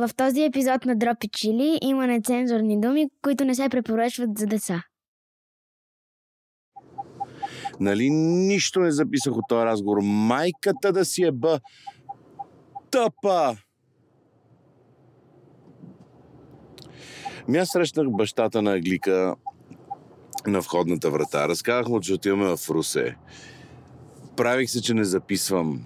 В 0.00 0.10
този 0.16 0.42
епизод 0.42 0.84
на 0.84 0.96
Дропи 0.96 1.28
Чили 1.28 1.78
има 1.82 2.06
нецензурни 2.06 2.80
думи, 2.80 3.06
които 3.22 3.44
не 3.44 3.54
се 3.54 3.68
препоръчват 3.68 4.38
за 4.38 4.46
деца. 4.46 4.82
Нали 7.80 8.10
нищо 8.10 8.80
не 8.80 8.90
записах 8.90 9.36
от 9.36 9.44
този 9.48 9.64
разговор. 9.64 9.98
Майката 10.02 10.92
да 10.92 11.04
си 11.04 11.22
е 11.22 11.32
бъ... 11.32 11.60
Тъпа! 12.90 13.56
Аз 17.56 17.68
срещнах 17.68 18.06
бащата 18.10 18.62
на 18.62 18.74
Аглика 18.74 19.36
на 20.46 20.60
входната 20.60 21.10
врата. 21.10 21.48
Разказах 21.48 21.88
му, 21.88 22.00
че 22.00 22.14
отиваме 22.14 22.56
в 22.56 22.70
Русе. 22.70 23.16
Правих 24.36 24.70
се, 24.70 24.82
че 24.82 24.94
не 24.94 25.04
записвам. 25.04 25.84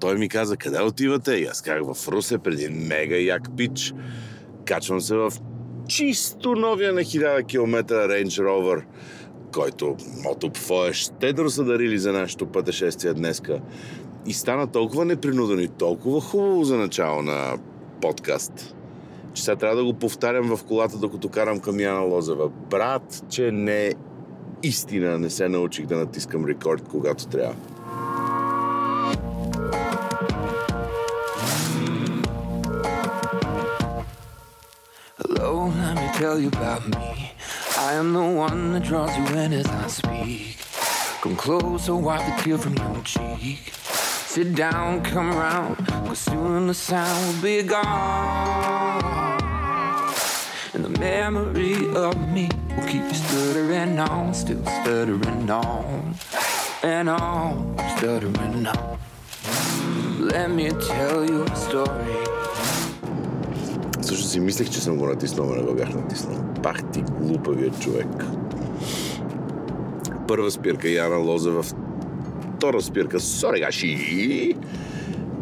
Той 0.00 0.14
ми 0.14 0.28
каза, 0.28 0.56
къде 0.56 0.82
отивате? 0.82 1.32
И 1.32 1.44
аз 1.44 1.62
казах, 1.62 1.94
в 1.94 2.08
Русе, 2.08 2.38
преди 2.38 2.68
мега 2.68 3.16
як 3.16 3.56
пич. 3.56 3.94
Качвам 4.64 5.00
се 5.00 5.14
в 5.14 5.32
чисто 5.88 6.54
новия 6.54 6.92
на 6.92 7.00
1000 7.00 7.46
км 7.46 7.94
Range 7.94 8.42
Rover, 8.42 8.82
който 9.54 9.96
мотопфо 10.24 10.86
е 10.86 10.92
щедро 10.92 11.50
са 11.50 11.64
дарили 11.64 11.98
за 11.98 12.12
нашето 12.12 12.46
пътешествие 12.46 13.14
днеска. 13.14 13.60
И 14.26 14.32
стана 14.32 14.66
толкова 14.66 15.04
непринудено 15.04 15.60
и 15.60 15.68
толкова 15.68 16.20
хубаво 16.20 16.64
за 16.64 16.76
начало 16.76 17.22
на 17.22 17.58
подкаст, 18.00 18.76
че 19.34 19.44
сега 19.44 19.56
трябва 19.56 19.76
да 19.76 19.84
го 19.84 19.94
повтарям 19.94 20.56
в 20.56 20.64
колата, 20.64 20.96
докато 20.96 21.28
карам 21.28 21.60
към 21.60 21.80
Яна 21.80 22.00
Лозева. 22.00 22.48
Брат, 22.48 23.24
че 23.28 23.52
не 23.52 23.94
истина 24.62 25.18
не 25.18 25.30
се 25.30 25.48
научих 25.48 25.86
да 25.86 25.96
натискам 25.96 26.46
рекорд, 26.46 26.88
когато 26.88 27.26
трябва. 27.26 27.54
Tell 36.20 36.38
you 36.38 36.48
about 36.48 36.86
me. 36.86 37.32
I 37.78 37.94
am 37.94 38.12
the 38.12 38.22
one 38.22 38.74
that 38.74 38.82
draws 38.82 39.16
you 39.16 39.24
in 39.38 39.54
as 39.54 39.64
I 39.66 39.86
speak. 39.86 40.58
Come 41.22 41.34
closer, 41.34 41.96
wipe 41.96 42.20
the 42.26 42.42
tear 42.42 42.58
from 42.58 42.76
your 42.76 43.02
cheek. 43.04 43.72
Sit 44.34 44.54
down, 44.54 45.02
come 45.02 45.30
around, 45.32 45.76
cause 45.86 46.18
soon 46.18 46.66
the 46.66 46.74
sound 46.74 47.36
will 47.36 47.42
be 47.42 47.62
gone. 47.62 49.40
And 50.74 50.84
the 50.84 51.00
memory 51.00 51.88
of 51.96 52.14
me 52.28 52.50
will 52.76 52.86
keep 52.86 53.02
you 53.02 53.14
stuttering 53.14 53.98
on, 53.98 54.34
still 54.34 54.62
stuttering 54.62 55.50
on, 55.50 56.14
and 56.82 57.08
on, 57.08 57.78
stuttering 57.96 58.66
on. 58.66 58.98
Let 60.18 60.50
me 60.50 60.68
tell 60.68 61.24
you 61.24 61.44
a 61.44 61.56
story. 61.56 62.39
Също 64.02 64.26
си 64.26 64.40
мислех, 64.40 64.70
че 64.70 64.80
съм 64.80 64.96
го 64.96 65.06
натиснал, 65.06 65.46
но 65.46 65.54
не 65.54 65.62
го 65.62 65.74
бях 65.74 65.94
натиснал. 65.94 66.44
Пах 66.62 66.76
ти 66.92 67.02
глупавия 67.20 67.70
човек. 67.70 68.06
Първа 70.28 70.50
спирка 70.50 70.88
Яна 70.88 71.16
Лозева, 71.16 71.62
втора 72.56 72.80
спирка 72.82 73.20
Сорегаши, 73.20 74.54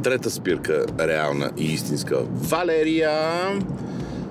трета 0.03 0.31
спирка 0.31 0.87
реална 1.01 1.51
и 1.57 1.65
истинска 1.65 2.23
Валерия, 2.25 3.13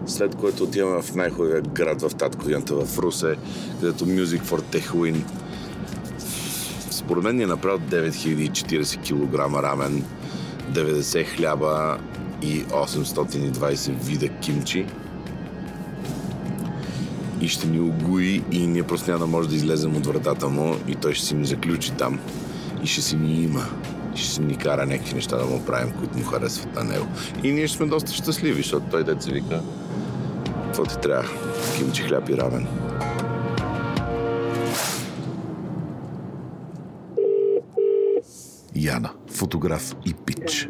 след 0.05 0.36
което 0.36 0.64
отиваме 0.64 1.02
в 1.02 1.16
най-хубавия 1.16 1.61
град 1.61 2.02
в 2.02 2.16
Таткоянта 2.16 2.75
в 2.75 3.00
Русе, 3.00 3.36
където 3.80 4.05
Music 4.05 4.42
for 4.42 4.61
Techwin 4.61 5.23
според 7.08 7.23
мен 7.23 7.36
ни 7.36 7.44
е 7.44 7.48
направил 7.48 7.80
9040 7.80 9.00
кг 9.00 9.64
рамен, 9.64 10.03
90 10.72 11.25
хляба 11.25 11.98
и 12.42 12.64
820 12.64 13.92
вида 13.92 14.30
кимчи. 14.30 14.86
И 17.42 17.48
ще 17.48 17.68
ни 17.68 17.80
огои 17.80 18.44
и 18.52 18.68
ние 18.68 18.84
просто 18.84 19.12
няма 19.12 19.26
да 19.26 19.32
може 19.32 19.50
да 19.50 19.56
излезем 19.56 19.96
от 19.96 20.06
вратата 20.06 20.48
му 20.50 20.76
и 20.88 20.96
той 20.96 21.14
ще 21.14 21.26
си 21.26 21.36
ни 21.36 21.45
заключи 21.45 21.92
там. 21.92 22.20
И 22.84 22.88
ще 22.88 23.02
си 23.02 23.16
ни 23.16 23.44
има. 23.44 23.66
И 24.16 24.17
ще 24.17 24.30
си 24.30 24.42
ни 24.42 24.58
кара 24.58 24.86
някакви 24.86 25.14
неща 25.14 25.38
да 25.38 25.45
му 25.45 25.66
правим, 25.66 25.94
които 26.00 26.17
му 26.17 26.23
харесват 26.23 26.76
на 26.76 26.84
него. 26.84 27.06
И 27.44 27.52
ние 27.52 27.67
ще 27.67 27.78
сме 27.78 27.86
доста 27.86 28.14
щастливи, 28.14 28.61
защото 28.61 28.86
той 28.92 29.04
деца 29.04 29.32
вика 29.32 29.61
какво 30.78 30.86
ти 30.86 30.98
трябва? 31.02 31.30
Кимчи 31.78 32.04
хляб 32.04 32.30
и 32.30 32.38
рамен. 32.38 32.67
Яна, 38.76 39.10
фотограф 39.32 39.95
и 40.06 40.14
пич. 40.14 40.70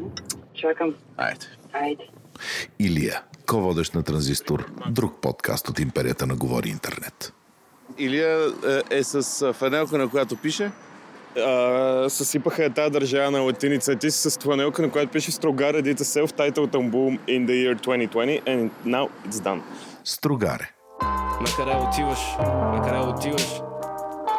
Чакам. 0.54 0.94
Айде. 1.18 1.46
Айде. 1.74 2.04
Илия, 2.80 3.22
ко-водещ 3.46 3.96
на 3.96 4.04
Транзистор, 4.04 4.72
друг 4.90 5.22
подкаст 5.22 5.70
от 5.70 5.80
империята 5.80 6.28
на 6.28 6.36
Говори 6.36 6.70
Интернет. 6.70 7.34
Илия 7.98 8.54
е, 8.92 8.98
е 8.98 9.04
с 9.04 9.54
фанелка, 9.54 9.98
на 9.98 10.10
която 10.10 10.36
пише 10.36 10.72
а, 11.40 12.10
съсипаха 12.10 12.66
е 12.66 12.70
тази 12.70 12.92
държава 12.92 13.32
на 13.32 13.40
латиница. 13.40 13.96
Ти 13.96 14.12
си 14.12 14.30
с 14.30 14.40
фланелка, 14.40 14.82
на 14.82 14.92
която 14.92 15.12
пише 15.12 15.32
Строгаре 15.32 15.84
did 15.84 16.00
a 16.00 16.04
self-titled 16.04 16.76
album 16.76 17.20
in 17.28 17.46
the 17.48 17.56
year 17.64 17.76
2020 17.76 18.42
and 18.44 18.70
now 18.86 19.10
it's 19.28 19.40
done. 19.44 19.62
Строгаре. 20.04 20.72
На 21.42 21.48
къде 21.58 21.76
отиваш? 21.88 22.20
На 22.40 22.82
къде 22.86 23.00
отиваш? 23.00 23.62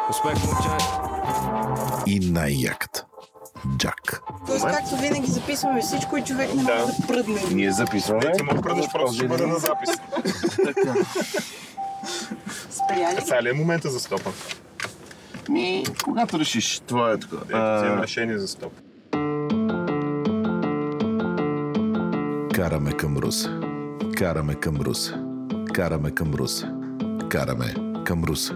Успех, 0.09 0.43
момче! 0.45 0.69
И 2.07 2.31
най-яката. 2.31 3.05
Джак. 3.77 4.21
Тоест, 4.47 4.65
както 4.65 4.95
винаги 4.97 5.27
записваме 5.27 5.81
всичко 5.81 6.17
и 6.17 6.23
човек 6.23 6.49
не 6.49 6.63
може 6.63 6.67
Да. 6.67 6.85
да 7.01 7.07
пръдне. 7.07 7.41
Ние 7.51 7.71
записваме. 7.71 8.31
Ти 8.31 8.43
му 8.43 8.61
пръдаш, 8.61 8.85
просто 8.91 9.15
ще 9.15 9.27
бъде 9.27 9.45
на 9.45 9.59
запис. 9.59 9.89
Спряли. 12.69 13.21
Сега 13.21 13.43
ли 13.43 13.49
е 13.49 13.53
момента 13.53 13.89
за 13.89 13.99
стопа? 13.99 14.29
Ми, 15.49 15.83
когато 16.03 16.39
решиш, 16.39 16.81
това 16.87 17.11
е 17.11 17.17
така. 17.19 17.35
Ето, 17.35 17.75
вземем 17.77 18.01
решение 18.01 18.37
за 18.37 18.47
стоп. 18.47 18.73
Караме 22.53 22.91
към 22.91 23.17
Русе. 23.17 23.49
Караме 24.17 24.55
към 24.55 24.75
Русе. 24.75 25.13
Караме 25.73 26.11
към 26.11 26.33
Русе. 26.33 26.65
Караме 27.29 27.73
към 28.05 28.23
Русе. 28.23 28.53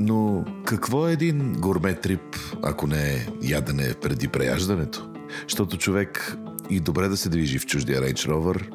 Но 0.00 0.44
какво 0.64 1.08
е 1.08 1.12
един 1.12 1.52
гурмет 1.58 2.00
трип, 2.00 2.36
ако 2.62 2.86
не 2.86 3.14
е 3.14 3.26
ядене 3.42 3.94
преди 4.02 4.28
преяждането? 4.28 5.08
Защото 5.42 5.78
човек 5.78 6.36
и 6.70 6.80
добре 6.80 7.08
да 7.08 7.16
се 7.16 7.28
движи 7.28 7.58
в 7.58 7.66
чуждия 7.66 8.02
Range 8.02 8.30
Rover, 8.30 8.70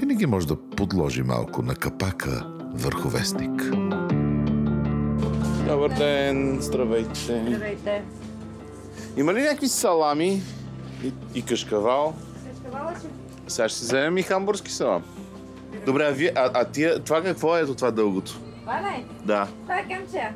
винаги 0.00 0.26
може 0.26 0.46
да 0.46 0.56
подложи 0.70 1.22
малко 1.22 1.62
на 1.62 1.74
капака 1.74 2.46
върху 2.74 3.08
вестник. 3.08 3.70
Добър 5.68 5.88
ден, 5.98 6.58
здравейте. 6.60 7.14
Здравейте. 7.14 8.02
Има 9.16 9.34
ли 9.34 9.42
някакви 9.42 9.68
салами 9.68 10.42
и, 11.04 11.12
и 11.34 11.42
кашкавал? 11.42 12.14
Сега 13.48 13.68
ще 13.68 13.78
си 13.78 13.84
вземем 13.84 14.18
и 14.18 14.22
хамбургски 14.22 14.72
салам. 14.72 15.02
Добре, 15.86 16.04
а, 16.04 16.10
вие, 16.10 16.32
а, 16.36 16.50
а 16.54 16.64
тия, 16.64 17.00
това 17.00 17.22
какво 17.22 17.56
е 17.56 17.60
ето 17.60 17.74
това 17.74 17.90
дългото? 17.90 18.40
Това 18.60 18.80
ли? 18.80 19.04
Да. 19.24 19.48
Това 19.62 19.78
е 19.78 19.88
камчия. 19.88 20.34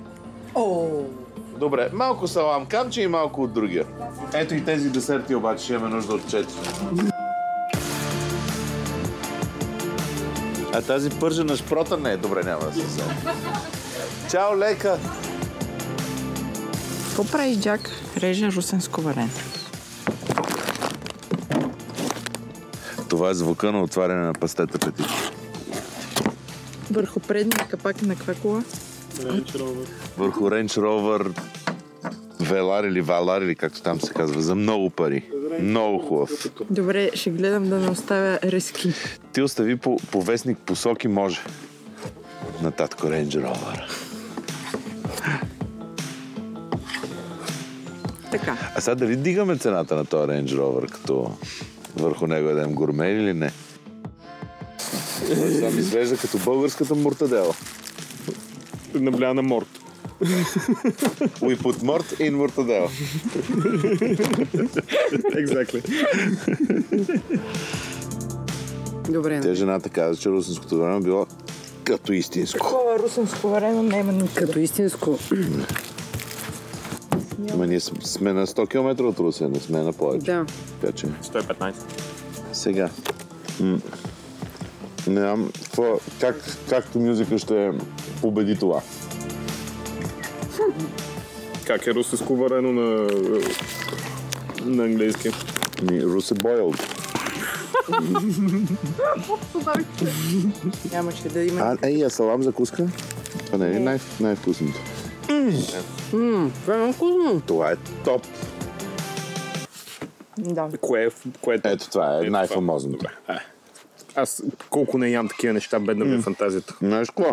О, 0.54 0.88
Добре, 1.58 1.90
малко 1.92 2.28
салам 2.28 2.66
камче 2.66 3.02
и 3.02 3.06
малко 3.06 3.42
от 3.42 3.52
другия. 3.52 3.86
Ето 4.34 4.54
и 4.54 4.64
тези 4.64 4.90
десерти 4.90 5.34
обаче 5.34 5.64
ще 5.64 5.72
имаме 5.72 5.94
нужда 5.94 6.14
от 6.14 6.30
четири. 6.30 6.58
А 10.74 10.82
тази 10.82 11.10
пържена 11.10 11.56
шпрота 11.56 11.96
не 11.96 12.12
е 12.12 12.16
добре, 12.16 12.42
няма 12.42 12.64
да 12.64 12.72
се 12.72 12.82
вземе. 12.82 13.14
Чао, 14.30 14.58
лека! 14.58 14.98
какво 17.22 17.32
правиш, 17.38 17.58
Джак? 17.58 17.90
Реже 18.16 18.52
русенско 18.52 19.00
варене. 19.00 19.30
Това 23.08 23.30
е 23.30 23.34
звука 23.34 23.72
на 23.72 23.82
отваряне 23.82 24.26
на 24.26 24.32
пастета 24.32 24.78
пети. 24.78 25.02
Върху 26.90 27.20
предния 27.20 27.68
капак 27.68 28.02
на 28.02 28.16
каква 28.16 28.34
кола? 28.34 28.62
Върху 30.18 30.44
Range 30.44 30.78
Rover 30.78 31.40
Велар 32.40 32.84
или 32.84 33.00
Валар 33.00 33.42
или 33.42 33.54
както 33.54 33.82
там 33.82 34.00
се 34.00 34.12
казва, 34.12 34.42
за 34.42 34.54
много 34.54 34.90
пари. 34.90 35.24
Много 35.60 35.98
хубав. 35.98 36.30
Добре, 36.70 37.10
ще 37.14 37.30
гледам 37.30 37.68
да 37.68 37.78
не 37.78 37.90
оставя 37.90 38.38
резки. 38.44 38.92
Ти 39.32 39.42
остави 39.42 39.76
по, 39.76 39.96
по 39.96 40.22
вестник 40.22 40.58
посоки 40.58 41.08
може. 41.08 41.40
На 42.62 42.70
татко 42.70 43.06
Range 43.06 43.46
Rover. 43.46 43.80
Така. 48.30 48.56
А 48.74 48.80
сега 48.80 48.94
дали 48.94 49.16
дигаме 49.16 49.56
цената 49.56 49.96
на 49.96 50.04
този 50.04 50.30
Range 50.30 50.56
Rover, 50.56 50.90
като 50.90 51.32
върху 51.96 52.26
него 52.26 52.48
едем 52.48 52.74
гурме 52.74 53.08
или 53.08 53.34
не? 53.34 53.52
Това 55.56 55.70
ми 55.70 55.78
изглежда 55.78 56.16
като 56.16 56.38
българската 56.38 56.94
муртадела. 56.94 57.54
Набля 58.94 59.34
на 59.34 59.42
морт. 59.42 59.68
We 61.40 61.56
put 61.56 61.76
mort 61.82 62.20
in 62.20 62.30
муртадела. 62.30 62.88
Exactly. 65.42 65.80
Добре. 69.10 69.40
Тя 69.40 69.54
жената 69.54 69.88
каза, 69.88 70.20
че 70.20 70.28
русенското 70.30 70.78
варено 70.78 71.00
било 71.00 71.26
като 71.84 72.12
истинско. 72.12 72.58
Такова 72.58 72.98
русенско 72.98 73.48
варено 73.48 73.82
няма 73.82 74.12
никъде. 74.12 74.46
Като 74.46 74.58
истинско. 74.58 75.18
Ама 77.52 77.66
ние 77.66 77.80
сме 77.80 78.32
на 78.32 78.46
100 78.46 78.68
км 78.68 79.04
от 79.04 79.18
Русе, 79.18 79.48
не 79.48 79.60
сме 79.60 79.78
на 79.82 79.92
повече. 79.92 80.26
Да. 80.26 80.46
Така 80.80 80.92
че, 80.92 81.06
115. 81.06 81.74
сега. 82.52 82.88
М- 83.60 83.78
Не 85.06 85.20
знам, 85.20 85.52
как, 86.20 86.36
както 86.68 86.98
мюзика 86.98 87.38
ще 87.38 87.72
победи 88.20 88.58
това. 88.58 88.80
Как 91.66 91.86
е 91.86 91.94
русеско 91.94 92.36
варено 92.36 92.72
на, 92.72 93.08
на 94.64 94.84
английски? 94.84 95.30
Ми, 95.82 96.02
Русе 96.02 96.34
Boiled. 96.34 96.82
Нямаше 100.92 101.28
да 101.28 101.42
има. 101.42 101.60
А, 101.60 101.76
ей, 101.82 102.04
а 102.04 102.10
салам 102.10 102.42
закуска? 102.42 102.88
Това 103.46 103.58
не 103.58 103.76
е 103.76 103.80
най- 103.80 103.98
най-вкусното? 104.20 104.80
Това 106.64 106.74
е 106.74 106.76
много 106.76 106.92
вкусно. 106.92 107.42
Това 107.46 107.72
е 107.72 107.76
топ. 108.04 108.26
Да. 110.38 110.68
Кое 110.80 111.04
е, 111.04 111.08
кое 111.40 111.54
е 111.54 111.60
Ето 111.64 111.90
това 111.90 112.16
е 112.16 112.20
Ето 112.20 112.30
най-фамозното. 112.30 112.96
Добре. 112.96 113.40
Аз 114.14 114.42
колко 114.70 114.98
не 114.98 115.08
ям 115.08 115.28
такива 115.28 115.52
неща, 115.52 115.80
бедна 115.80 116.04
ми 116.04 116.14
е 116.14 116.20
фантазията. 116.20 116.76
Знаеш 116.82 117.08
какво? 117.08 117.24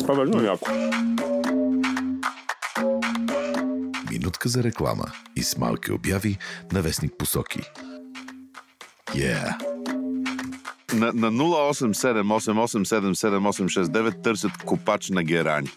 Това 0.00 0.22
е 0.22 0.24
много 0.24 0.44
яко. 0.44 0.70
Минутка 4.10 4.48
за 4.48 4.62
реклама 4.62 5.04
и 5.36 5.42
с 5.42 5.58
малки 5.58 5.92
обяви 5.92 6.38
на 6.72 6.82
вестник 6.82 7.12
Посоки. 7.18 7.60
Yeah! 9.10 9.54
На, 10.94 11.12
на 11.12 11.32
0878877869 11.32 14.22
търсят 14.22 14.52
копач 14.64 15.10
на 15.10 15.22
герани. 15.22 15.68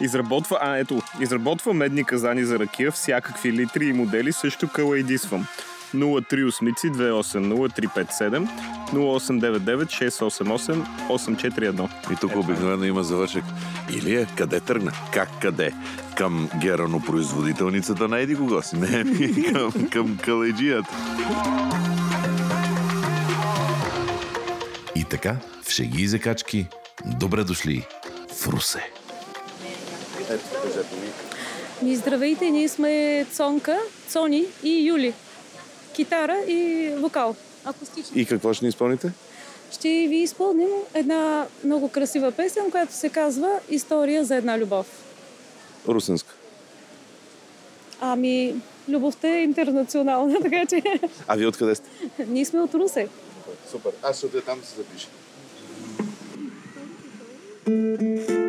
Изработва, 0.00 0.58
а 0.60 0.76
ето, 0.76 1.02
изработва 1.20 1.74
медни 1.74 2.04
казани 2.04 2.44
за 2.44 2.58
ракия, 2.58 2.92
всякакви 2.92 3.52
литри 3.52 3.86
и 3.86 3.92
модели, 3.92 4.32
също 4.32 4.68
калайдисвам. 4.68 5.38
03 5.38 5.44
осмици 5.44 5.73
280 5.94 7.68
357 7.68 8.48
0899 8.92 9.90
688 9.90 10.84
841. 11.08 11.88
И 12.12 12.16
тук 12.20 12.36
обикновено 12.36 12.84
има 12.84 13.04
завършек. 13.04 13.44
Или 13.90 14.14
е 14.14 14.26
къде 14.36 14.60
тръгна? 14.60 14.92
Как 15.12 15.28
къде? 15.42 15.72
Към 16.16 16.48
геранопроизводителницата 16.60 18.08
на 18.08 18.18
Еди 18.18 18.36
кого 18.36 18.62
си? 18.62 18.76
Не, 18.76 19.04
ми 19.04 19.42
към, 19.52 19.88
към 19.90 20.18
калайджията. 20.24 20.90
И 24.96 25.04
така, 25.04 25.36
в 25.62 25.70
шеги 25.70 26.02
и 26.02 26.06
закачки, 26.06 26.66
добре 27.06 27.44
дошли 27.44 27.86
в 28.40 28.48
Русе. 28.48 28.90
Ми 31.82 31.96
здравейте, 31.96 32.50
ние 32.50 32.68
сме 32.68 33.26
Цонка, 33.32 33.78
Цони 34.08 34.44
и 34.62 34.88
Юли. 34.88 35.12
Китара 35.94 36.36
и 36.48 36.90
вокал. 36.98 37.36
Акустичен. 37.64 38.18
И 38.18 38.26
какво 38.26 38.54
ще 38.54 38.64
ни 38.64 38.68
изпълните? 38.68 39.12
Ще 39.72 39.88
ви 39.88 40.16
изпълним 40.16 40.68
една 40.94 41.46
много 41.64 41.88
красива 41.88 42.32
песен, 42.32 42.70
която 42.70 42.92
се 42.94 43.08
казва 43.08 43.60
История 43.70 44.24
за 44.24 44.36
една 44.36 44.58
любов. 44.58 44.86
Русенска. 45.88 46.34
Ами, 48.00 48.54
любовта 48.88 49.28
е 49.28 49.42
интернационална, 49.42 50.38
така 50.42 50.66
че 50.66 50.82
А 51.28 51.36
вие 51.36 51.46
откъде 51.46 51.74
сте? 51.74 51.88
ние 52.28 52.44
сме 52.44 52.60
от 52.60 52.74
Русе. 52.74 53.08
Супер. 53.70 53.92
Аз 54.02 54.16
ще 54.16 54.26
отида 54.26 54.42
там 54.42 54.60
да 54.60 54.66
се 54.66 54.76
запиша. 54.76 55.08
Ya 57.66 58.43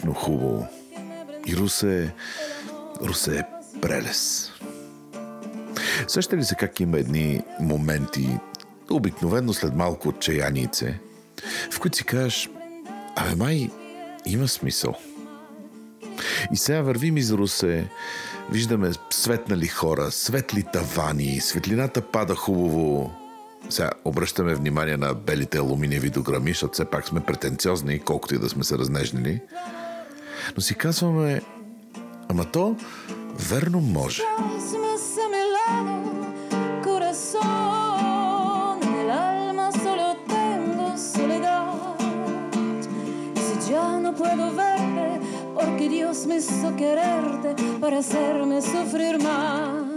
патриотично 0.00 0.14
хубаво. 0.14 0.66
И 1.46 1.56
Русе, 1.56 2.14
Русе 3.02 3.38
е 3.38 3.42
прелес. 3.80 4.50
Сеща 6.08 6.36
ли 6.36 6.44
се 6.44 6.54
как 6.54 6.80
има 6.80 6.98
едни 6.98 7.42
моменти, 7.60 8.38
обикновено 8.90 9.52
след 9.52 9.74
малко 9.74 10.08
отчаянице, 10.08 11.00
в 11.72 11.80
които 11.80 11.96
си 11.96 12.04
кажеш, 12.04 12.50
абе 13.16 13.34
май 13.34 13.70
има 14.26 14.48
смисъл. 14.48 14.94
И 16.52 16.56
сега 16.56 16.82
вървим 16.82 17.16
из 17.16 17.30
Русе, 17.30 17.88
виждаме 18.50 18.90
светнали 19.10 19.66
хора, 19.66 20.10
светли 20.10 20.64
тавани, 20.72 21.40
светлината 21.40 22.00
пада 22.00 22.34
хубаво. 22.34 23.12
Сега 23.70 23.90
обръщаме 24.04 24.54
внимание 24.54 24.96
на 24.96 25.14
белите 25.14 25.58
алуминиеви 25.58 26.10
дограми, 26.10 26.50
защото 26.50 26.72
все 26.72 26.84
пак 26.84 27.08
сме 27.08 27.20
претенциозни, 27.20 27.98
колкото 27.98 28.34
и 28.34 28.38
да 28.38 28.48
сме 28.48 28.64
се 28.64 28.78
разнежнили. 28.78 29.40
Но 30.56 30.62
си 30.62 30.74
казваме, 30.74 31.40
ама 32.28 32.44
то 32.44 32.76
верно 33.50 33.80
може. 33.80 34.22
Puedo 44.24 44.48
verte, 44.64 45.06
porque 45.56 45.84
Dios 45.88 46.26
me 46.28 46.36
hizo 46.42 46.68
quererte 46.82 47.50
para 47.82 47.96
hacerme 48.04 48.56
sufrir 48.72 49.16
más. 49.26 49.90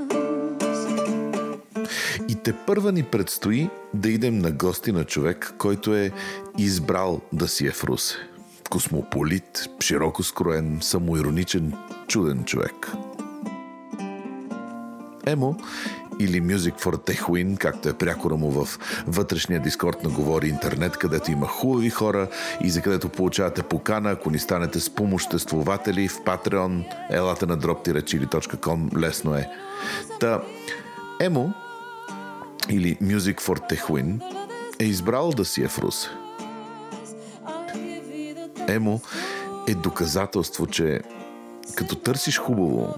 И 2.28 2.36
те 2.36 2.54
първа 2.54 2.92
ни 2.92 3.04
предстои 3.04 3.70
да 3.94 4.10
идем 4.10 4.40
на 4.40 4.52
гости 4.52 4.92
на 4.92 5.04
човек, 5.04 5.54
който 5.58 5.96
е 5.96 6.12
избрал 6.58 7.22
да 7.34 7.48
си 7.48 7.68
е 7.68 7.72
в 7.72 7.84
Русе. 7.84 8.33
Космополит, 8.74 9.70
широко 9.80 10.24
скроен, 10.24 10.80
самоироничен, 10.82 11.74
чуден 12.08 12.44
човек. 12.44 12.92
Емо 15.26 15.56
или 16.20 16.42
Music 16.42 16.82
for 16.82 16.96
Tehuin, 16.96 17.58
както 17.58 17.90
е 17.90 17.94
прякора 17.94 18.36
му 18.36 18.52
в 18.52 18.80
вътрешния 19.08 19.62
дискорд 19.62 20.04
на 20.04 20.10
Говори 20.10 20.48
Интернет, 20.48 20.98
където 20.98 21.32
има 21.32 21.48
хубави 21.48 21.90
хора 21.90 22.28
и 22.64 22.70
за 22.70 22.82
където 22.82 23.10
получавате 23.10 23.64
покана, 23.64 24.12
ако 24.12 24.30
ни 24.30 24.40
станете 24.40 24.80
спомоществователи 24.80 26.08
в 26.08 26.24
Patreon, 26.24 26.84
елате 27.10 27.46
на 27.46 27.58
drop-chili.com, 27.58 28.98
лесно 28.98 29.36
е. 29.36 29.50
Та, 30.20 30.42
Емо 31.22 31.54
или 32.70 32.96
Music 32.96 33.42
for 33.42 33.72
Tehuin 33.72 34.22
е 34.80 34.86
избрал 34.86 35.30
да 35.30 35.46
си 35.46 35.64
е 35.64 35.68
в 35.68 35.80
Русе. 35.80 36.23
Емо 38.68 39.02
е 39.68 39.76
доказателство, 39.76 40.68
че 40.68 41.02
като 41.76 41.96
търсиш 41.96 42.38
хубаво, 42.38 42.96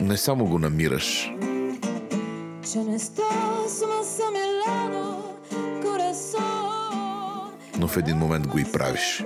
не 0.00 0.16
само 0.16 0.46
го 0.46 0.58
намираш, 0.58 1.30
но 7.78 7.88
в 7.88 7.96
един 7.96 8.16
момент 8.16 8.46
го 8.46 8.58
и 8.58 8.64
правиш. 8.72 9.24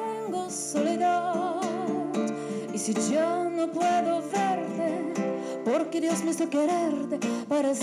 Porque 5.67 6.01
Dios 6.01 6.23
me 6.25 6.31
hizo 6.31 6.47
quererte 6.49 7.17
para 7.49 7.75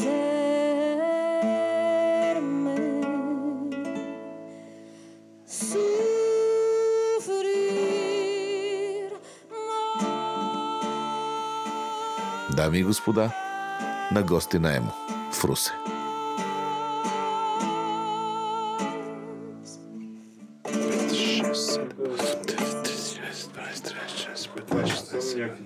Дами 12.56 12.80
и 12.80 12.84
господа, 12.84 13.32
на 14.12 14.24
гости 14.24 14.60
на 14.60 14.76
Емо 14.76 14.92
в 15.32 15.46
Русе. 15.46 15.72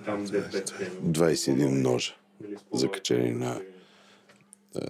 Там 0.04 0.26
21 0.26 1.82
ножа, 1.82 2.14
закачени 2.72 3.30
на, 3.30 3.60
а, 4.76 4.80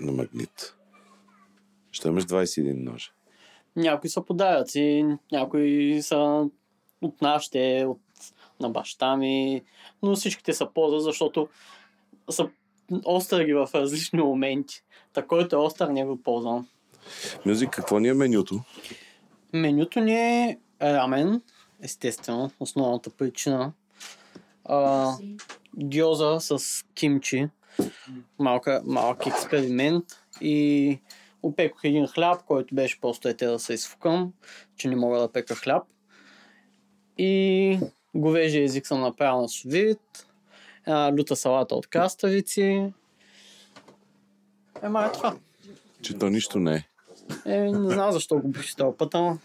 на 0.00 0.12
магнит. 0.12 0.74
Ще 1.90 2.08
имаш 2.08 2.24
21 2.24 2.72
ножа. 2.72 3.10
Някои 3.76 4.10
са 4.10 4.24
подаръци, 4.24 5.04
някои 5.32 6.02
са 6.02 6.48
от 7.02 7.22
нашите, 7.22 7.84
от, 7.88 8.00
на 8.62 8.70
баща 8.70 9.16
ми, 9.16 9.62
но 10.02 10.16
всичките 10.16 10.52
са 10.52 10.66
полза, 10.74 10.98
защото 10.98 11.48
са 12.30 12.48
остри 13.04 13.54
в 13.54 13.68
различни 13.74 14.22
моменти. 14.22 14.82
Та 15.12 15.26
който 15.26 15.56
е 15.56 15.58
остър, 15.58 15.88
не 15.88 16.04
го 16.04 16.22
ползвам. 16.22 16.68
Мюзик, 17.46 17.70
какво 17.70 17.98
ни 17.98 18.08
е 18.08 18.14
менюто? 18.14 18.60
Менюто 19.52 20.00
ни 20.00 20.14
е 20.14 20.58
рамен, 20.82 21.42
естествено, 21.82 22.50
основната 22.60 23.10
причина. 23.10 23.72
А, 24.64 25.12
гьоза 25.76 26.38
с 26.40 26.84
кимчи, 26.94 27.48
малка, 28.38 28.82
малък 28.84 29.26
експеримент 29.26 30.04
и 30.40 30.98
опекох 31.42 31.84
един 31.84 32.06
хляб, 32.06 32.42
който 32.42 32.74
беше 32.74 33.00
просто 33.00 33.28
ете 33.28 33.46
да 33.46 33.58
се 33.58 33.74
изфукам, 33.74 34.32
че 34.76 34.88
не 34.88 34.96
мога 34.96 35.18
да 35.18 35.32
пека 35.32 35.54
хляб. 35.54 35.82
И 37.18 37.78
говежи 38.14 38.62
език 38.62 38.86
съм 38.86 39.00
направил 39.00 39.40
на 39.40 39.48
една 40.86 41.12
люта 41.12 41.36
салата 41.36 41.74
от 41.74 41.86
краставици. 41.86 42.92
Ема 44.82 45.04
е 45.04 45.12
това. 45.12 45.36
Че 46.02 46.18
то 46.18 46.30
нищо 46.30 46.58
не 46.58 46.74
е. 46.74 46.84
Е, 47.46 47.60
не 47.60 47.90
знам 47.90 48.12
защо 48.12 48.38
го 48.38 48.52
пише 48.52 48.76
този 48.76 48.96
път, 48.96 49.14
ама 49.14 49.38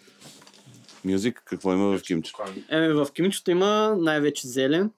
Мюзик, 1.06 1.42
какво 1.46 1.74
има 1.74 1.98
в 1.98 2.02
кимче? 2.02 2.34
Еми, 2.70 2.94
в 2.94 3.08
кимчето 3.14 3.52
има 3.52 3.96
най-вече 4.00 4.48
зелен. 4.48 4.92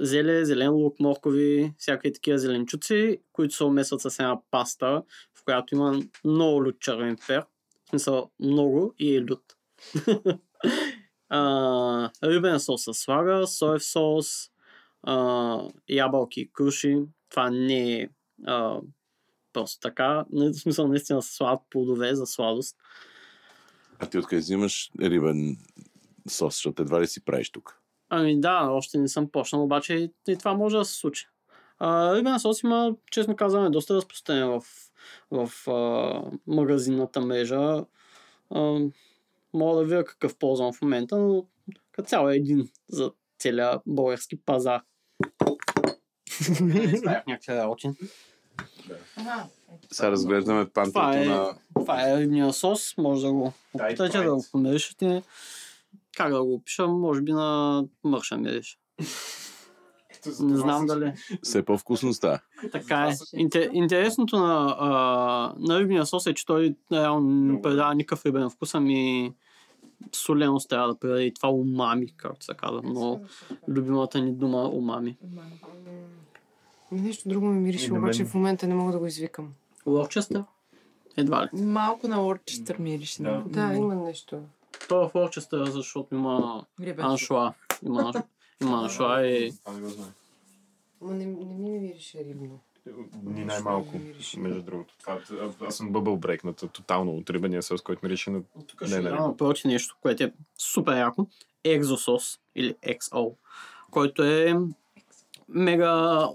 Зеле, 0.00 0.44
зелен 0.44 0.72
лук, 0.72 1.00
моркови, 1.00 1.72
всякакви 1.78 2.12
такива 2.12 2.38
зеленчуци, 2.38 3.20
които 3.32 3.54
се 3.54 3.64
умесват 3.64 4.00
с 4.00 4.18
една 4.18 4.40
паста, 4.50 5.02
в 5.34 5.44
която 5.44 5.74
има 5.74 6.02
много 6.24 6.64
лют 6.64 6.80
червен 6.80 7.16
пер. 7.26 7.44
В 7.84 7.88
смисъл 7.88 8.30
много 8.40 8.94
и 8.98 9.16
е 9.16 9.22
лют. 9.22 9.56
а, 11.28 12.10
рибен 12.24 12.60
сос 12.60 12.84
с 12.84 12.94
слага, 12.94 13.46
соев 13.46 13.84
сос, 13.84 14.50
а, 15.02 15.60
ябълки 15.88 16.40
и 16.40 16.52
круши. 16.52 16.98
Това 17.30 17.50
не 17.50 18.00
е 18.00 18.08
а, 18.46 18.80
просто 19.52 19.80
така. 19.80 20.24
Не, 20.32 20.48
в 20.48 20.54
смисъл 20.54 20.88
наистина 20.88 21.22
са 21.22 21.32
сладки 21.34 21.66
плодове 21.70 22.14
за 22.14 22.26
сладост. 22.26 22.76
А 23.98 24.06
ти 24.06 24.18
откъде 24.18 24.40
взимаш 24.40 24.90
рибен 25.00 25.56
сос, 26.28 26.54
защото 26.54 26.82
едва 26.82 27.00
ли 27.00 27.06
си 27.06 27.24
правиш 27.24 27.50
тук? 27.50 27.80
Ами 28.10 28.40
да, 28.40 28.68
още 28.70 28.98
не 28.98 29.08
съм 29.08 29.30
почнал, 29.30 29.62
обаче 29.62 29.94
и, 29.94 30.12
и 30.28 30.36
това 30.36 30.54
може 30.54 30.76
да 30.76 30.84
се 30.84 30.94
случи. 30.94 31.26
А, 31.78 32.16
рибен 32.16 32.40
сос 32.40 32.62
има, 32.62 32.94
честно 33.10 33.36
казвам, 33.36 33.66
е 33.66 33.70
доста 33.70 33.94
разпространен 33.94 34.48
в, 34.48 34.62
в 35.30 35.70
а, 35.70 36.22
магазинната 36.46 37.20
мрежа. 37.20 37.84
А, 38.50 38.80
мога 39.54 39.78
да 39.78 39.84
видя 39.84 40.04
какъв 40.04 40.38
ползвам 40.38 40.72
в 40.72 40.82
момента, 40.82 41.16
но 41.18 41.46
като 41.92 42.08
цяло 42.08 42.30
е 42.30 42.36
един 42.36 42.68
за 42.88 43.12
целия 43.38 43.80
български 43.86 44.40
пазар. 44.44 44.80
Правях 47.04 47.26
някакви 47.26 47.54
работи. 47.54 47.90
Сега 49.92 50.10
разглеждаме 50.10 50.66
Това 50.66 50.84
пантрото 50.84 51.16
е, 51.16 51.24
на... 51.24 51.54
това 51.74 52.10
е 52.10 52.20
рибния 52.20 52.52
сос, 52.52 52.96
може 52.98 53.26
да 53.26 53.32
го 53.32 53.52
опитате, 53.74 54.18
да 54.18 54.34
го 54.34 54.44
помиришете. 54.52 55.22
Как 56.16 56.32
да 56.32 56.44
го 56.44 56.54
опиша? 56.54 56.86
Може 56.86 57.20
би 57.20 57.32
на 57.32 57.84
мърша 58.04 58.36
мириш. 58.36 58.78
Не 60.40 60.56
знам 60.56 60.86
дали. 60.86 61.12
Все 61.42 61.64
по-вкусно 61.64 62.12
става. 62.12 62.40
Така 62.72 63.08
е. 63.08 63.38
Инте, 63.38 63.70
интересното 63.72 64.38
на, 64.38 64.76
а, 64.78 64.88
на 65.58 65.80
рибния 65.80 66.06
сос 66.06 66.26
е, 66.26 66.34
че 66.34 66.46
той 66.46 66.74
реално 66.92 67.30
не 67.30 67.62
предава 67.62 67.94
никакъв 67.94 68.26
рибен 68.26 68.50
вкус, 68.50 68.74
ами 68.74 69.32
соленост 70.12 70.68
трябва 70.68 70.88
да 70.88 70.98
предаде 70.98 71.22
и 71.22 71.34
това 71.34 71.48
умами, 71.48 72.06
както 72.16 72.44
се 72.44 72.54
казва. 72.54 72.80
Но 72.84 73.20
любимата 73.68 74.20
ни 74.20 74.32
дума 74.32 74.68
умами. 74.68 75.16
Нещо 76.92 77.28
друго 77.28 77.46
ми 77.46 77.60
мирише, 77.60 77.92
обаче 77.92 78.24
в 78.24 78.34
момента 78.34 78.66
не 78.66 78.74
мога 78.74 78.92
да 78.92 78.98
го 78.98 79.06
извикам. 79.06 79.48
Лорчестър? 79.86 80.44
Едва 81.16 81.44
ли. 81.44 81.62
Малко 81.62 82.08
на 82.08 82.26
Орчестър 82.26 82.78
мирише. 82.78 83.22
Да, 83.22 83.42
да 83.46 83.74
има 83.74 83.94
нещо. 83.94 84.38
Това 84.88 85.04
е 85.04 85.08
в 85.08 85.14
Лорчестър, 85.14 85.66
защото 85.66 86.14
има 86.14 86.64
аншуа. 86.98 87.54
Има, 87.86 88.12
има 88.62 88.82
аншуа 88.82 89.26
и 89.26 89.52
Това 89.64 89.72
не 89.72 89.80
го 89.80 89.88
знае. 89.88 90.08
Ма 91.00 91.14
не, 91.14 91.26
не 91.26 91.54
ми 91.54 91.78
мирише 91.78 92.18
рибно. 92.18 92.60
Ни 93.22 93.44
най-малко, 93.44 94.00
между 94.36 94.62
другото. 94.62 94.94
Това, 95.00 95.20
а- 95.32 95.66
аз 95.66 95.76
съм 95.76 95.92
бъбъл 95.92 96.16
брекната 96.16 96.68
тотално 96.68 97.16
от 97.16 97.30
рибения 97.30 97.62
сос, 97.62 97.82
който 97.82 98.00
мирише 98.02 98.30
на... 98.30 98.42
Тук 98.66 98.80
Не, 98.80 99.00
не, 99.00 99.10
не. 99.10 99.18
нещо, 99.64 99.96
което 100.02 100.24
е 100.24 100.32
супер 100.58 100.96
яко. 100.98 101.26
Екзосос 101.64 102.40
или 102.54 102.74
XO, 102.74 103.32
който 103.90 104.22
е 104.24 104.54
мега 105.48 106.28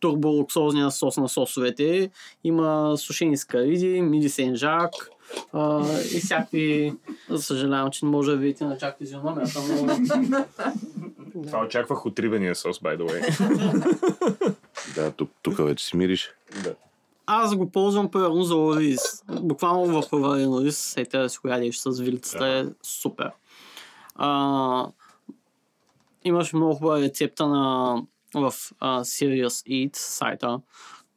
турболуксозния 0.00 0.90
сос 0.90 1.16
на 1.16 1.28
сосовете. 1.28 2.10
Има 2.44 2.94
сушени 2.96 3.36
скариди, 3.36 4.02
миди 4.02 4.28
сенжак 4.28 5.10
а, 5.52 5.92
и 6.14 6.20
всякакви... 6.20 6.94
Съжалявам, 7.36 7.90
че 7.90 8.04
не 8.04 8.10
може 8.10 8.30
да 8.30 8.36
видите 8.36 8.64
на 8.64 8.78
чак 8.78 8.98
физиономията, 8.98 9.60
но... 9.68 9.96
Това 11.46 11.64
очаквах 11.64 12.06
от 12.06 12.18
рибения 12.18 12.54
сос, 12.54 12.78
by 12.78 12.98
the 12.98 13.08
way. 13.08 14.56
Да, 14.94 15.10
тук, 15.10 15.30
тук 15.42 15.56
вече 15.58 15.84
си 15.84 15.96
мириш. 15.96 16.30
да. 16.64 16.74
Аз 17.26 17.56
го 17.56 17.70
ползвам 17.70 18.10
примерно 18.10 18.42
за 18.42 18.56
ориз. 18.56 19.00
Буквално 19.40 20.02
в 20.02 20.10
проварен 20.10 20.54
ориз, 20.54 20.96
ете 20.96 21.18
да 21.18 21.28
си 21.28 21.38
го 21.42 21.48
ядеш 21.48 21.76
с 21.76 22.00
вилицата 22.00 22.46
е 22.46 22.64
супер. 22.82 23.30
А, 24.14 24.88
имаш 26.24 26.52
много 26.52 26.74
хубава 26.74 27.00
рецепта 27.00 27.46
на, 27.46 27.96
в 28.34 28.54
а, 28.80 29.00
Serious 29.00 29.68
Eat 29.68 29.96
сайта, 29.96 30.60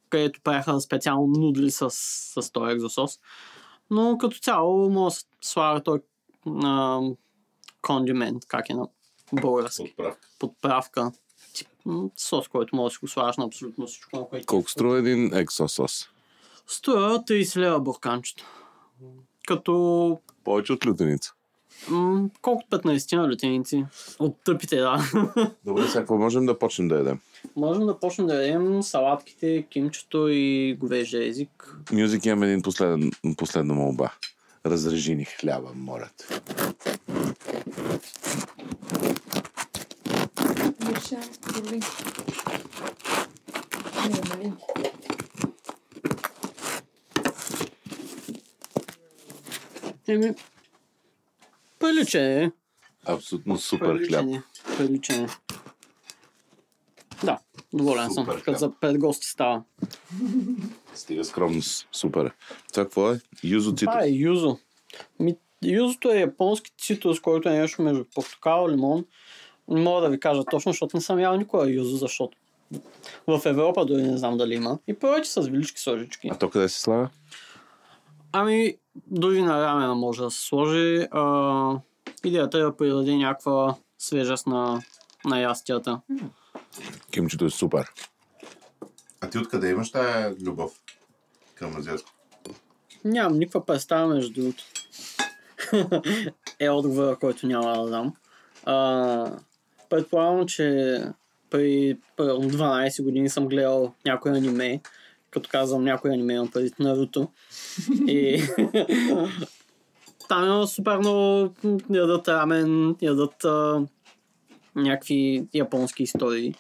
където 0.10 0.42
правяха 0.42 0.82
специално 0.82 1.28
нудли 1.28 1.72
с, 1.72 1.90
с 1.90 2.52
този 2.52 2.72
екзосос. 2.72 3.20
Но 3.90 4.18
като 4.18 4.40
цяло 4.40 4.90
може 4.90 5.16
да 5.16 5.20
се 5.20 5.26
слага 5.42 5.84
той 5.84 6.00
а, 6.64 7.00
кондимент, 7.82 8.46
как 8.48 8.70
е 8.70 8.74
на 8.74 8.88
български. 9.34 9.84
Подправка. 9.98 10.28
Подправка. 10.40 11.12
Тип, 11.54 11.68
сос, 12.18 12.48
който 12.48 12.76
може 12.76 12.92
да 12.94 12.96
си 12.96 13.00
го 13.02 13.08
слагаш 13.08 13.38
на 13.38 13.46
абсолютно 13.46 13.88
всичко, 13.88 14.30
което 14.30 14.46
Колко 14.46 14.70
струва 14.70 14.98
един 15.00 15.34
ексосос? 15.34 16.10
Струва 16.68 17.20
30 17.20 17.60
лева 17.60 17.80
бурканчето. 17.80 18.46
Като 19.48 20.20
Повече 20.44 20.74
от 20.74 20.86
лютеница. 20.86 21.34
м- 21.90 22.30
колко 22.42 22.64
15 22.72 23.16
на 23.16 23.30
лютеници. 23.32 23.86
От 24.20 24.36
тъпите, 24.46 24.76
да. 24.76 24.98
Добре, 25.66 25.88
сега 25.88 26.00
какво 26.00 26.18
можем 26.18 26.46
да 26.46 26.60
почнем 26.60 26.88
да 26.88 26.96
ядем? 26.96 27.20
Можем 27.56 27.86
да 27.86 28.00
почнем 28.00 28.28
да 28.28 28.48
ядем 28.48 28.84
салатките, 28.84 29.68
кимчето 29.70 30.28
и 30.28 30.78
говеждия 30.80 31.28
език. 31.28 31.76
Мюзик 31.92 32.26
имам 32.26 32.44
един 32.44 32.62
последен, 32.62 33.12
последна 33.38 33.74
молба. 33.74 34.12
Разрежи 34.66 35.16
ни 35.16 35.26
хляба, 35.26 35.70
моля 35.76 36.10
добре. 41.16 41.80
Не, 44.10 44.20
нали? 44.30 44.54
Еми, 50.08 50.34
прилича 51.80 52.22
е. 52.22 52.52
Абсолютно 53.06 53.58
супер 53.58 54.08
хляб. 54.08 54.26
Прилича 54.78 55.14
е. 55.14 55.28
Да, 57.24 57.40
доволен 57.74 58.12
съм. 58.12 58.26
Като 58.26 58.54
за 58.54 58.72
пред 58.72 58.98
гости 58.98 59.28
става. 59.28 59.64
Стига 60.94 61.24
скромност. 61.24 61.88
Супер. 61.92 62.26
е. 62.26 62.32
Това 62.74 62.84
какво 62.84 63.12
е? 63.12 63.20
Юзо 63.44 63.72
цитрус. 63.72 63.94
Това 63.94 64.06
е 64.06 64.10
юзо. 64.10 64.58
Ми, 65.20 65.36
юзото 65.64 66.12
е 66.12 66.20
японски 66.20 66.72
цитрус, 66.78 67.20
който 67.20 67.50
е 67.50 67.60
нещо 67.60 67.82
между 67.82 68.06
портокал 68.16 68.68
и 68.70 68.72
лимон. 68.72 69.06
Не 69.70 69.82
мога 69.82 70.02
да 70.02 70.10
ви 70.10 70.20
кажа 70.20 70.44
точно, 70.52 70.72
защото 70.72 70.98
не 70.98 71.02
съм 71.02 71.20
ял 71.20 71.38
никога 71.38 71.70
юзо, 71.70 71.98
защото 71.98 72.38
в 73.28 73.42
Европа 73.46 73.86
дори 73.86 74.02
не 74.02 74.18
знам 74.18 74.38
дали 74.38 74.54
има. 74.56 74.80
И 74.88 74.94
повече 74.94 75.32
с 75.32 75.42
вилички 75.42 75.82
сложички. 75.82 76.30
А 76.32 76.38
то 76.38 76.50
къде 76.50 76.70
се 76.70 76.80
слага? 76.80 77.10
Ами, 78.32 78.76
дори 79.08 79.42
на 79.42 79.62
рамена 79.62 79.96
може 79.96 80.22
да 80.22 80.32
се 80.32 80.46
сложи. 80.46 81.08
А, 81.12 81.80
идеята 82.24 82.58
е 82.58 82.62
да 82.62 82.78
придаде 82.78 83.16
някаква 83.16 83.76
свежест 83.98 84.48
на, 84.48 84.82
на 85.26 85.40
ястията. 85.42 86.02
Кимчето 87.12 87.46
е 87.46 87.50
супер. 87.50 87.92
А 89.22 89.30
ти 89.30 89.38
откъде 89.38 89.70
имаш 89.70 89.92
тая 89.92 90.36
любов 90.42 90.72
към 91.56 91.78
азиатско? 91.78 92.12
Нямам 93.06 93.40
никаква 93.40 93.66
представа, 93.66 94.08
между 94.08 94.34
другото. 94.34 94.64
е 96.60 96.70
отговора, 96.70 97.16
който 97.16 97.48
няма 97.48 97.84
да 97.84 97.90
дам. 97.90 98.14
А, 98.66 99.32
предполагам, 99.90 100.48
че 100.48 100.98
при 101.50 101.98
примерно 102.18 102.50
12 102.50 103.04
години 103.04 103.30
съм 103.30 103.48
гледал 103.48 103.94
някой 104.06 104.32
аниме. 104.32 104.82
Като 105.32 105.50
казвам 105.52 105.84
някой 105.84 106.12
аниме, 106.12 106.34
имам 106.34 106.52
преди 106.52 106.72
Наруто. 106.80 107.28
И 108.08 108.44
там 110.30 110.46
има 110.46 110.68
супер 110.68 110.98
много 110.98 111.54
ядат 111.90 112.28
рамен, 112.28 112.96
ядат 113.02 113.46
а, 113.46 113.86
някакви 114.76 115.48
японски 115.54 116.04
истории. 116.04 116.56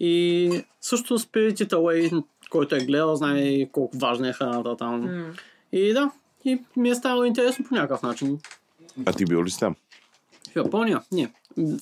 И 0.00 0.50
също 0.80 1.18
Spirited 1.18 1.68
Away, 1.68 2.24
който 2.50 2.74
е 2.74 2.80
гледал, 2.80 3.16
знае 3.16 3.68
колко 3.72 3.98
важна 3.98 4.28
е 4.28 4.32
храната 4.32 4.76
там. 4.76 5.26
И 5.72 5.92
да, 5.92 6.10
и 6.44 6.58
ми 6.76 6.90
е 6.90 6.94
станало 6.94 7.24
интересно 7.24 7.64
по 7.68 7.74
някакъв 7.74 8.02
начин. 8.02 8.38
А 9.06 9.12
ти 9.12 9.24
бил 9.24 9.44
ли 9.44 9.50
си 9.50 9.58
там? 9.58 9.74
В 10.52 10.56
Япония? 10.56 11.02
Не. 11.12 11.32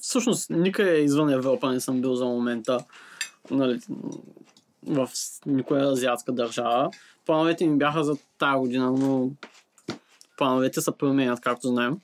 Всъщност, 0.01 0.51
никъде 0.51 0.99
извън 0.99 1.31
Европа 1.31 1.73
не 1.73 1.81
съм 1.81 2.01
бил 2.01 2.15
за 2.15 2.25
момента. 2.25 2.79
Нали, 3.51 3.81
в 4.87 5.09
никоя 5.47 5.93
азиатска 5.93 6.33
държава. 6.33 6.91
Плановете 7.27 7.67
ми 7.67 7.79
бяха 7.79 8.05
за 8.05 8.17
тази 8.39 8.59
година, 8.59 8.93
но 8.93 9.31
плановете 10.37 10.81
се 10.81 10.93
променят, 10.99 11.41
както 11.41 11.69
знаем. 11.69 11.97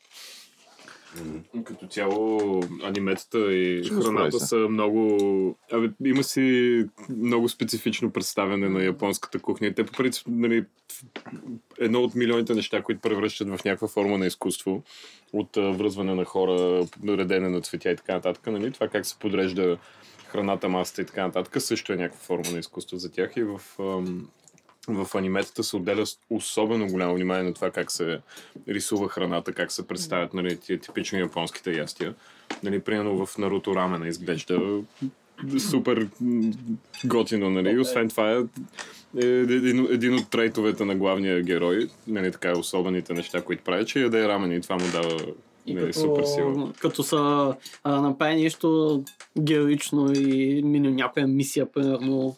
Като 1.64 1.86
цяло 1.86 2.40
аниметата 2.84 3.52
и 3.52 3.84
Ще 3.84 3.94
храната 3.94 4.40
са 4.40 4.56
много... 4.56 5.56
Абе, 5.72 5.90
има 6.04 6.24
си 6.24 6.84
много 7.08 7.48
специфично 7.48 8.10
представяне 8.10 8.68
на 8.68 8.84
японската 8.84 9.38
кухня. 9.38 9.66
И 9.66 9.74
те 9.74 9.84
по 9.86 9.92
принцип, 9.92 10.26
нали, 10.28 10.64
едно 11.78 12.00
от 12.00 12.14
милионите 12.14 12.54
неща, 12.54 12.82
които 12.82 13.00
превръщат 13.00 13.48
в 13.48 13.64
някаква 13.64 13.88
форма 13.88 14.18
на 14.18 14.26
изкуство, 14.26 14.82
от 15.32 15.56
а, 15.56 15.70
връзване 15.70 16.14
на 16.14 16.24
хора, 16.24 16.86
редене 17.08 17.48
на 17.48 17.60
цветя 17.60 17.90
и 17.90 17.96
така 17.96 18.14
нататък, 18.14 18.46
нали, 18.46 18.72
това 18.72 18.88
как 18.88 19.06
се 19.06 19.18
подрежда 19.18 19.78
храната, 20.26 20.68
масата 20.68 21.02
и 21.02 21.06
така 21.06 21.26
нататък, 21.26 21.62
също 21.62 21.92
е 21.92 21.96
някаква 21.96 22.20
форма 22.20 22.50
на 22.52 22.58
изкуство 22.58 22.96
за 22.96 23.12
тях. 23.12 23.32
И 23.36 23.42
в, 23.42 23.60
ам, 23.78 24.28
в 24.88 25.08
аниметата 25.14 25.64
се 25.64 25.76
отделя 25.76 26.04
особено 26.30 26.86
голямо 26.86 27.14
внимание 27.14 27.42
на 27.42 27.54
това 27.54 27.70
как 27.70 27.92
се 27.92 28.20
рисува 28.68 29.08
храната, 29.08 29.52
как 29.52 29.72
се 29.72 29.86
представят 29.86 30.34
нали, 30.34 30.56
тия 30.56 30.78
типично 30.78 31.18
японските 31.18 31.72
ястия. 31.72 32.14
Нали, 32.62 32.80
примерно 32.80 33.26
в 33.26 33.38
Наруто 33.38 33.76
рамена 33.76 34.08
изглежда 34.08 34.80
супер 35.58 36.08
готино, 37.04 37.50
нали? 37.50 37.78
Освен 37.78 38.08
това 38.08 38.32
е 38.32 38.38
е 39.18 39.26
един, 39.26 39.86
един 39.90 40.14
от 40.14 40.30
трейтовете 40.30 40.84
на 40.84 40.94
главния 40.94 41.42
герой, 41.42 41.88
нали, 42.06 42.32
така 42.32 42.58
особените 42.58 43.14
неща, 43.14 43.42
които 43.42 43.64
прави, 43.64 43.86
че 43.86 44.00
яде 44.00 44.28
рамен 44.28 44.52
и 44.52 44.60
това 44.60 44.76
му 44.76 44.84
дава 44.92 45.16
И 45.66 45.74
нали, 45.74 45.86
като, 45.86 46.00
супер 46.00 46.24
сила. 46.24 46.72
като 46.80 47.02
са 47.02 47.54
а, 47.84 48.00
направи 48.00 48.42
нещо 48.42 49.02
героично 49.40 50.12
и 50.12 50.62
мине 50.64 50.90
някоя 50.90 51.26
мисия, 51.26 51.72
примерно, 51.72 52.36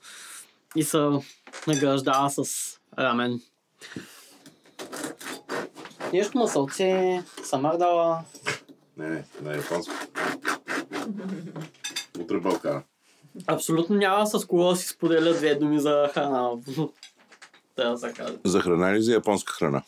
и 0.76 0.82
са 0.82 1.20
награждава 1.66 2.30
с 2.30 2.44
рамен. 2.98 3.40
Нещо 6.12 6.38
масълце, 6.38 7.22
самардала. 7.44 8.20
Не, 8.96 9.08
не, 9.08 9.24
на 9.42 9.56
японско. 9.56 9.94
Утре 12.20 12.40
Балкана. 12.40 12.82
Абсолютно 13.46 13.96
няма 13.96 14.26
с 14.26 14.46
кого 14.46 14.68
да 14.68 14.76
си 14.76 14.88
споделя 14.88 15.32
две 15.32 15.54
думи 15.54 15.80
за 15.80 16.10
храна. 16.14 16.50
Да 17.76 17.96
се 17.96 18.12
каже. 18.12 18.34
За 18.44 18.60
храна 18.60 18.90
или 18.90 19.02
за 19.02 19.12
японска 19.12 19.52
храна? 19.52 19.82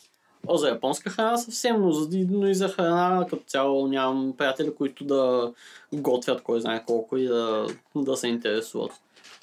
О, 0.47 0.57
за 0.57 0.67
японска 0.67 1.09
храна 1.09 1.37
съвсем, 1.37 1.81
но, 1.81 1.91
за, 1.91 2.09
но 2.29 2.47
и 2.47 2.55
за 2.55 2.69
храна 2.69 3.25
като 3.29 3.43
цяло 3.47 3.87
нямам 3.87 4.33
приятели, 4.37 4.75
които 4.75 5.03
да 5.05 5.53
готвят 5.93 6.41
кой 6.41 6.61
знае 6.61 6.83
колко 6.85 7.17
и 7.17 7.27
да, 7.27 7.67
да 7.95 8.17
се 8.17 8.27
интересуват. 8.27 8.91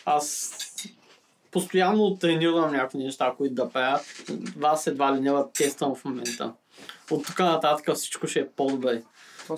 Аз 0.05 0.57
постоянно 1.53 2.17
тренирам 2.17 2.73
някакви 2.73 2.99
неща, 2.99 3.35
които 3.37 3.55
да 3.55 3.71
правя. 3.71 4.01
Вас 4.57 4.87
едва 4.87 5.17
ли 5.17 5.21
не 5.21 5.31
да 5.31 5.47
тествам 5.53 5.95
в 5.95 6.05
момента. 6.05 6.53
От 7.11 7.27
тук 7.27 7.39
нататък 7.39 7.95
всичко 7.95 8.27
ще 8.27 8.41
е 8.41 8.49
по-добре. 8.49 9.03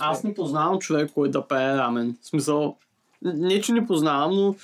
Аз 0.00 0.24
не 0.24 0.34
познавам 0.34 0.78
човек, 0.78 1.10
който 1.14 1.32
да 1.32 1.48
прави 1.48 1.78
рамен. 1.78 2.16
В 2.22 2.26
смисъл, 2.26 2.76
не 3.22 3.60
че 3.60 3.72
не 3.72 3.86
познавам, 3.86 4.36
но 4.36 4.54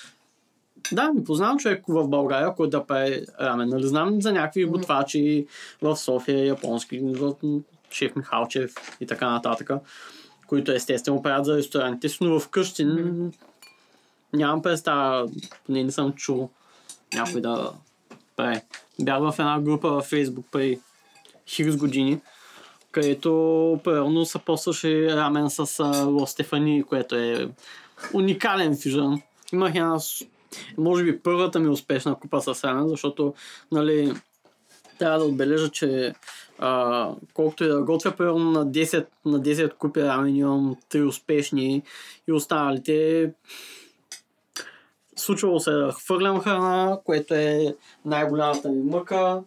да, 0.93 1.11
не 1.14 1.25
познавам 1.25 1.59
човек 1.59 1.85
в 1.88 2.09
България, 2.09 2.55
който 2.55 2.71
да 2.71 2.87
прави 2.87 3.27
рамен. 3.40 3.69
Нали, 3.69 3.87
знам 3.87 4.23
за 4.23 4.33
някакви 4.33 4.64
готвачи 4.64 5.47
в 5.83 5.97
София, 5.97 6.47
японски, 6.47 7.01
в 7.01 7.35
шеф 7.90 8.16
Михалчев 8.16 8.75
и 9.01 9.07
така 9.07 9.31
нататък, 9.31 9.71
които 10.47 10.73
естествено 10.73 11.23
правят 11.23 11.45
за 11.45 11.57
ресторантите 11.57 12.09
си, 12.09 12.19
но 12.21 12.40
вкъщи 12.40 12.87
нямам 14.33 14.62
представа, 14.62 15.29
не, 15.69 15.85
не 15.85 15.90
съм 15.90 16.12
чул 16.12 16.51
някой 17.14 17.40
да 17.40 17.73
прави. 18.37 18.61
Бях 19.01 19.18
в 19.20 19.35
една 19.38 19.61
група 19.61 19.88
във 19.90 20.05
Фейсбук 20.05 20.46
преди 20.53 20.81
хикс 21.49 21.77
години, 21.77 22.20
където 22.92 23.31
примерно 23.85 24.25
се 24.25 24.38
постваше 24.38 25.16
рамен 25.16 25.51
с 25.51 25.85
Ло 26.07 26.27
Стефани, 26.27 26.83
което 26.83 27.16
е 27.16 27.49
уникален 28.14 28.77
фижън. 28.77 29.23
Имах 29.53 29.75
една, 29.75 29.99
може 30.79 31.05
би 31.05 31.18
първата 31.18 31.61
ми 31.61 31.68
успешна 31.68 32.14
купа 32.14 32.40
с 32.40 32.64
рамен, 32.64 32.88
защото 32.88 33.35
нали, 33.73 34.14
трябва 34.99 35.18
да 35.18 35.25
отбележа, 35.25 35.68
че 35.68 36.14
а, 36.59 37.09
колкото 37.35 37.64
и 37.64 37.68
да 37.68 37.83
готвя, 37.83 38.11
примерно 38.11 38.51
на 38.51 38.66
10, 38.66 39.07
на 39.25 39.40
10 39.40 39.75
купи 39.75 40.03
рамен 40.03 40.37
имам 40.37 40.77
3 40.90 41.09
успешни 41.09 41.83
и 42.29 42.33
останалите 42.33 43.33
случвало 45.21 45.61
се 45.61 45.71
да 45.71 45.93
хвърлям 45.93 46.41
храна, 46.41 46.99
което 47.05 47.35
е 47.35 47.77
най-голямата 48.05 48.69
ми 48.69 48.83
мъка. 48.83 49.43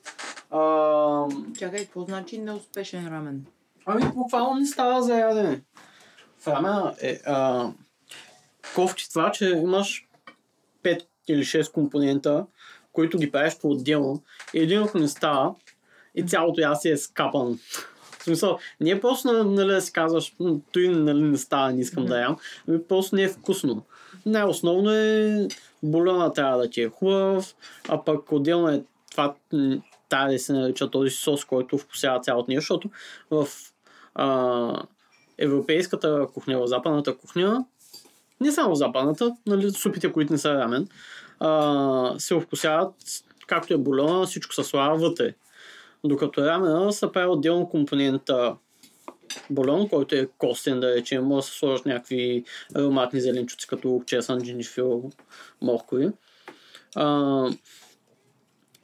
А, 0.51 1.25
Чакай, 1.59 1.79
какво 1.79 2.01
значи 2.01 2.37
неуспешен 2.37 3.07
рамен? 3.07 3.45
Ами, 3.85 4.03
буквално 4.15 4.59
не 4.59 4.65
става 4.65 5.01
за 5.01 5.17
ядене. 5.17 5.61
В 6.39 6.47
рамена 6.47 6.95
е 7.01 7.19
а, 7.25 7.69
кофти 8.75 9.09
това, 9.09 9.31
че 9.31 9.45
имаш 9.45 10.07
5 10.83 11.05
или 11.27 11.41
6 11.43 11.71
компонента, 11.71 12.45
които 12.93 13.17
ги 13.17 13.31
правиш 13.31 13.57
по-отделно. 13.61 14.23
И 14.53 14.59
един 14.59 14.83
ако 14.83 14.97
не 14.97 15.07
става, 15.07 15.55
и 16.15 16.23
цялото 16.27 16.61
ястие 16.61 16.91
е 16.91 16.97
скапано. 16.97 17.57
В 18.19 18.23
смисъл, 18.23 18.59
не 18.81 18.89
е 18.89 19.01
просто 19.01 19.43
нали, 19.43 19.67
да 19.67 19.81
си 19.81 19.93
казваш, 19.93 20.35
«М, 20.39 20.55
той 20.71 20.87
нали, 20.87 21.21
не 21.21 21.37
става, 21.37 21.73
не 21.73 21.81
искам 21.81 22.05
да 22.05 22.19
ям, 22.19 22.37
ами 22.67 22.83
просто 22.83 23.15
не 23.15 23.23
е 23.23 23.27
вкусно. 23.27 23.85
Най-основно 24.25 24.91
е 24.91 25.47
бульона 25.83 26.33
трябва 26.33 26.57
да 26.57 26.69
ти 26.69 26.81
е 26.81 26.89
хубав, 26.89 27.55
а 27.89 28.03
пък 28.03 28.31
отделно 28.31 28.69
е 28.69 28.83
това, 29.11 29.35
трябва 30.09 30.31
да 30.31 30.39
се 30.39 30.53
нарича 30.53 30.91
този 30.91 31.09
сос, 31.09 31.45
който 31.45 31.77
вкусява 31.77 32.19
цялото 32.19 32.51
нещо, 32.51 32.61
защото 32.61 32.89
в 33.31 33.47
а, 34.15 34.83
европейската 35.37 36.27
кухня, 36.33 36.59
в 36.59 36.67
западната 36.67 37.17
кухня, 37.17 37.65
не 38.41 38.51
само 38.51 38.75
западната, 38.75 39.35
нали, 39.47 39.71
супите, 39.71 40.11
които 40.11 40.33
не 40.33 40.39
са 40.39 40.53
рамен, 40.53 40.87
а, 41.39 42.15
се 42.17 42.39
вкусяват 42.39 42.93
както 43.47 43.73
е 43.73 43.77
бульона, 43.77 44.25
всичко 44.25 44.53
се 44.53 44.63
слага 44.63 44.95
вътре. 44.95 45.33
Докато 46.03 46.45
рамена 46.45 46.93
се 46.93 47.11
прави 47.11 47.27
отделно 47.27 47.69
компонента 47.69 48.55
бульон, 49.49 49.89
който 49.89 50.15
е 50.15 50.27
костен, 50.37 50.79
да 50.79 50.95
речем, 50.95 51.23
може 51.25 51.45
да 51.45 51.51
се 51.51 51.57
сложат 51.57 51.85
някакви 51.85 52.43
ароматни 52.75 53.21
зеленчуци, 53.21 53.67
като 53.67 54.01
чесън, 54.05 54.41
джинифил, 54.41 55.11
моркови. 55.61 56.09
А, 56.95 57.49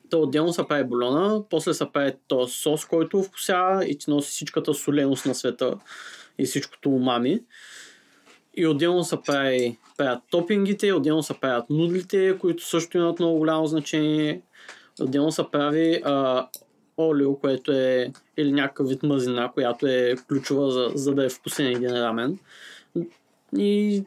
то 0.09 0.21
отделно 0.21 0.53
се 0.53 0.67
прави 0.67 0.83
бульона, 0.83 1.43
после 1.49 1.73
се 1.73 1.91
прави 1.93 2.13
този 2.27 2.53
сос, 2.53 2.85
който 2.85 3.23
вкусява 3.23 3.85
и 3.85 3.97
ти 3.97 4.09
носи 4.09 4.29
всичката 4.31 4.73
соленост 4.73 5.25
на 5.25 5.35
света 5.35 5.73
и 6.37 6.45
всичкото 6.45 6.89
умами. 6.89 7.39
И 8.53 8.67
отделно 8.67 9.03
се 9.03 9.17
прави, 9.25 9.77
правят 9.97 10.19
топингите, 10.31 10.93
отделно 10.93 11.23
се 11.23 11.33
правят 11.33 11.69
нудлите, 11.69 12.37
които 12.39 12.65
също 12.65 12.97
имат 12.97 13.19
много 13.19 13.37
голямо 13.37 13.67
значение. 13.67 14.41
Отделно 15.01 15.31
се 15.31 15.43
прави 15.51 16.01
а, 16.05 16.47
олио, 16.99 17.35
което 17.35 17.71
е 17.71 18.11
или 18.37 18.51
някакъв 18.51 18.89
вид 18.89 19.03
мазина, 19.03 19.51
която 19.53 19.87
е 19.87 20.15
ключова 20.27 20.71
за, 20.71 20.91
за 20.95 21.15
да 21.15 21.25
е 21.25 21.29
вкусен 21.29 21.67
един 21.67 21.91
рамен. 21.91 22.39
И 23.57 24.03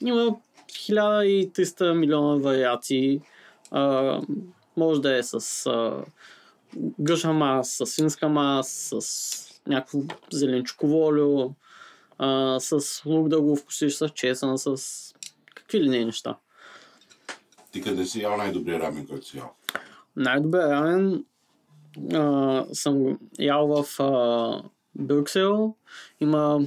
има 0.00 0.36
1300 0.70 1.92
милиона 1.92 2.36
вариации. 2.36 3.20
А, 3.70 4.20
може 4.76 5.00
да 5.00 5.18
е 5.18 5.22
с 5.22 5.66
а, 5.66 6.04
гъжа 7.00 7.32
мас, 7.32 7.70
с 7.70 7.86
свинска 7.86 8.28
мас, 8.28 8.92
с 9.00 9.60
някакво 9.66 9.98
зеленчуково 10.32 11.06
олио, 11.06 11.50
а, 12.18 12.60
с 12.60 13.02
лук 13.06 13.28
да 13.28 13.40
го 13.40 13.56
вкусиш, 13.56 13.94
с 13.94 14.08
чесън, 14.08 14.58
с 14.58 14.76
какви 15.54 15.80
ли 15.80 15.88
не 15.88 16.04
неща. 16.04 16.36
Ти 17.72 17.82
къде 17.82 18.04
си 18.04 18.22
ял 18.22 18.36
най-добрия 18.36 18.80
рамен, 18.80 19.06
който 19.06 19.26
си 19.26 19.38
ял? 19.38 19.52
Най-добър 20.16 20.70
рамен 20.70 21.24
съм 22.72 23.18
ял 23.38 23.66
в 23.66 24.02
а, 24.02 24.62
Брюксел. 24.94 25.74
Има 26.20 26.60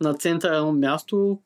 на 0.00 0.14
центъра 0.14 0.56
едно 0.56 0.72
място, 0.72 1.38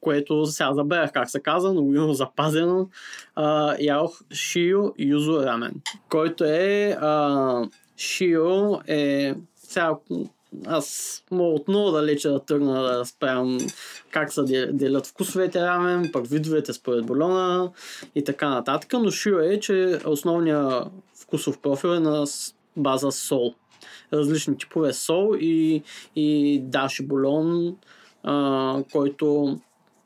което 0.00 0.46
сега 0.46 0.74
забравях 0.74 1.12
как 1.12 1.30
се 1.30 1.40
казва, 1.40 1.72
но 1.72 1.82
го 1.82 2.12
запазено. 2.12 2.88
А, 3.34 3.76
ядох 3.80 4.20
Шио 4.32 4.92
Юзо 4.98 5.42
рамен, 5.42 5.74
който 6.10 6.44
е 6.44 6.96
а, 7.00 7.62
Шио 7.96 8.74
е 8.86 9.34
сега 9.56 9.96
аз 10.66 11.18
мога 11.30 11.54
отново 11.54 11.90
далече 11.90 12.28
да 12.28 12.40
тръгна 12.40 12.82
да 12.82 12.98
разправям 12.98 13.58
как 14.10 14.32
се 14.32 14.42
де- 14.42 14.72
делят 14.72 15.06
вкусовете 15.06 15.60
рамен, 15.60 16.10
пък 16.12 16.26
видовете 16.26 16.72
според 16.72 17.06
болона 17.06 17.70
и 18.14 18.24
така 18.24 18.48
нататък, 18.48 18.92
но 18.92 19.10
Шио 19.10 19.38
е, 19.38 19.60
че 19.60 19.98
основният 20.06 20.88
вкусов 21.14 21.58
профил 21.58 21.88
е 21.88 22.00
на 22.00 22.24
база 22.76 23.12
сол. 23.12 23.54
Различни 24.12 24.58
типове 24.58 24.92
сол 24.92 25.36
и, 25.40 25.82
и 26.16 26.58
даши 26.62 27.06
бульон, 27.06 27.76
а, 28.22 28.82
който 28.92 29.58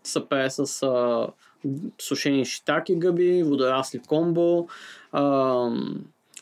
се 0.04 0.28
прави 0.28 0.50
с 0.50 0.82
а, 0.82 1.26
сушени 2.00 2.44
шитаки 2.44 2.96
гъби, 2.96 3.42
водорасли 3.42 3.98
комбо, 3.98 4.66
а, 5.12 5.68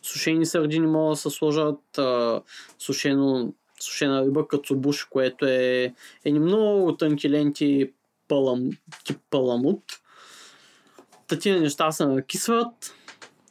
сушени 0.03 0.47
сардини 0.47 0.87
могат 0.87 1.13
да 1.13 1.17
се 1.17 1.31
сложат, 1.31 1.99
а, 1.99 2.41
сушено, 2.79 3.53
сушена 3.83 4.27
риба 4.27 4.49
кацубуш, 4.49 5.05
което 5.05 5.47
е 5.47 5.95
едни 6.25 6.41
много 6.41 6.97
тънки 6.97 7.31
ленти 7.31 7.93
палам, 8.29 8.71
тип 9.05 9.19
паламут. 9.31 9.83
Та 11.27 11.39
тия 11.39 11.61
неща 11.61 11.93
се 11.93 12.07
накисват 12.07 12.95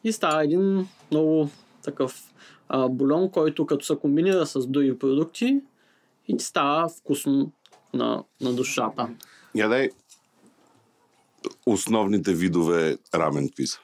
и 0.04 0.12
става 0.12 0.44
един 0.44 0.88
много 1.12 1.50
такъв 1.84 2.34
а, 2.70 2.90
бульон, 2.90 3.32
който 3.32 3.66
като 3.66 3.86
се 3.86 3.96
комбинира 3.96 4.46
с 4.46 4.68
други 4.68 5.00
продукти 5.00 5.62
и 6.28 6.38
ти 6.38 6.46
става 6.46 6.90
вкусно 6.90 7.52
на, 7.94 8.24
на 8.42 8.54
душата. 8.54 9.10
Я 9.56 9.68
дай 9.68 9.90
основните 11.66 12.34
видове 12.34 12.98
рамен 13.14 13.48
какви 13.48 13.68
са. 13.68 13.80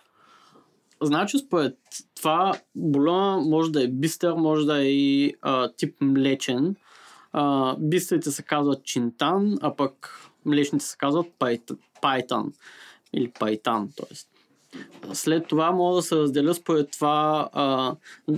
Значи 1.02 1.38
според 1.38 1.78
това 2.16 2.54
бульона 2.76 3.38
може 3.38 3.72
да 3.72 3.84
е 3.84 3.88
бистър, 3.88 4.34
може 4.34 4.66
да 4.66 4.82
е 4.82 4.88
и 4.88 5.34
а, 5.42 5.70
тип 5.78 5.96
млечен. 6.02 6.76
А, 7.34 7.76
бистрите 7.80 8.32
се 8.32 8.44
казват 8.44 8.84
чинтан, 8.84 9.58
а 9.62 9.76
пък 9.76 10.20
млечните 10.46 10.86
се 10.86 10.98
казват 10.98 11.28
пайт- 11.40 11.78
пайтан 12.02 12.54
или 13.14 13.32
пайтан. 13.40 13.90
Тоест. 13.96 14.28
След 15.14 15.48
това 15.48 15.72
мога 15.72 15.96
да 15.96 16.02
се 16.02 16.16
разделя 16.16 16.54
според 16.54 16.92
това 16.92 17.50
а, 17.54 17.96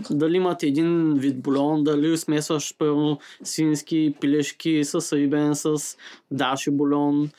дали 0.09 0.35
имате 0.37 0.67
един 0.67 1.13
вид 1.13 1.41
бульон, 1.41 1.83
дали 1.83 2.17
смесваш 2.17 2.75
първо 2.77 3.19
свински 3.43 4.15
пилешки 4.21 4.83
с 4.83 5.15
рибен, 5.15 5.55
с 5.55 5.97
даши 6.31 6.71
бульон. 6.71 7.29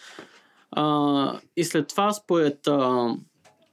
А, 0.70 1.40
и 1.57 1.64
след 1.64 1.88
това 1.88 2.12
според 2.12 2.66
а, 2.66 3.14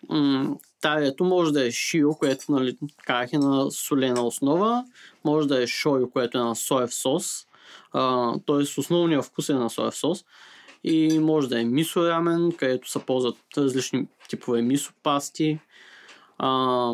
м- 0.09 0.55
тарието 0.85 1.23
може 1.23 1.51
да 1.51 1.67
е 1.67 1.71
шио, 1.71 2.15
което 2.15 2.51
нали, 2.51 2.77
казах 3.05 3.33
е 3.33 3.37
на 3.37 3.71
солена 3.71 4.25
основа, 4.27 4.85
може 5.25 5.47
да 5.47 5.63
е 5.63 5.67
шойо, 5.67 6.09
което 6.09 6.37
е 6.37 6.41
на 6.41 6.55
соев 6.55 6.93
сос, 6.93 7.47
т.е. 8.45 8.79
основният 8.79 9.25
вкус 9.25 9.49
е 9.49 9.53
на 9.53 9.69
соев 9.69 9.95
сос 9.95 10.25
и 10.83 11.19
може 11.19 11.49
да 11.49 11.61
е 11.61 11.63
мисо 11.63 12.09
рамен, 12.09 12.51
където 12.51 12.89
се 12.89 12.99
ползват 12.99 13.37
различни 13.57 14.07
типове 14.29 14.61
мисо 14.61 14.93
пасти. 15.03 15.59
А, 16.37 16.91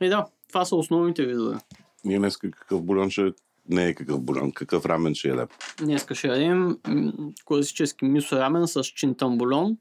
и 0.00 0.08
да, 0.08 0.26
това 0.48 0.64
са 0.64 0.76
основните 0.76 1.26
видове. 1.26 1.58
Ние 2.04 2.18
днес 2.18 2.36
какъв 2.36 2.82
бульон 2.82 3.10
ще... 3.10 3.32
Не 3.68 3.86
е 3.88 3.94
какъв 3.94 4.20
бульон, 4.20 4.52
какъв 4.52 4.86
рамен 4.86 5.14
ще 5.14 5.28
ядем. 5.28 5.48
Днес 5.78 6.06
ще 6.12 6.28
ядем 6.28 6.78
класически 7.44 8.04
мисо 8.04 8.36
рамен 8.36 8.68
с 8.68 8.84
чинтан 8.84 9.38
бульон. 9.38 9.76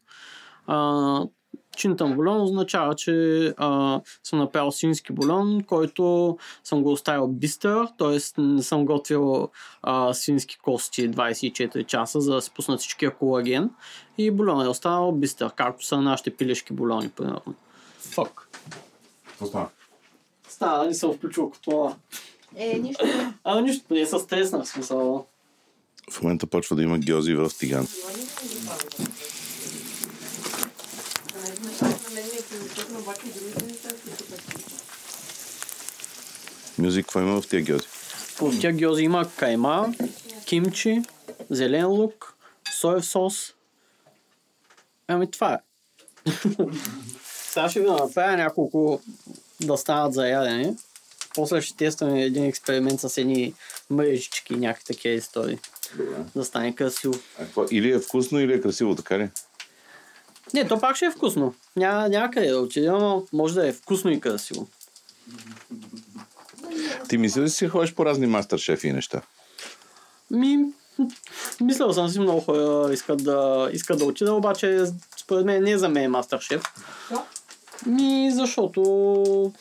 А, 0.68 1.26
чинтан 1.76 2.16
бульон 2.16 2.42
означава, 2.42 2.96
че 2.96 3.46
а, 3.58 4.02
съм 4.24 4.40
направил 4.40 4.72
свински 4.72 5.14
бульон, 5.14 5.64
който 5.64 6.38
съм 6.64 6.84
го 6.84 6.92
оставил 6.92 7.28
бистър, 7.28 7.88
т.е. 7.98 8.42
не 8.42 8.64
съм 8.64 8.86
готвил 8.86 9.50
а, 9.84 10.14
свински 10.14 10.58
кости 10.58 11.12
24 11.12 11.86
часа, 11.86 12.22
за 12.22 12.34
да 12.34 12.42
се 12.42 12.52
пуснат 12.52 12.80
всичкия 12.80 13.16
колаген. 13.16 13.70
И 14.18 14.32
бульон 14.32 14.66
е 14.66 14.70
останал 14.70 15.12
бистър, 15.12 15.52
както 15.56 15.86
са 15.86 16.02
нашите 16.02 16.36
пилешки 16.36 16.74
бульони, 16.74 17.10
примерно. 17.10 17.56
Фак. 18.00 18.50
Какво 19.28 19.46
става? 19.46 19.70
Става, 20.50 20.86
не 20.86 20.94
съм 20.94 21.14
включил 21.14 21.50
като 21.50 21.96
Е, 22.56 22.80
нищо. 22.80 23.06
А, 23.44 23.62
нищо, 23.62 23.86
не 23.90 24.06
се 24.06 24.20
стреснах, 24.20 24.64
в 24.64 24.68
смисъл. 24.68 25.26
В 26.12 26.22
момента 26.22 26.48
почва 26.48 26.76
да 26.76 26.84
има 26.84 27.00
гьози 27.00 27.36
в 27.36 27.52
тиган. 27.60 27.88
Мюзик, 36.78 37.06
какво 37.06 37.20
има 37.20 37.42
в 37.42 37.48
тия 37.48 37.64
гьози? 37.64 37.88
По 38.38 38.52
тия 38.52 38.74
гьози 38.74 39.04
има 39.04 39.30
кайма, 39.36 39.94
кимчи, 40.46 41.02
зелен 41.50 41.88
лук, 41.88 42.34
соев 42.80 43.06
сос. 43.06 43.54
Ами 45.08 45.32
това 45.32 45.54
е. 45.54 45.58
Сега 47.50 47.70
ще 47.70 47.80
ви 47.80 47.86
направя 47.86 48.38
няколко 48.38 49.02
да 49.62 49.78
станат 49.78 50.14
за 50.14 50.28
ядене. 50.28 50.76
После 51.36 51.62
ще 51.62 51.78
тестваме 51.78 52.24
един 52.24 52.46
експеримент 52.46 53.00
с 53.02 53.18
едни 53.18 53.54
мрежички 53.90 54.54
и 54.54 54.58
някакви 54.58 54.86
такива 54.86 55.16
истории. 55.16 55.60
Да 56.36 56.46
стане 56.46 56.76
красиво. 56.76 57.14
А 57.40 57.46
какво? 57.46 57.66
Или 57.72 57.92
е 57.92 58.00
вкусно, 58.00 58.40
или 58.40 58.54
е 58.54 58.62
красиво, 58.62 58.96
така 58.96 59.20
ли? 59.20 59.30
Не, 60.54 60.68
то 60.68 60.80
пак 60.80 60.96
ще 60.96 61.06
е 61.06 61.12
вкусно. 61.12 61.54
Няма, 61.76 62.10
няма 62.10 62.32
къде 62.32 62.50
да 62.50 62.60
отиде, 62.60 62.92
но 62.92 63.24
може 63.34 63.54
да 63.54 63.68
е 63.68 63.74
вкусно 63.74 64.12
и 64.12 64.20
красиво. 64.20 64.68
Ти 67.10 67.18
мислиш 67.18 67.44
ли 67.44 67.50
си 67.50 67.68
ходиш 67.68 67.94
по 67.94 68.06
разни 68.06 68.28
мастер 68.28 68.58
шефи 68.58 68.88
и 68.88 68.94
неща? 68.94 69.22
Ми, 70.32 70.58
мислял 71.62 71.94
съм 71.94 72.10
си 72.10 72.20
много 72.20 72.42
хора 72.42 72.94
искат 72.94 73.24
да, 73.24 73.70
искат 73.74 74.00
да 74.00 74.06
отида, 74.06 74.34
обаче 74.34 74.86
според 75.18 75.46
мен 75.46 75.64
не 75.64 75.72
е 75.72 75.78
за 75.78 75.90
мен 75.90 76.12
мастер 76.12 76.40
шеф. 76.40 76.62
Ми, 77.86 78.32
защото 78.32 79.54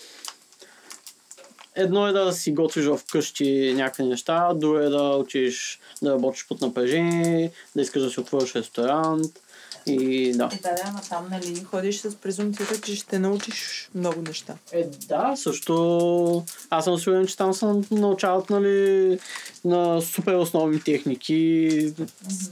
едно 1.74 2.08
е 2.08 2.12
да 2.12 2.32
си 2.32 2.52
готвиш 2.52 2.86
вкъщи 2.96 3.74
някакви 3.76 4.04
неща, 4.04 4.54
друго 4.54 4.78
е 4.78 4.88
да 4.88 5.16
учиш 5.16 5.80
да 6.02 6.12
работиш 6.12 6.46
под 6.48 6.60
напрежение, 6.60 7.52
да 7.76 7.82
искаш 7.82 8.02
да 8.02 8.10
си 8.10 8.20
отвориш 8.20 8.54
ресторант 8.54 9.41
и 9.86 10.32
да. 10.32 10.50
Е, 10.52 10.56
да, 10.56 10.74
да, 10.74 10.82
ама 10.84 11.00
там, 11.08 11.28
нали, 11.30 11.64
ходиш 11.64 12.00
с 12.00 12.16
презумцията, 12.16 12.80
че 12.80 12.96
ще 12.96 13.18
научиш 13.18 13.90
много 13.94 14.22
неща. 14.22 14.54
Е, 14.72 14.84
да, 14.84 15.32
също 15.36 16.44
аз 16.70 16.84
съм 16.84 16.98
сигурен, 16.98 17.26
че 17.26 17.36
там 17.36 17.54
се 17.54 17.66
научават 17.90 18.50
нали, 18.50 19.18
на 19.64 20.00
супер 20.00 20.34
основни 20.34 20.80
техники, 20.80 21.94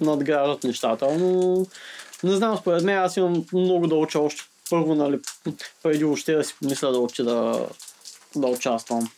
надграждат 0.00 0.64
нещата, 0.64 1.18
но 1.18 1.66
не 2.24 2.36
знам, 2.36 2.56
според 2.56 2.84
мен 2.84 2.98
аз 2.98 3.16
имам 3.16 3.44
много 3.52 3.86
да 3.86 3.94
уча 3.94 4.20
още 4.20 4.42
първо, 4.70 4.94
нали, 4.94 5.20
преди 5.82 6.04
въобще 6.04 6.34
да 6.34 6.44
си 6.44 6.54
помисля 6.60 6.92
да 6.92 6.98
уча 6.98 7.24
да, 7.24 7.66
да 8.36 8.46
участвам. 8.46 9.10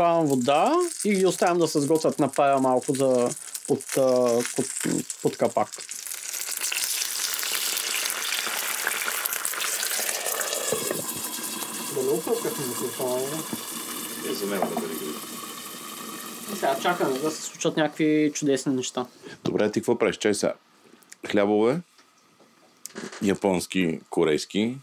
Слагам 0.00 0.26
вода 0.26 0.74
и 1.04 1.14
ги 1.14 1.26
оставям 1.26 1.58
да 1.58 1.68
се 1.68 1.80
сготвят 1.80 2.18
на 2.18 2.32
пая 2.32 2.58
малко 2.58 2.94
за 2.94 3.30
под, 3.68 3.84
под, 4.56 4.66
под 5.22 5.36
капак. 5.36 5.68
Да 11.94 12.02
не. 12.02 12.12
Е, 14.30 14.34
за 14.34 14.46
мен 14.46 14.60
да 14.60 14.66
бъде 14.66 14.94
И 16.52 16.56
сега 16.56 16.76
чакаме 16.82 17.18
да 17.18 17.30
се 17.30 17.42
случат 17.42 17.76
някакви 17.76 18.30
чудесни 18.34 18.74
неща. 18.74 19.06
Добре, 19.44 19.72
ти 19.72 19.80
какво 19.80 19.98
правиш? 19.98 20.16
Чай 20.16 20.34
сега. 20.34 20.54
Хлябове, 21.30 21.80
японски, 23.22 24.00
корейски, 24.10 24.76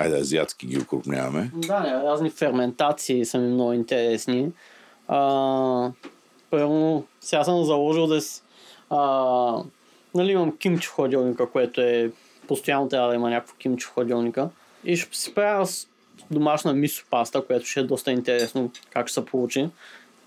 айде 0.00 0.16
азиатски 0.16 0.66
ги 0.66 0.78
окрупняваме. 0.78 1.50
Да, 1.54 2.02
разни 2.04 2.30
ферментации 2.30 3.24
са 3.24 3.38
ми 3.38 3.48
много 3.48 3.72
интересни. 3.72 4.52
А, 5.08 5.90
първо, 6.50 7.04
сега 7.20 7.44
съм 7.44 7.64
заложил 7.64 8.06
да 8.06 8.20
си... 8.20 8.42
А, 8.90 9.62
нали 10.14 10.32
имам 10.32 10.56
кимчи 10.56 10.88
в 10.88 10.92
което 11.46 11.80
е... 11.80 12.10
Постоянно 12.48 12.88
трябва 12.88 13.08
да 13.08 13.14
има 13.14 13.30
някакво 13.30 13.56
кимчи 13.56 13.86
в. 13.86 14.50
И 14.84 14.96
ще 14.96 15.16
си 15.16 15.34
правя 15.34 15.66
домашна 16.30 16.72
мисо 16.72 17.04
паста, 17.10 17.44
което 17.46 17.66
ще 17.66 17.80
е 17.80 17.84
доста 17.84 18.12
интересно 18.12 18.70
как 18.90 19.08
ще 19.08 19.14
се 19.14 19.24
получи. 19.24 19.68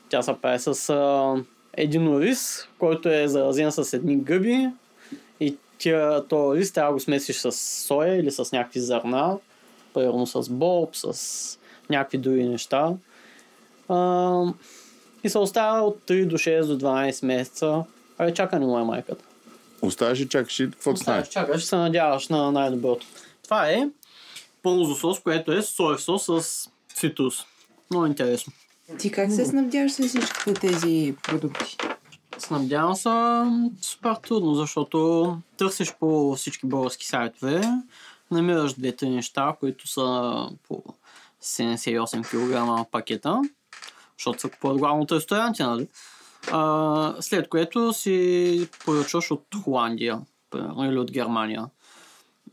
Тя 0.10 0.22
се 0.22 0.34
прави 0.42 0.60
с 0.60 0.90
а, 0.90 1.36
един 1.74 2.20
рис, 2.20 2.68
който 2.80 3.10
е 3.10 3.28
заразен 3.28 3.72
с 3.72 3.94
едни 3.94 4.18
гъби 4.18 4.70
и 5.40 5.58
тия, 5.78 6.28
то 6.28 6.56
рис 6.56 6.72
трябва 6.72 6.92
да 6.92 6.94
го 6.94 7.00
смесиш 7.00 7.36
с 7.36 7.52
соя 7.52 8.16
или 8.16 8.32
с 8.32 8.52
някакви 8.52 8.80
зърна, 8.80 9.38
примерно 9.94 10.28
с 10.28 10.50
боб, 10.50 10.90
с 10.96 11.60
някакви 11.90 12.18
други 12.18 12.44
неща. 12.44 12.94
А, 13.90 14.46
и 15.24 15.30
се 15.30 15.38
оставя 15.38 15.82
от 15.82 16.02
3 16.08 16.28
до 16.28 16.38
6 16.38 16.66
до 16.66 16.80
12 16.80 17.26
месеца. 17.26 17.84
Абе, 18.18 18.34
чака 18.34 18.60
не 18.60 18.66
му 18.66 18.80
е 18.80 18.84
майката. 18.84 19.26
Оставаш 19.82 20.20
и 20.20 20.30
чакаш 20.30 20.60
и 20.60 20.72
какво? 20.72 20.92
Оставаш, 20.92 21.28
чакаш, 21.28 21.64
се 21.64 21.76
надяваш 21.76 22.28
на 22.28 22.52
най-доброто. 22.52 23.06
Това 23.44 23.70
е 23.70 23.90
ползо 24.64 24.96
сос, 24.96 25.20
което 25.20 25.52
е 25.52 25.62
соев 25.62 26.02
сос 26.02 26.26
с 26.44 26.70
цитрус. 26.96 27.36
Много 27.92 28.06
интересно. 28.06 28.54
Ти 29.00 29.12
как 29.12 29.32
се 29.32 29.46
снабдяваш 29.46 29.92
с 29.92 30.08
всичките 30.08 30.54
тези 30.54 31.16
продукти? 31.24 31.78
Снабдявам 32.38 32.96
се 32.96 33.10
супер 33.82 34.16
трудно, 34.28 34.56
защото 34.56 35.38
търсиш 35.58 35.94
по 36.00 36.36
всички 36.36 36.68
български 36.68 37.08
сайтове, 37.08 37.62
намираш 38.32 38.74
две-три 38.74 39.10
неща, 39.10 39.56
които 39.60 39.88
са 39.88 40.50
по 40.68 40.84
78 41.44 42.24
кг 42.84 42.92
пакета, 42.92 43.42
защото 44.18 44.40
се 44.40 44.50
купуват 44.50 44.78
главно 44.78 45.02
от 45.02 45.12
ресторанти, 45.12 45.64
нали? 45.64 45.88
А, 46.52 47.14
след 47.20 47.50
което 47.50 47.94
си 47.94 48.70
поръчваш 48.86 49.32
от 49.32 49.46
Холандия, 49.64 50.22
примерно, 50.50 50.86
или 50.86 51.00
от 51.00 51.12
Германия. 51.12 51.66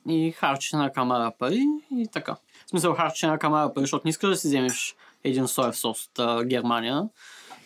И 0.09 0.33
харчиш 0.33 0.73
на 0.73 0.93
камара 0.93 1.33
пари 1.39 1.67
и 1.97 2.09
така. 2.13 2.37
В 2.67 2.71
смисъл 2.71 2.95
харчиш 2.95 3.23
на 3.23 3.39
камара 3.39 3.75
пари, 3.75 3.83
защото 3.83 4.03
не 4.05 4.11
искаш 4.11 4.31
да 4.31 4.37
си 4.37 4.47
вземеш 4.47 4.97
един 5.25 5.49
соев 5.49 5.77
сос 5.77 6.05
от 6.05 6.19
а, 6.19 6.45
Германия. 6.45 7.09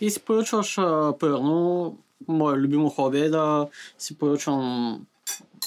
И 0.01 0.11
си 0.11 0.21
поръчваш, 0.21 0.79
а, 0.79 1.15
примерно, 1.21 1.97
мое 2.29 2.57
любимо 2.57 2.91
хоби 2.91 3.21
е 3.21 3.29
да 3.29 3.69
си 3.99 4.19
поръчвам 4.19 5.01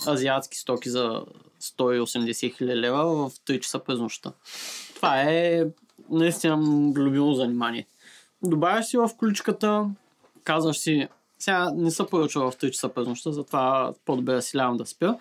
азиатски 0.08 0.58
стоки 0.58 0.89
за 0.89 1.26
180 1.61 2.57
хиляди 2.57 2.79
лева 2.79 3.29
в 3.29 3.31
3 3.31 3.59
часа 3.59 3.79
през 3.79 3.99
нощта. 3.99 4.31
Това 4.95 5.21
е 5.21 5.63
наистина 6.09 6.57
любимо 6.95 7.33
занимание. 7.33 7.85
Добавяш 8.43 8.85
си 8.85 8.97
в 8.97 9.09
количката, 9.17 9.89
казваш 10.43 10.77
си, 10.77 11.07
сега 11.39 11.71
не 11.75 11.91
се 11.91 12.05
поръчва 12.05 12.51
в 12.51 12.57
3 12.57 12.71
часа 12.71 12.89
през 12.89 13.07
нощта, 13.07 13.31
затова 13.31 13.93
по-добре 14.05 14.41
си 14.41 14.57
лявам 14.57 14.77
да 14.77 14.85
спя. 14.85 15.17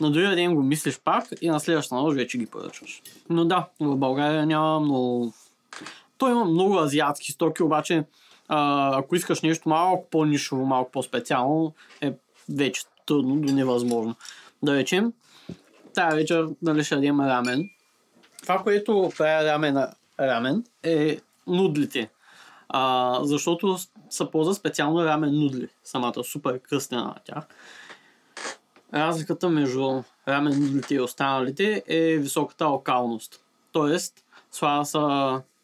На 0.00 0.10
другия 0.10 0.36
ден 0.36 0.54
го 0.54 0.62
мислиш 0.62 1.00
пак 1.04 1.28
и 1.40 1.48
на 1.48 1.60
следващата 1.60 1.94
нощ 1.94 2.16
вече 2.16 2.38
ги 2.38 2.46
поръчваш. 2.46 3.02
Но 3.30 3.44
да, 3.44 3.68
в 3.80 3.96
България 3.96 4.46
няма 4.46 4.80
много... 4.80 5.32
Той 6.18 6.30
има 6.30 6.44
много 6.44 6.78
азиатски 6.78 7.32
стоки, 7.32 7.62
обаче 7.62 8.04
а, 8.48 8.98
ако 8.98 9.16
искаш 9.16 9.42
нещо 9.42 9.68
малко 9.68 10.10
по-нишово, 10.10 10.66
малко 10.66 10.90
по-специално, 10.90 11.72
е 12.00 12.12
вече 12.48 12.82
трудно 13.06 13.36
до 13.36 13.52
невъзможно. 13.52 14.14
Да 14.62 14.76
речем, 14.76 15.12
тази 15.96 16.16
вечер 16.16 16.48
дали 16.62 16.84
ще 16.84 16.94
ядем 16.94 17.20
рамен. 17.20 17.70
Това, 18.42 18.62
което 18.62 19.12
прави 19.16 19.48
рамен, 19.48 19.86
рамен 20.20 20.64
е 20.82 21.18
нудлите. 21.46 22.10
А, 22.68 23.20
защото 23.22 23.78
се 24.10 24.30
ползва 24.30 24.54
специално 24.54 25.04
рамен 25.04 25.30
нудли. 25.38 25.68
Самата 25.84 26.24
супер 26.24 26.58
кръстена 26.58 27.04
на 27.04 27.14
тях. 27.24 27.44
Разликата 28.94 29.48
между 29.48 30.02
рамен 30.28 30.60
нудлите 30.60 30.94
и 30.94 31.00
останалите 31.00 31.82
е 31.86 32.16
високата 32.16 32.64
алкалност. 32.64 33.40
Тоест, 33.72 34.24
слага 34.50 34.84
се 34.84 34.98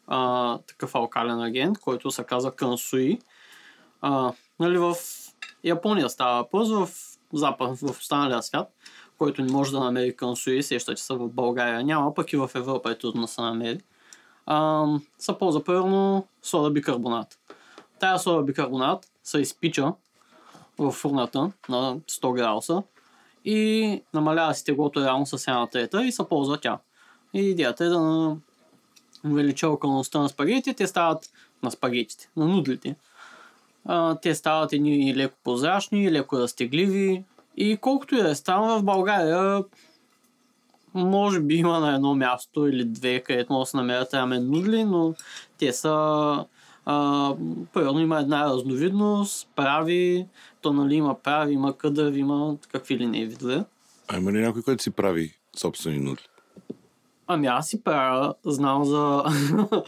а, 0.07 0.57
такъв 0.57 0.95
алкален 0.95 1.41
агент, 1.41 1.79
който 1.79 2.11
се 2.11 2.23
казва 2.23 2.51
кансуи. 2.51 3.19
А, 4.01 4.33
нали, 4.59 4.77
в 4.77 4.95
Япония 5.63 6.09
става 6.09 6.37
въпрос, 6.37 6.69
в 6.69 6.89
запад, 7.33 7.79
в 7.79 7.89
останалия 7.89 8.43
свят, 8.43 8.73
който 9.17 9.41
не 9.41 9.51
може 9.51 9.71
да 9.71 9.79
намери 9.79 10.15
кансуи, 10.15 10.63
сещате 10.63 11.01
се 11.01 11.13
в 11.13 11.29
България 11.29 11.83
няма, 11.83 12.13
пък 12.13 12.33
и 12.33 12.37
в 12.37 12.51
Европа 12.55 12.91
е 12.91 12.97
трудно 12.97 13.21
да 13.21 13.27
се 13.27 13.41
намери. 13.41 13.79
А, 14.45 14.85
се 15.19 15.37
ползва 15.37 15.63
примерно 15.63 16.27
сода 16.41 16.71
бикарбонат. 16.71 17.39
Тая 17.99 18.19
сода 18.19 18.43
бикарбонат 18.43 19.11
се 19.23 19.39
изпича 19.39 19.93
в 20.79 20.91
фурната 20.91 21.51
на 21.69 21.97
100 21.97 22.33
градуса 22.33 22.83
и 23.45 24.01
намалява 24.13 24.53
си 24.53 24.65
теглото 24.65 25.01
реално 25.01 25.25
с 25.25 25.47
една 25.47 25.67
трета 25.67 26.05
и 26.05 26.11
се 26.11 26.23
ползва 26.29 26.57
тя. 26.57 26.79
И 27.33 27.39
идеята 27.39 27.85
е 27.85 27.89
да 27.89 28.37
увелича 29.25 29.69
околността 29.69 30.19
на 30.19 30.29
спагетите, 30.29 30.73
те 30.73 30.87
стават 30.87 31.29
на 31.63 31.71
спагетите, 31.71 32.29
на 32.35 32.45
нудлите. 32.45 32.95
А, 33.85 34.15
те 34.15 34.35
стават 34.35 34.73
едни 34.73 35.15
леко 35.15 35.35
прозрачни, 35.43 36.11
леко 36.11 36.39
разтегливи. 36.39 37.23
И 37.57 37.77
колкото 37.77 38.15
и 38.15 38.21
да 38.21 38.29
е 38.29 38.35
става 38.35 38.79
в 38.79 38.83
България, 38.83 39.63
може 40.93 41.39
би 41.39 41.55
има 41.55 41.79
на 41.79 41.95
едно 41.95 42.15
място 42.15 42.67
или 42.67 42.85
две, 42.85 43.19
където 43.19 43.53
може 43.53 43.61
да 43.61 43.65
се 43.65 43.77
намерят 43.77 44.13
рамен 44.13 44.49
нудли, 44.49 44.83
но 44.83 45.13
те 45.57 45.73
са 45.73 46.45
а, 46.85 47.29
примерно 47.73 47.99
има 47.99 48.19
една 48.19 48.45
разновидност, 48.45 49.49
прави, 49.55 50.27
то 50.61 50.73
нали 50.73 50.95
има 50.95 51.19
прави, 51.19 51.53
има 51.53 51.77
къдър, 51.77 52.13
има 52.13 52.55
какви 52.71 52.97
ли 52.97 53.05
не 53.05 53.25
видове. 53.25 53.63
А 54.07 54.17
има 54.17 54.31
ли 54.31 54.41
някой, 54.41 54.61
който 54.61 54.83
си 54.83 54.91
прави 54.91 55.33
собствени 55.55 55.99
нудли? 55.99 56.23
Ами 57.27 57.47
аз 57.47 57.67
си 57.67 57.83
правя, 57.83 58.33
знам 58.45 58.85
за... 58.85 59.23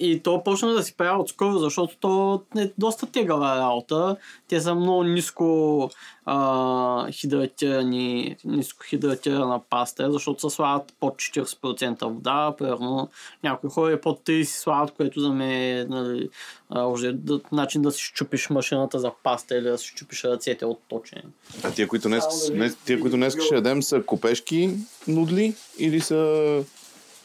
И 0.00 0.22
то 0.22 0.44
почна 0.44 0.72
да 0.72 0.82
си 0.82 0.94
правя 0.96 1.22
отскоро, 1.22 1.58
защото 1.58 1.96
то 2.00 2.42
е 2.58 2.72
доста 2.78 3.06
тегава 3.06 3.56
работа. 3.56 4.16
Те 4.48 4.60
са 4.60 4.74
много 4.74 5.02
ниско 5.02 5.90
а, 6.26 7.12
хидратирани, 7.12 8.36
ниско 8.44 8.84
хидратирана 8.84 9.60
паста, 9.70 10.12
защото 10.12 10.50
се 10.50 10.56
слагат 10.56 10.94
под 11.00 11.14
40% 11.14 12.04
вода. 12.04 12.54
Примерно 12.58 13.08
някои 13.42 13.70
хора 13.70 14.00
под 14.00 14.20
30 14.20 14.44
слагат, 14.44 14.94
което 14.96 15.20
за 15.20 15.32
мен 15.32 15.50
е 15.50 15.86
нали, 15.88 16.28
а, 16.70 16.86
уже 16.86 17.12
да, 17.12 17.40
начин 17.52 17.82
да 17.82 17.90
си 17.90 18.02
щупиш 18.02 18.50
машината 18.50 18.98
за 18.98 19.12
паста 19.22 19.56
или 19.56 19.68
да 19.68 19.78
си 19.78 19.86
щупиш 19.86 20.24
ръцете 20.24 20.64
от 20.64 20.80
точене. 20.88 21.22
А 21.62 21.70
тия, 21.70 21.88
които 21.88 22.08
днес, 22.08 22.50
днес, 22.50 22.76
тия, 22.76 23.00
които 23.00 23.16
днес 23.16 23.36
ще 23.44 23.54
ядем, 23.54 23.82
са 23.82 24.02
копешки 24.02 24.70
нудли 25.08 25.54
или 25.78 26.00
са... 26.00 26.62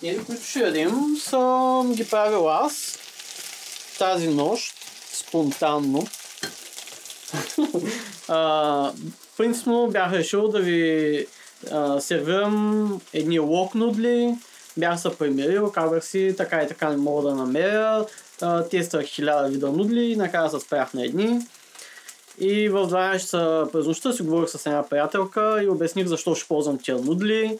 Тези, 0.01 0.25
които 0.25 0.43
ще 0.43 0.89
съм 1.19 1.93
ги 1.93 2.09
правил 2.09 2.49
аз 2.49 2.97
тази 3.97 4.27
нощ, 4.27 4.73
спонтанно. 5.13 6.07
а, 8.27 8.91
принципно 9.37 9.87
бях 9.91 10.11
решил 10.13 10.47
да 10.47 10.59
ви 10.59 11.25
а, 11.71 12.01
сервирам 12.01 13.01
едни 13.13 13.39
лок 13.39 13.75
нудли. 13.75 14.35
Бях 14.77 15.01
се 15.01 15.17
примирил, 15.17 15.71
казах 15.71 16.05
си 16.05 16.33
така 16.37 16.61
и 16.61 16.67
така 16.67 16.89
не 16.89 16.97
мога 16.97 17.29
да 17.29 17.35
намеря. 17.35 18.05
А, 18.41 18.63
тествах 18.63 19.05
хиляда 19.05 19.49
вида 19.49 19.71
нудли 19.71 20.03
и 20.03 20.15
накрая 20.15 20.49
се 20.49 20.59
спрях 20.59 20.93
на 20.93 21.05
едни. 21.05 21.39
И 22.39 22.69
в 22.69 22.87
12 22.87 23.19
часа 23.19 23.67
през 23.71 23.85
нощта 23.85 24.13
си 24.13 24.23
говорих 24.23 24.49
с 24.49 24.65
една 24.65 24.89
приятелка 24.89 25.63
и 25.63 25.69
обясних 25.69 26.07
защо 26.07 26.35
ще 26.35 26.47
ползвам 26.47 26.77
тия 26.77 26.97
нудли. 26.97 27.59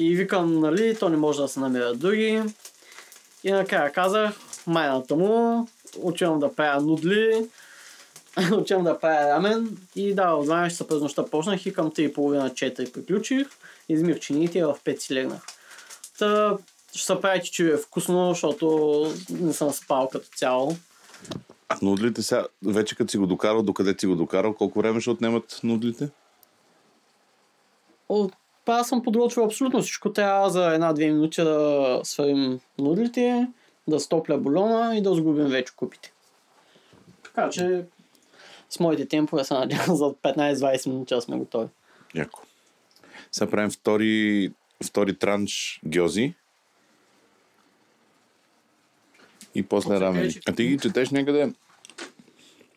И 0.00 0.16
викам, 0.16 0.60
нали, 0.60 0.96
то 0.98 1.08
не 1.08 1.16
може 1.16 1.42
да 1.42 1.48
се 1.48 1.60
намерят 1.60 1.98
други. 1.98 2.42
И 3.44 3.52
накрая 3.52 3.92
казах, 3.92 4.32
майната 4.66 5.16
му, 5.16 5.68
отивам 5.98 6.40
да 6.40 6.54
правя 6.54 6.80
нудли, 6.80 7.48
отивам 8.52 8.84
да 8.84 8.98
правя 8.98 9.30
рамен 9.30 9.78
и 9.96 10.14
да, 10.14 10.34
в 10.34 10.46
12 10.46 10.68
часа 10.68 10.86
през 10.86 11.00
нощта 11.00 11.24
почнах 11.24 11.66
и 11.66 11.72
към 11.72 11.90
3.30-4 11.90 12.92
приключих, 12.92 13.46
измих 13.88 14.20
чините 14.20 14.58
и 14.58 14.62
в 14.62 14.76
5 14.84 14.98
си 14.98 15.14
легнах. 15.14 15.42
Та, 16.18 16.56
ще 16.94 17.06
се 17.06 17.20
правите, 17.20 17.50
че 17.50 17.72
е 17.72 17.76
вкусно, 17.76 18.28
защото 18.28 19.06
не 19.30 19.52
съм 19.52 19.72
спал 19.72 20.08
като 20.08 20.28
цяло. 20.36 20.76
А 21.68 21.78
нудлите 21.82 22.22
сега, 22.22 22.46
вече 22.66 22.96
като 22.96 23.10
си 23.10 23.18
го 23.18 23.26
докарал, 23.26 23.62
докъде 23.62 23.94
си 23.98 24.06
го 24.06 24.16
докарал, 24.16 24.54
колко 24.54 24.78
време 24.78 25.00
ще 25.00 25.10
отнемат 25.10 25.60
нудлите? 25.62 26.08
От 28.08 28.32
аз 28.72 28.88
съм 28.88 29.02
подготвил 29.02 29.44
абсолютно 29.44 29.82
всичко. 29.82 30.12
Трябва 30.12 30.50
за 30.50 30.74
една-две 30.74 31.06
минути 31.06 31.42
да 31.42 32.00
сварим 32.04 32.60
нудлите, 32.78 33.48
да 33.88 34.00
стопля 34.00 34.38
бульона 34.38 34.96
и 34.96 35.02
да 35.02 35.14
сгубим 35.14 35.46
вече 35.46 35.76
купите. 35.76 36.12
Така 37.22 37.50
че 37.50 37.84
с 38.70 38.80
моите 38.80 39.08
темпове 39.08 39.44
се 39.44 39.54
надявам 39.54 39.96
за 39.96 40.04
15-20 40.04 40.88
минути 40.88 41.14
сме 41.20 41.36
готови. 41.38 41.68
Яко. 42.14 42.42
Сега 43.32 43.50
правим 43.50 43.70
втори, 43.70 44.52
втори 44.84 45.18
транш 45.18 45.80
гьози. 45.86 46.34
И 49.54 49.62
после 49.62 49.94
Оце 49.94 50.00
рамен. 50.00 50.22
кажи. 50.22 50.40
А 50.48 50.52
ти 50.52 50.64
ги 50.66 50.78
четеш 50.78 51.10
някъде 51.10 51.52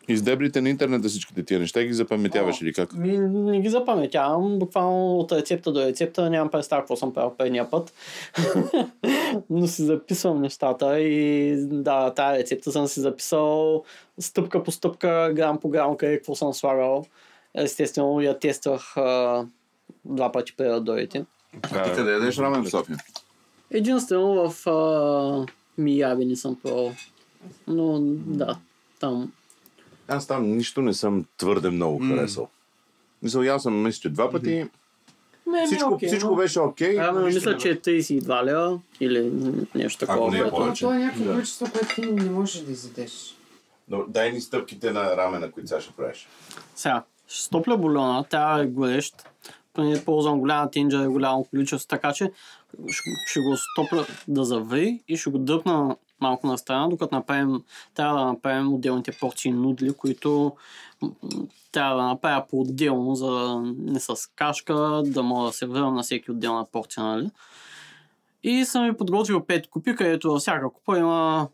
Издебрите 0.07 0.61
на 0.61 0.69
интернета 0.69 1.09
всичките 1.09 1.43
тия 1.43 1.59
неща 1.59 1.83
ги 1.83 1.93
запаметяваш 1.93 2.61
или 2.61 2.73
как? 2.73 2.93
Ми, 2.93 3.17
не 3.17 3.61
ги 3.61 3.69
запаметявам. 3.69 4.59
Буквално 4.59 5.17
от 5.17 5.31
рецепта 5.31 5.71
до 5.71 5.81
рецепта 5.81 6.29
нямам 6.29 6.51
представа 6.51 6.81
какво 6.81 6.95
съм 6.95 7.13
правил 7.13 7.33
предния 7.37 7.69
път. 7.69 7.93
Но 9.49 9.67
си 9.67 9.83
записвам 9.83 10.41
нещата 10.41 10.99
и 10.99 11.55
да, 11.67 12.13
тази 12.13 12.39
рецепта 12.39 12.71
съм 12.71 12.87
си 12.87 12.99
записал 12.99 13.83
стъпка 14.19 14.63
по 14.63 14.71
стъпка, 14.71 15.31
грам 15.35 15.59
по 15.59 15.69
грам, 15.69 15.97
къде 15.97 16.17
какво 16.17 16.35
съм 16.35 16.53
слагал. 16.53 17.05
Естествено 17.55 18.21
я 18.21 18.39
тествах 18.39 18.97
а, 18.97 19.45
два 20.05 20.31
пъти 20.31 20.55
преди 20.57 20.69
да 20.69 20.81
дойдете. 20.81 21.25
А 21.71 21.83
ти 21.83 21.95
къде 21.95 22.11
ядеш 22.11 22.37
рамен 22.37 22.63
в 22.63 22.69
София? 22.69 22.97
Единствено 23.71 24.49
в 24.49 24.69
а, 24.69 25.45
Мияви 25.77 26.25
не 26.25 26.35
съм 26.35 26.55
пробвал. 26.55 26.91
Но 27.67 27.99
да, 28.25 28.57
там. 28.99 29.31
Аз 30.07 30.27
там 30.27 30.47
нищо 30.47 30.81
не 30.81 30.93
съм 30.93 31.25
твърде 31.37 31.69
много 31.69 31.99
харесал. 31.99 32.49
Мисъл, 33.21 33.41
ял 33.41 33.59
съм, 33.59 33.83
мисля, 33.83 33.99
че 34.01 34.09
два 34.09 34.31
пъти. 34.31 34.49
Не, 34.49 34.69
ми 35.47 35.59
е 35.59 35.65
Всичко, 35.65 35.89
окей, 35.89 36.07
всичко 36.07 36.29
но- 36.29 36.35
беше 36.35 36.59
окей. 36.59 36.99
А, 36.99 37.11
но 37.11 37.19
нищо 37.19 37.35
мисля, 37.35 37.51
не 37.51 37.57
че 37.57 37.69
е 37.69 37.75
32 37.75 38.43
лева 38.43 38.79
или 38.99 39.31
нещо 39.75 39.99
такова. 39.99 40.17
Ако 40.17 40.31
не 40.31 40.37
е 40.37 40.41
което- 40.41 40.55
повече. 40.55 40.79
Това 40.81 40.95
е 40.95 40.99
някакво 40.99 41.23
Да. 41.23 41.31
количество, 41.31 41.65
което 41.71 41.95
ти 41.95 42.01
не 42.03 42.29
можеш 42.29 42.61
да 42.61 42.71
изядеш. 42.71 43.35
Но 43.89 44.03
дай 44.07 44.31
ни 44.31 44.41
стъпките 44.41 44.91
на 44.91 45.17
рамена, 45.17 45.51
които 45.51 45.69
сега 45.69 45.81
ще 45.81 45.93
правиш. 45.93 46.27
Сега, 46.75 47.03
ще 47.27 47.43
стопля 47.43 47.77
бульона, 47.77 48.23
тя 48.23 48.59
е 48.59 48.65
горещ. 48.65 49.15
Преди 49.73 50.05
ползвам 50.05 50.39
голяма 50.39 50.71
тинджа 50.71 51.03
и 51.03 51.07
голямо 51.07 51.43
количество, 51.43 51.87
така 51.87 52.13
че 52.13 52.31
ще, 52.87 53.01
ще 53.25 53.39
го 53.39 53.55
стопля 53.57 54.05
да 54.27 54.43
заври 54.45 54.99
и 55.07 55.17
ще 55.17 55.29
го 55.29 55.37
дъпна 55.37 55.95
малко 56.21 56.47
на 56.47 56.57
страна, 56.57 56.87
докато 56.87 57.15
направим, 57.15 57.63
трябва 57.93 58.19
да 58.19 58.25
направим 58.25 58.73
отделните 58.73 59.11
порции 59.11 59.51
нудли, 59.51 59.93
които 59.93 60.51
трябва 61.71 62.01
да 62.01 62.07
направя 62.07 62.45
по-отделно, 62.49 63.15
за 63.15 63.31
да 63.31 63.61
не 63.77 63.99
с 63.99 64.15
кашка, 64.35 65.01
да 65.05 65.23
мога 65.23 65.47
да 65.47 65.53
се 65.53 65.65
върна 65.65 65.91
на 65.91 66.03
всеки 66.03 66.31
отделна 66.31 66.65
порция, 66.65 67.03
нали? 67.03 67.29
И 68.43 68.65
съм 68.65 68.85
ви 68.85 68.97
подготвил 68.97 69.39
5 69.39 69.69
купи, 69.69 69.95
където 69.95 70.31
във 70.31 70.41
всяка 70.41 70.69
купа 70.69 70.97
има 70.99 71.47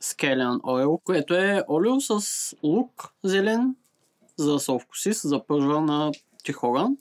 скелен 0.00 0.60
ойл, 0.62 1.00
което 1.04 1.34
е 1.34 1.64
олио 1.68 2.00
с 2.00 2.56
лук 2.62 3.12
зелен, 3.22 3.74
за 4.36 4.52
да 4.52 4.58
се 4.58 4.72
овкуси, 4.72 5.14
се 5.14 5.28
запържва 5.28 5.80
на 5.80 6.12
тихоган. 6.44 6.96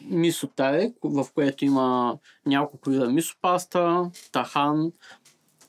Мисо 0.00 0.46
таре, 0.46 0.92
в 1.04 1.26
което 1.34 1.64
има 1.64 2.18
няколко 2.46 2.90
вида 2.90 3.10
мисо 3.10 3.36
паста, 3.42 4.10
тахан, 4.32 4.92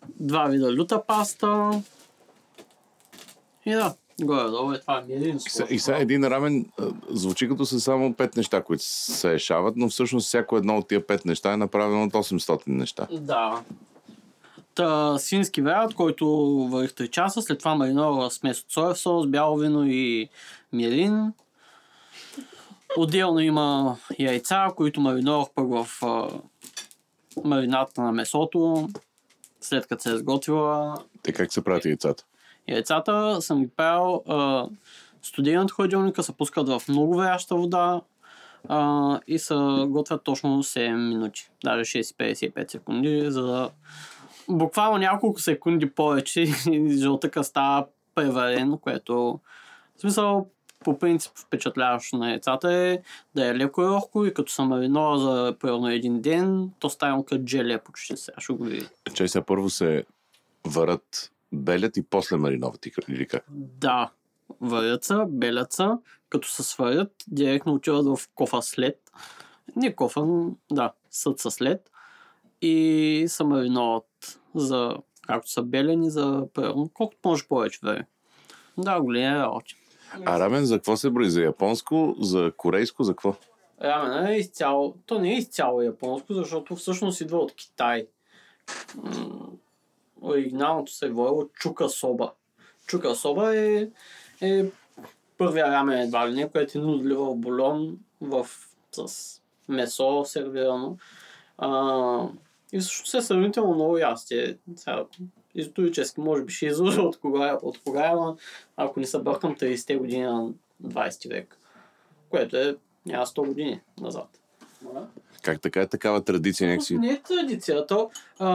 два 0.09 0.45
вида 0.45 0.73
люта 0.73 1.03
паста. 1.07 1.71
И 3.65 3.71
да, 3.71 3.93
горе-долу 4.21 4.71
е 4.71 4.79
това 4.79 5.03
мирин. 5.07 5.35
И 5.37 5.49
се- 5.49 5.67
И 5.69 5.79
сега 5.79 5.97
един 5.97 6.23
рамен 6.23 6.65
звучи 7.09 7.49
като 7.49 7.65
са 7.65 7.79
само 7.79 8.13
пет 8.13 8.35
неща, 8.35 8.63
които 8.63 8.83
се 8.85 9.33
решават, 9.33 9.75
но 9.77 9.89
всъщност 9.89 10.27
всяко 10.27 10.57
едно 10.57 10.77
от 10.77 10.87
тия 10.87 11.07
пет 11.07 11.25
неща 11.25 11.53
е 11.53 11.57
направено 11.57 12.03
от 12.03 12.13
800 12.13 12.67
неща. 12.67 13.07
Да. 13.11 13.61
Та, 14.75 15.17
свински 15.17 15.61
вариант, 15.61 15.93
който 15.93 16.27
варих 16.67 16.91
3 16.91 17.09
часа, 17.09 17.41
след 17.41 17.59
това 17.59 17.75
маринова 17.75 18.31
смес 18.31 18.59
от 18.59 18.71
соев 18.71 18.97
сос, 18.97 19.27
бяло 19.27 19.57
вино 19.57 19.85
и 19.85 20.29
мирин. 20.73 21.33
Отделно 22.97 23.39
има 23.39 23.97
яйца, 24.19 24.67
които 24.75 25.01
мариновах 25.01 25.47
пък 25.55 25.65
в 25.69 25.87
а, 26.03 26.27
марината 27.43 28.01
на 28.01 28.11
месото, 28.11 28.89
след 29.65 29.87
като 29.87 30.01
се 30.01 30.13
е 30.13 30.17
сготвила. 30.17 30.97
Те 31.23 31.33
как 31.33 31.53
се 31.53 31.63
правят 31.63 31.85
яйцата? 31.85 32.23
Яйцата 32.67 33.41
съм 33.41 33.61
ги 33.61 33.67
правил 33.67 34.23
а, 34.27 34.67
студени 35.21 35.59
от 35.59 35.71
хладилника, 35.71 36.23
се 36.23 36.37
пускат 36.37 36.69
в 36.69 36.81
много 36.89 37.15
варяща 37.15 37.55
вода 37.55 38.01
а, 38.69 39.19
и 39.27 39.39
се 39.39 39.55
готвят 39.87 40.23
точно 40.23 40.63
7 40.63 41.09
минути, 41.09 41.49
даже 41.63 42.03
6-55 42.03 42.71
секунди, 42.71 43.31
за 43.31 43.43
да 43.43 43.69
буквално 44.49 44.97
няколко 44.97 45.41
секунди 45.41 45.89
повече 45.89 46.41
и 46.71 46.97
жълтъка 46.97 47.43
става 47.43 47.87
преварен, 48.15 48.77
което 48.77 49.39
в 49.97 50.01
смисъл 50.01 50.47
по 50.85 50.99
принцип 50.99 51.31
впечатляващо 51.35 52.17
на 52.17 52.29
яйцата 52.29 52.73
е 52.73 52.99
да 53.35 53.47
е 53.47 53.55
леко 53.55 53.83
рохко 53.83 54.25
и 54.25 54.33
като 54.33 54.51
се 54.51 54.61
маринова 54.61 55.17
за 55.17 55.55
примерно 55.59 55.89
един 55.89 56.21
ден, 56.21 56.71
то 56.79 56.89
става 56.89 57.25
като 57.25 57.43
джеле 57.43 57.77
почти 57.77 58.17
сега, 58.17 58.39
ще 58.39 58.53
го 58.53 58.63
видите. 58.63 58.91
Чай 59.13 59.27
сега 59.27 59.45
първо 59.45 59.69
се 59.69 60.05
варят 60.67 61.31
белят 61.53 61.97
и 61.97 62.03
после 62.03 62.37
мариноват 62.37 62.85
или 63.09 63.27
как? 63.27 63.45
Да, 63.49 64.09
варят 64.61 65.03
се, 65.03 65.15
белят 65.27 65.73
се, 65.73 65.87
като 66.29 66.47
се 66.47 66.63
сварят, 66.63 67.11
директно 67.27 67.73
отиват 67.73 68.05
в 68.05 68.29
кофа 68.35 68.61
след. 68.61 69.11
Не 69.75 69.95
кофа, 69.95 70.25
да, 70.71 70.91
съд 71.11 71.39
са 71.39 71.51
след. 71.51 71.91
И 72.61 73.25
се 73.27 73.43
мариноват 73.43 74.39
за, 74.55 74.95
както 75.27 75.51
са 75.51 75.61
белени, 75.61 76.09
за 76.09 76.47
примерно, 76.53 76.89
колкото 76.93 77.19
може 77.25 77.47
повече 77.47 77.79
време. 77.83 78.07
Да, 78.77 79.01
големи 79.01 79.35
работи. 79.35 79.75
А 80.25 80.39
рамен 80.39 80.65
за 80.65 80.75
какво 80.75 80.97
се 80.97 81.09
брои? 81.09 81.29
За 81.29 81.41
японско, 81.41 82.15
за 82.19 82.51
корейско, 82.57 83.03
за 83.03 83.11
какво? 83.11 83.35
Рамен 83.81 84.27
е 84.27 84.37
изцяло, 84.37 84.95
то 85.05 85.19
не 85.19 85.33
е 85.33 85.37
изцяло 85.37 85.81
японско, 85.81 86.33
защото 86.33 86.75
всъщност 86.75 87.21
идва 87.21 87.37
от 87.37 87.55
Китай. 87.55 88.07
Оригиналното 90.21 90.91
се 90.91 91.05
е 91.05 91.09
воело 91.09 91.49
чука 91.53 91.89
соба. 91.89 92.31
Чука 92.87 93.15
соба 93.15 93.57
е, 93.57 93.87
е 94.41 94.65
първия 95.37 95.67
рамен 95.67 95.99
едва 95.99 96.29
ли 96.29 96.33
не, 96.33 96.49
което 96.49 96.77
е 96.77 96.81
нудли 96.81 97.13
в 97.13 97.35
бульон 97.35 97.97
в, 98.21 98.47
с 98.91 99.41
месо 99.69 100.25
сервирано. 100.25 100.97
А, 101.57 102.27
и 102.73 102.79
всъщност 102.79 103.13
е 103.13 103.21
сравнително 103.21 103.73
много 103.73 103.97
ястие. 103.97 104.57
Исторически, 105.55 106.21
може 106.21 106.43
би 106.43 106.53
ще 106.53 106.65
излъжа 106.65 107.01
от 107.01 107.19
кога, 107.19 107.57
от 107.61 107.79
кога 107.83 108.05
е, 108.05 108.11
ама 108.11 108.35
ако 108.77 108.99
не 108.99 109.05
се 109.05 109.19
бъркам 109.19 109.55
30-те 109.55 109.95
години 109.95 110.23
на 110.23 110.49
20 110.83 111.29
век. 111.29 111.57
Което 112.29 112.57
е 112.57 112.75
няма 113.05 113.25
100 113.25 113.47
години 113.47 113.81
назад. 114.01 114.39
Как 115.41 115.61
така 115.61 115.81
е 115.81 115.87
такава 115.87 116.21
традиция 116.21 116.69
някакси? 116.69 116.97
Не 116.97 117.09
е 117.09 117.21
традиция. 117.21 117.87
То, 117.87 118.09
а, 118.39 118.49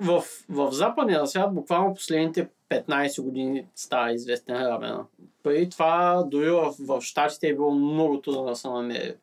в, 0.00 0.24
в 0.48 0.72
западния 0.72 1.26
свят 1.26 1.54
буквално 1.54 1.94
последните 1.94 2.48
15 2.70 3.22
години 3.22 3.66
става 3.74 4.12
известен 4.12 4.56
рамена. 4.56 5.04
Преди 5.42 5.70
това, 5.70 6.22
дори 6.26 6.50
в, 6.50 6.74
в 6.80 7.00
Штатите 7.00 7.48
е 7.48 7.54
било 7.54 7.70
много 7.70 8.20
трудно 8.20 8.44
да 8.44 8.56
се 8.56 8.68
намери. 8.68 9.14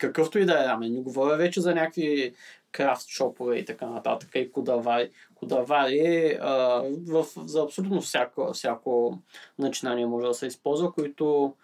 Какъвто 0.00 0.38
и 0.38 0.44
да 0.44 0.64
е 0.64 0.66
рамен. 0.68 0.92
Не 0.92 1.00
говоря 1.00 1.36
вече 1.36 1.60
за 1.60 1.74
някакви 1.74 2.34
крафт 2.72 3.08
шопове 3.08 3.56
и 3.56 3.64
така 3.64 3.86
нататък. 3.86 4.28
И 4.34 4.52
кодавари. 4.52 5.10
Кодавари 5.38 6.38
а, 6.40 6.82
в, 7.06 7.26
за 7.36 7.62
абсолютно 7.62 8.00
всяко, 8.00 8.52
всяко 8.52 9.18
начинание 9.58 10.06
може 10.06 10.26
да 10.26 10.34
се 10.34 10.46
използва, 10.46 10.92
които 10.92 11.54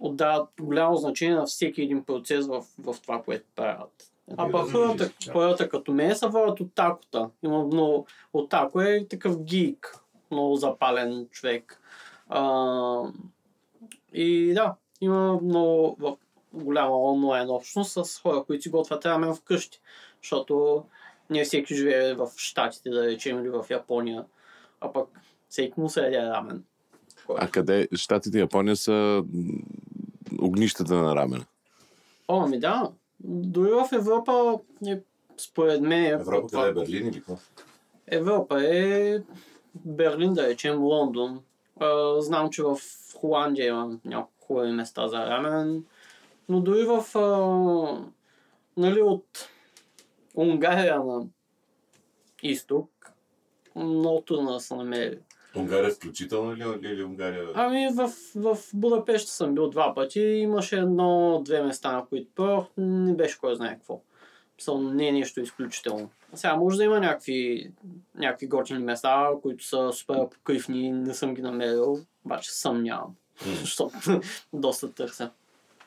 отдават 0.00 0.48
голямо 0.60 0.96
значение 0.96 1.36
на 1.36 1.46
всеки 1.46 1.82
един 1.82 2.04
процес 2.04 2.46
в, 2.46 2.64
в 2.78 2.96
това, 3.02 3.22
което 3.22 3.44
правят. 3.56 4.12
А 4.36 4.50
пък 4.50 4.70
хората, 4.70 5.10
хората 5.32 5.68
като 5.68 5.92
мен 5.92 6.16
са 6.16 6.28
водят 6.28 6.60
от 6.60 6.74
такота. 6.74 7.30
Има 7.42 7.64
много... 7.64 8.06
От 8.32 8.48
тако 8.48 8.80
е 8.80 9.06
такъв 9.10 9.42
гик. 9.42 9.98
Много 10.30 10.56
запален 10.56 11.28
човек. 11.30 11.80
А, 12.28 13.02
и 14.12 14.54
да, 14.54 14.74
има 15.00 15.38
много 15.42 16.18
голяма 16.52 16.96
онлайн 16.96 17.50
общност 17.50 18.06
с 18.06 18.20
хора, 18.20 18.44
които 18.44 18.62
си 18.62 18.68
готвят 18.68 19.06
рамен 19.06 19.34
вкъщи. 19.34 19.80
Защото 20.22 20.84
не 21.30 21.44
всеки 21.44 21.74
живее 21.74 22.14
в 22.14 22.28
Штатите, 22.36 22.90
да 22.90 23.06
речем, 23.06 23.40
или 23.40 23.48
в 23.48 23.66
Япония. 23.70 24.24
А 24.80 24.92
пък 24.92 25.08
всеки 25.48 25.80
му 25.80 25.88
се 25.88 26.00
яде 26.00 26.18
рамен. 26.18 26.64
А 27.36 27.48
къде? 27.48 27.88
Штатите 27.96 28.38
и 28.38 28.40
Япония 28.40 28.76
са 28.76 29.24
огнищата 30.40 30.94
на 30.94 31.16
рамена. 31.16 31.44
О, 32.28 32.42
ами 32.42 32.60
да. 32.60 32.90
Дори 33.20 33.70
в 33.70 33.88
Европа, 33.92 34.58
е, 34.86 35.00
според 35.36 35.80
мен... 35.80 36.04
е 36.04 36.08
Европа 36.08 36.48
това- 36.48 36.64
къде 36.66 36.80
е 36.80 36.84
Берлин 36.84 37.06
или 37.08 37.14
какво? 37.14 37.36
Европа 38.06 38.64
е 38.64 39.18
Берлин, 39.74 40.34
да 40.34 40.48
речем, 40.48 40.82
Лондон. 40.82 41.40
А, 41.80 42.20
знам, 42.20 42.50
че 42.50 42.62
в 42.62 42.78
Холандия 43.16 43.68
има 43.68 43.98
няколко 44.04 44.46
хубави 44.46 44.72
места 44.72 45.08
за 45.08 45.26
рамен. 45.26 45.84
Но 46.48 46.60
дори 46.60 46.84
в... 46.84 47.18
А, 47.18 47.28
нали, 48.76 49.02
от 49.02 49.48
Унгария 50.38 51.04
на 51.04 51.26
изток 52.42 53.12
много 53.76 54.20
трудно 54.20 54.52
да 54.52 54.60
се 54.60 54.74
намери. 54.74 55.18
Унгария 55.56 55.90
включително 55.90 56.52
или, 56.52 56.88
или 56.88 57.04
Унгария? 57.04 57.48
Ами 57.54 57.88
в, 57.94 58.12
в 58.34 58.58
Будапешта 58.74 59.30
съм 59.30 59.54
бил 59.54 59.70
два 59.70 59.94
пъти. 59.94 60.20
Имаше 60.20 60.76
едно-две 60.76 61.62
места, 61.62 61.92
на 61.92 62.06
които 62.06 62.30
пробвах. 62.34 62.66
Не 62.76 63.14
беше 63.14 63.38
кой 63.38 63.54
знае 63.54 63.74
какво. 63.74 64.00
Съм 64.58 64.96
не 64.96 65.08
е 65.08 65.12
нещо 65.12 65.40
изключително. 65.40 66.10
Сега 66.34 66.56
може 66.56 66.76
да 66.76 66.84
има 66.84 67.00
някакви, 67.00 67.70
някакви 68.14 68.46
готини 68.46 68.84
места, 68.84 69.30
които 69.42 69.64
са 69.64 69.92
супер 69.92 70.28
покривни, 70.28 70.92
не 70.92 71.14
съм 71.14 71.34
ги 71.34 71.42
намерил, 71.42 71.98
обаче 72.24 72.52
съмнявам. 72.52 73.14
Защото 73.60 74.20
доста 74.52 74.92
търся. 74.92 75.30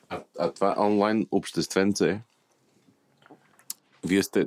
А, 0.08 0.20
а 0.38 0.52
това 0.52 0.74
онлайн 0.78 1.26
общественце, 1.30 2.20
вие 4.06 4.22
сте... 4.22 4.46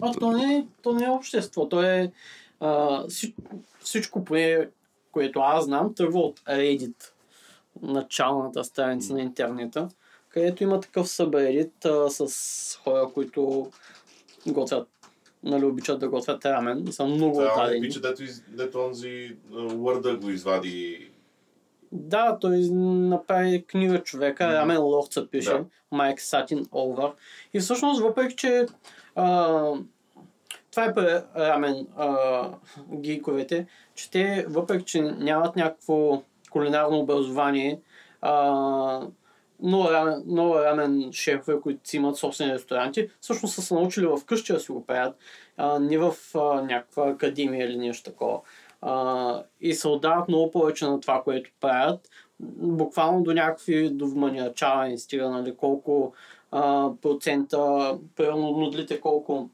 А 0.00 0.12
то 0.12 0.32
не, 0.32 0.54
е- 0.54 0.66
то 0.82 0.92
не 0.92 1.04
е 1.04 1.10
общество, 1.10 1.68
то 1.68 1.82
е 1.82 2.12
а, 2.60 2.68
вси- 3.06 3.34
всичко, 3.80 4.24
поне, 4.24 4.68
което 5.12 5.40
аз 5.40 5.64
знам, 5.64 5.94
тръгва 5.94 6.20
от 6.20 6.40
Reddit, 6.40 7.10
началната 7.82 8.64
страница 8.64 9.12
на 9.12 9.20
интернета, 9.22 9.88
където 10.28 10.62
има 10.62 10.80
такъв 10.80 11.08
събредит 11.08 11.84
а, 11.84 12.10
с 12.10 12.80
хора, 12.84 13.08
които 13.14 13.70
готвят, 14.46 14.88
нали, 15.42 15.64
обичат 15.64 16.00
да 16.00 16.08
готвят 16.08 16.44
рамен 16.44 16.92
са 16.92 17.04
много 17.04 17.38
отдадени. 17.38 17.88
дето, 17.88 18.22
дето 18.48 18.78
онзи 18.78 19.36
Word 19.52 20.20
го 20.20 20.30
извади. 20.30 21.11
Да, 21.92 22.38
той 22.40 22.58
направи 22.70 23.64
книга 23.66 24.02
човека, 24.02 24.54
Рамен 24.54 24.80
Ловца 24.82 25.26
пише, 25.30 25.50
Да. 25.50 25.64
Майк 25.90 26.20
Сатин 26.20 26.66
Олвър. 26.72 27.10
И 27.54 27.60
всъщност, 27.60 28.02
въпреки, 28.02 28.36
че 28.36 28.66
а, 29.14 29.72
това 30.70 30.84
е 30.84 30.94
при 30.94 31.20
рамен 31.36 31.86
а, 31.96 32.48
гейковете, 32.92 33.66
че 33.94 34.10
те, 34.10 34.46
въпреки, 34.48 34.84
че 34.84 35.02
нямат 35.02 35.56
някакво 35.56 36.22
кулинарно 36.50 36.98
образование, 36.98 37.80
а, 38.20 39.06
много 39.62 39.90
рамен, 39.90 40.22
много 40.26 40.58
рамен 40.58 41.12
шефове, 41.12 41.60
които 41.60 41.88
си 41.88 41.96
имат 41.96 42.16
собствени 42.16 42.54
ресторанти, 42.54 43.10
всъщност 43.20 43.54
са 43.54 43.62
се 43.62 43.74
научили 43.74 44.06
в 44.06 44.20
къщи 44.26 44.52
да 44.52 44.60
си 44.60 44.72
го 44.72 44.86
правят, 44.86 45.16
а, 45.56 45.78
не 45.78 45.98
в 45.98 46.14
а, 46.34 46.38
някаква 46.62 47.08
академия 47.10 47.66
или 47.66 47.76
нещо 47.76 48.10
такова. 48.10 48.40
А, 48.82 49.42
и 49.60 49.74
се 49.74 49.88
отдават 49.88 50.28
много 50.28 50.50
повече 50.50 50.86
на 50.86 51.00
това, 51.00 51.22
което 51.22 51.50
правят, 51.60 52.08
буквално 52.60 53.22
до 53.22 53.34
някакви 53.34 53.90
до 53.90 54.06
вманиачаване 54.06 54.98
стига, 54.98 55.30
нали, 55.30 55.56
колко 55.56 56.12
а, 56.50 56.90
процента, 57.02 57.92
примерно 58.16 58.50
нудлите, 58.50 59.00
колко 59.00 59.50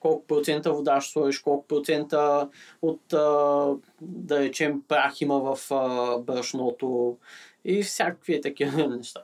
колко 0.00 0.26
процента 0.26 0.72
вода 0.72 1.00
ще 1.00 1.12
сложиш, 1.12 1.38
колко 1.38 1.66
процента 1.66 2.48
от, 2.82 3.12
а, 3.12 3.74
да 4.00 4.40
речем, 4.40 4.82
прах 4.88 5.20
има 5.20 5.56
в 5.56 5.72
а, 5.72 6.18
брашното 6.18 7.16
и 7.64 7.82
всякакви 7.82 8.40
такива 8.40 8.88
неща. 8.96 9.22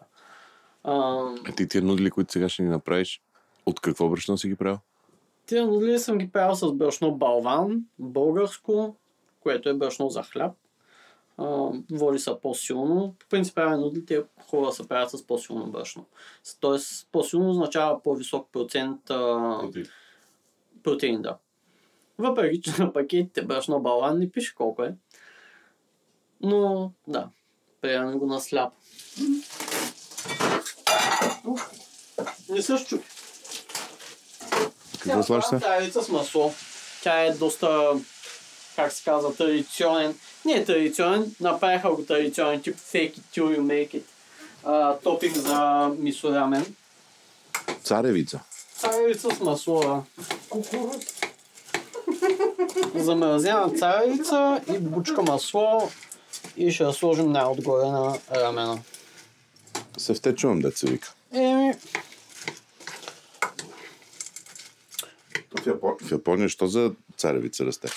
А, 0.85 0.95
А 1.49 1.53
ти 1.57 1.69
тия 1.69 1.83
нудли, 1.83 2.11
които 2.11 2.33
сега 2.33 2.49
ще 2.49 2.63
ни 2.63 2.69
направиш, 2.69 3.23
от 3.67 3.81
какво 3.81 4.09
брашно 4.09 4.39
си 4.39 4.49
ги 4.49 4.57
правил? 4.57 4.79
Тия 5.47 5.67
нудли 5.67 5.99
съм 5.99 6.19
ги 6.19 6.31
правил 6.31 6.55
с 6.55 6.73
брашно 6.73 7.15
балван, 7.15 7.85
българско, 7.99 8.97
което 9.41 9.69
е 9.69 9.75
брашно 9.75 10.11
за 10.11 10.23
хляб. 10.23 10.53
А, 11.39 11.71
води 11.93 12.19
са 12.19 12.41
по-силно. 12.41 13.15
По 13.19 13.27
принцип 13.29 13.55
правя 13.55 13.79
нудлите 13.79 14.23
хора 14.51 14.73
се 14.73 14.89
правят 14.89 15.11
с 15.11 15.27
по-силно 15.27 15.67
брашно. 15.67 16.05
Тоест 16.61 17.09
по-силно 17.13 17.51
означава 17.51 18.03
по-висок 18.03 18.49
процент 18.53 19.11
а, 19.11 19.61
протеин, 20.83 21.23
да. 21.23 21.37
Въпреки, 22.19 22.61
че 22.61 22.83
на 22.83 22.93
пакетите 22.93 23.43
брашно 23.43 23.81
балван 23.81 24.19
не 24.19 24.31
пише 24.31 24.55
колко 24.55 24.83
е. 24.83 24.95
Но, 26.41 26.93
да, 27.09 27.29
приемаме 27.81 28.17
го 28.17 28.27
на 28.27 28.41
сляп. 28.41 28.73
Не 32.51 32.63
се 32.63 32.77
щупи. 32.77 33.14
Какво 35.05 35.23
слагаш 35.23 35.45
сега? 35.45 35.61
Тя 35.61 35.77
е 35.77 35.81
яйца 35.81 36.03
с 36.03 36.09
масло. 36.09 36.55
Тя 37.03 37.25
е 37.25 37.31
доста, 37.31 37.93
как 38.77 38.93
се 38.93 39.05
казва, 39.05 39.37
традиционен. 39.37 40.15
Не 40.45 40.53
е 40.53 40.65
традиционен, 40.65 41.35
направиха 41.41 41.91
го 41.91 42.05
традиционен, 42.05 42.63
тип 42.63 42.77
fake 42.77 43.15
it 43.15 43.23
till 43.35 43.59
you 43.59 43.61
make 43.61 43.95
it. 43.95 44.03
А, 44.65 44.97
топинг 44.97 45.37
за 45.37 45.91
мисо 45.99 46.35
рамен. 46.35 46.75
Царевица. 47.83 48.41
Царевица 48.77 49.31
с 49.31 49.41
масло, 49.41 49.81
да. 49.81 50.03
Замразена 52.95 53.71
царевица 53.79 54.61
и 54.75 54.79
бучка 54.79 55.23
масло 55.23 55.91
и 56.57 56.73
ще 56.73 56.85
я 56.85 56.93
сложим 56.93 57.33
най-отгоре 57.33 57.87
на 57.87 58.19
рамена. 58.35 58.79
Се 59.97 60.15
втечувам, 60.15 60.61
да 60.61 60.73
се 60.73 60.87
вика. 60.87 61.13
Еми, 61.33 61.75
В, 65.65 65.67
Япон... 65.67 65.97
в 66.03 66.13
Япония, 66.13 66.49
що 66.49 66.67
за 66.67 66.93
царевица 67.17 67.65
расте? 67.65 67.89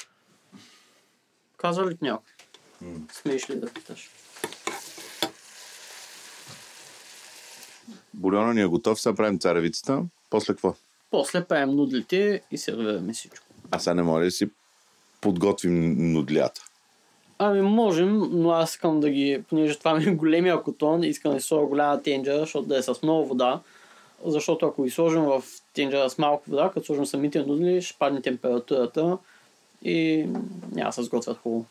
казва 1.57 1.91
ли 1.91 1.97
ти 1.97 2.03
някой? 2.03 2.31
Смееш 3.11 3.49
ли 3.49 3.55
да 3.55 3.73
питаш? 3.73 4.09
Бульона 8.13 8.53
ни 8.53 8.61
е 8.61 8.65
готов, 8.65 9.01
сега 9.01 9.15
правим 9.15 9.39
царевицата. 9.39 10.03
После 10.29 10.53
какво? 10.53 10.75
После 11.11 11.43
правим 11.43 11.75
нудлите 11.75 12.41
и 12.51 12.57
сервираме 12.57 13.13
всичко. 13.13 13.45
А 13.71 13.79
сега 13.79 13.93
не 13.93 14.03
може 14.03 14.25
да 14.25 14.31
си 14.31 14.49
подготвим 15.21 15.95
нудлята. 16.13 16.61
Ами 17.39 17.61
можем, 17.61 18.17
но 18.31 18.51
аз 18.51 18.71
искам 18.71 18.99
да 18.99 19.09
ги, 19.09 19.43
понеже 19.49 19.79
това 19.79 19.95
ми 19.95 20.03
е 20.03 20.15
големия 20.15 20.63
котон, 20.63 21.03
искам 21.03 21.33
да 21.33 21.41
сложа 21.41 21.65
голяма 21.65 22.01
тенджера, 22.01 22.39
защото 22.39 22.67
да 22.67 22.77
е 22.77 22.81
с 22.83 22.99
много 23.03 23.27
вода. 23.27 23.61
Защото 24.25 24.65
ако 24.65 24.83
ги 24.83 24.89
сложим 24.89 25.21
в 25.21 25.43
тенджера 25.73 26.09
с 26.09 26.17
малко 26.17 26.49
вода, 26.49 26.71
като 26.73 26.85
сложим 26.85 27.05
самите 27.05 27.39
нудли, 27.39 27.81
ще 27.81 27.97
падне 27.99 28.21
температурата 28.21 29.17
и 29.83 30.27
няма 30.71 30.89
да 30.89 30.93
се 30.93 31.03
сготвят 31.03 31.37
хубаво. 31.37 31.65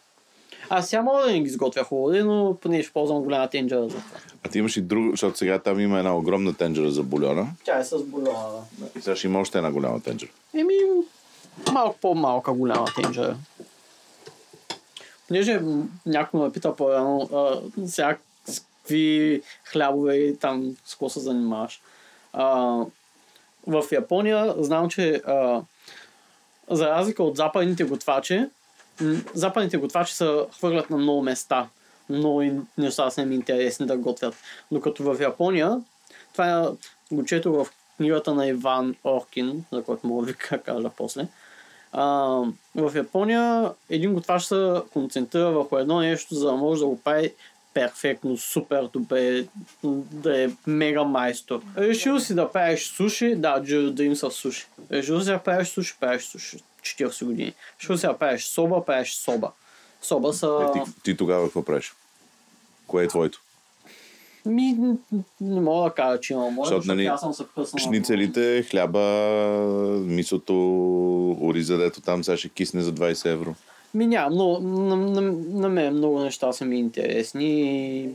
Аз 0.69 0.89
сега 0.89 1.03
мога 1.03 1.23
да 1.23 1.33
не 1.33 1.41
ги 1.41 1.51
сготвя 1.51 1.85
хубаво, 1.85 2.25
но 2.25 2.57
поне 2.63 2.83
ще 2.83 2.93
ползвам 2.93 3.23
голяма 3.23 3.49
тенджера 3.49 3.83
за 3.83 3.89
това. 3.89 4.19
А 4.45 4.49
ти 4.49 4.59
имаш 4.59 4.77
и 4.77 4.81
друго, 4.81 5.11
защото 5.11 5.39
сега 5.39 5.59
там 5.59 5.81
има 5.81 5.99
една 5.99 6.17
огромна 6.17 6.55
тенджера 6.55 6.91
за 6.91 7.03
бульона. 7.03 7.49
Тя 7.65 7.79
е 7.79 7.85
с 7.85 7.99
бульона, 7.99 8.49
да. 8.79 8.87
И 8.99 9.03
сега 9.03 9.17
ще 9.17 9.27
има 9.27 9.41
още 9.41 9.59
една 9.59 9.73
голяма 9.73 10.01
тенджера. 10.01 10.31
Еми, 10.55 10.75
малко 11.73 11.99
по-малка 12.01 12.53
голяма 12.53 12.87
тенджера. 12.97 13.37
Понеже 15.29 15.61
някой 16.07 16.41
ме 16.41 16.53
пита 16.53 16.77
по-рано, 16.77 17.29
сега 17.87 18.17
с 18.47 18.61
какви 18.61 19.43
хлябове 19.65 20.15
и 20.17 20.37
там 20.37 20.77
с 20.85 20.91
какво 20.91 21.09
се 21.09 21.21
занимаваш. 21.21 21.81
В 23.66 23.84
Япония 23.93 24.55
знам, 24.59 24.89
че 24.89 25.22
а, 25.26 25.62
за 26.70 26.87
разлика 26.87 27.22
от 27.22 27.37
западните 27.37 27.84
готвачи, 27.84 28.45
западните 29.34 29.76
готвачи 29.76 30.14
се 30.14 30.39
хвърлят 30.59 30.91
на 30.91 30.97
много 30.97 31.22
места. 31.22 31.68
Много 32.09 32.43
неща 32.78 33.11
са 33.11 33.22
им 33.22 33.32
интересни 33.32 33.87
да 33.87 33.97
готвят. 33.97 34.34
Докато 34.72 35.03
в 35.03 35.20
Япония, 35.20 35.80
това 36.32 36.61
е, 36.61 36.64
го 37.14 37.24
чето 37.24 37.53
в 37.53 37.66
книгата 37.97 38.34
на 38.34 38.47
Иван 38.47 38.95
Оркин, 39.05 39.64
за 39.72 39.82
който 39.82 40.07
мога 40.07 40.26
да 40.26 40.32
ви 40.32 40.39
кажа 40.64 40.91
после. 40.97 41.26
А, 41.93 42.05
в 42.74 42.93
Япония 42.95 43.72
един 43.91 44.14
готвач 44.14 44.43
се 44.43 44.74
концентрира 44.93 45.51
върху 45.51 45.78
едно 45.78 46.01
нещо, 46.01 46.34
за 46.34 46.47
да 46.47 46.53
може 46.53 46.80
да 46.80 46.87
го 46.87 47.01
прави 47.01 47.32
перфектно, 47.77 48.37
супер 48.37 48.89
добре, 48.93 49.47
да 50.12 50.45
е 50.45 50.49
мега 50.66 51.05
майстор. 51.05 51.62
Решил 51.77 52.20
си 52.20 52.35
да 52.35 52.53
правиш 52.53 52.87
суши, 52.87 53.35
да, 53.37 53.62
Джиро 53.62 53.91
Дрим 53.91 54.16
с 54.16 54.31
суши. 54.31 54.66
Решил 54.93 55.20
си 55.20 55.27
да 55.27 55.39
правиш 55.39 55.68
суши, 55.68 55.97
правиш 56.01 56.22
суши. 56.22 56.57
40 56.83 57.24
години. 57.24 57.55
Решил 57.81 57.97
си 57.97 58.07
да 58.07 58.18
правиш 58.18 58.45
соба, 58.45 58.85
правиш 58.85 59.14
соба. 59.14 59.51
Соба 60.03 60.33
са... 60.33 60.72
Е, 60.77 60.85
ти, 60.85 61.03
ти 61.03 61.16
тогава 61.16 61.45
какво 61.47 61.64
правиш? 61.64 61.95
Кое 62.87 63.05
е 63.05 63.09
твоето? 63.09 63.43
Ми, 64.47 64.77
не 65.41 65.61
мога 65.61 65.89
да 65.89 65.95
кажа, 65.95 66.20
че 66.20 66.33
имам 66.33 66.55
море, 66.55 66.66
Защото, 66.66 66.83
защото, 66.83 66.97
нали, 66.97 67.07
аз 67.07 67.20
съм 67.20 67.35
се 67.35 67.45
вкъснал. 67.45 67.79
Шницелите, 67.79 68.62
хляба, 68.70 69.01
мисото, 70.01 70.57
ориза, 71.41 71.79
дето 71.79 72.01
там 72.01 72.24
сега 72.24 72.37
ще 72.37 72.49
кисне 72.49 72.83
за 72.83 72.93
20 72.93 73.31
евро. 73.31 73.55
Ми 73.97 74.07
няма, 74.07 74.37
но 74.37 74.61
на, 74.61 74.97
на, 74.97 75.21
на 75.49 75.69
мен 75.69 75.95
много 75.95 76.21
неща 76.21 76.53
са 76.53 76.65
ми 76.65 76.79
интересни. 76.79 78.09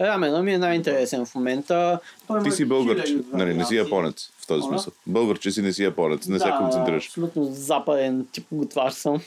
Рамена 0.00 0.42
ми 0.42 0.52
е 0.54 0.58
най-интересен 0.58 1.26
в 1.26 1.34
момента. 1.34 2.00
Той 2.26 2.42
Ти 2.42 2.50
си 2.50 2.64
българче, 2.64 3.12
хиляди 3.12 3.24
нали, 3.32 3.54
не 3.54 3.64
си 3.64 3.76
японец 3.76 4.30
в 4.38 4.46
този 4.46 4.62
смисъл. 4.62 4.92
Българче 5.06 5.50
си, 5.50 5.62
не 5.62 5.72
си 5.72 5.84
японец, 5.84 6.26
не 6.26 6.38
се 6.38 6.44
Да, 6.44 6.56
концентрираш. 6.56 7.06
Абсолютно 7.06 7.44
западен 7.44 8.26
тип 8.32 8.46
готвач 8.52 8.94
съм. 8.94 9.20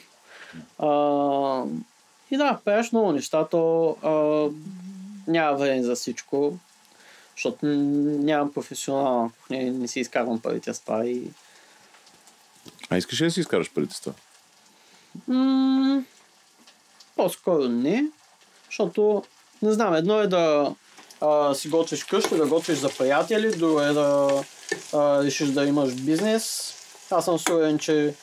А, 0.80 1.64
и 2.32 2.38
да, 2.38 2.60
правиш 2.66 2.92
много 2.92 3.12
неща, 3.12 3.46
то 3.46 3.90
а, 4.04 4.12
няма 5.32 5.58
време 5.58 5.84
за 5.84 5.96
всичко, 5.96 6.58
защото 7.36 7.66
нямам 7.66 8.54
професионална 8.54 9.30
кухня, 9.30 9.58
и 9.58 9.72
не 9.72 9.88
си 9.88 10.00
изкарвам 10.00 10.40
парите 10.40 10.74
с 10.74 10.82
това 10.82 11.06
и 11.06 11.22
А 12.90 12.98
искаш 12.98 13.22
ли 13.22 13.26
да 13.26 13.32
си 13.32 13.40
изкараш 13.40 13.72
парите 13.74 13.96
с 13.96 14.02
това? 14.02 14.14
По-скоро 17.15 17.63
не, 17.63 18.05
защото 18.65 19.24
не 19.61 19.72
знам, 19.72 19.93
едно 19.93 20.20
е 20.20 20.28
да 20.28 20.76
а, 21.22 21.53
си 21.53 21.70
готвиш 21.70 22.03
къща, 22.03 22.38
да 22.38 22.47
готвиш 22.47 22.78
за 22.78 22.89
приятели, 22.97 23.57
друго 23.57 23.82
е 23.82 23.93
да 23.93 24.30
а, 24.93 25.24
решиш 25.24 25.49
да 25.49 25.65
имаш 25.65 25.93
бизнес 25.93 26.74
Аз 27.11 27.26
съм 27.26 27.39
сигурен, 27.39 27.80
че 27.80 28.13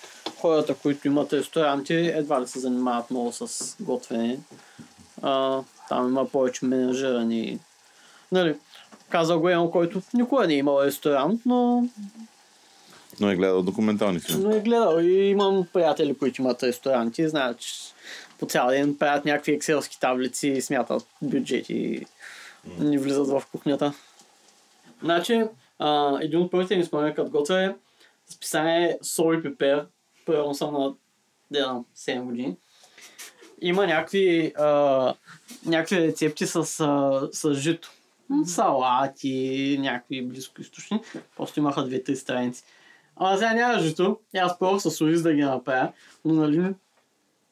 хората, 0.41 0.75
които 0.75 1.07
имат 1.07 1.33
ресторанти, 1.33 1.95
едва 1.95 2.41
ли 2.41 2.47
се 2.47 2.59
занимават 2.59 3.11
много 3.11 3.33
с 3.33 3.77
готвене. 3.81 4.39
А, 5.23 5.61
там 5.89 6.09
има 6.09 6.29
повече 6.29 6.67
менажирани. 6.67 7.59
Нали, 8.33 8.57
каза 9.09 9.39
го 9.39 9.49
Емо, 9.49 9.71
който 9.71 10.03
никога 10.15 10.47
не 10.47 10.55
е 10.55 10.57
имал 10.57 10.83
ресторант, 10.83 11.41
но, 11.47 11.85
Но 13.21 13.31
е 13.31 13.37
гледал 13.37 13.63
документални 13.63 14.21
филми. 14.21 14.45
но 14.45 14.57
е 14.57 14.61
гледал 14.61 15.01
и 15.01 15.13
имам 15.13 15.67
приятели, 15.73 16.19
които 16.19 16.43
имат 16.43 16.63
ресторанти 16.63 17.23
и 17.23 17.29
знаят, 17.29 17.59
че 17.59 17.75
по 18.39 18.47
цял 18.47 18.69
ден 18.69 18.97
правят 18.99 19.25
някакви 19.25 19.53
екселски 19.53 20.01
таблици, 20.01 20.61
смятат 20.61 21.07
бюджети 21.23 22.07
и 22.81 22.85
ни 22.85 22.99
влизат 22.99 23.29
в 23.29 23.43
кухнята. 23.53 23.93
Значи, 25.03 25.45
а, 25.79 26.19
един 26.23 26.41
от 26.41 26.51
първите 26.51 26.77
ми 26.77 26.85
спомени 26.85 27.15
като 27.15 27.31
готвя 27.31 27.65
е 27.65 27.75
списание 28.31 28.99
Сол 29.03 29.35
и 29.35 29.43
пипер. 29.43 29.87
Примерно 30.27 30.55
съм 30.55 30.73
на 30.73 30.95
знам, 31.51 31.85
7 31.97 32.23
години. 32.23 32.57
Има 33.61 33.87
някакви, 33.87 34.53
а, 34.59 35.15
някакви 35.67 35.97
рецепти 35.97 36.47
с, 36.47 36.57
а, 36.57 37.29
с 37.33 37.55
жито. 37.55 37.91
Салати, 38.47 39.77
някакви 39.81 40.23
близкоисточни. 40.23 41.01
Просто 41.37 41.61
имаха 41.61 41.85
две-три 41.85 42.17
страници. 42.17 42.65
Ама 43.17 43.37
сега 43.37 43.55
няма 43.55 43.79
жито. 43.79 44.19
И 44.35 44.39
аз 44.39 44.59
пробвах 44.59 44.83
с 44.83 45.01
Ориз 45.01 45.23
да 45.23 45.35
ги 45.35 45.43
направя. 45.43 45.93
Но 46.25 46.35
нали, 46.35 46.75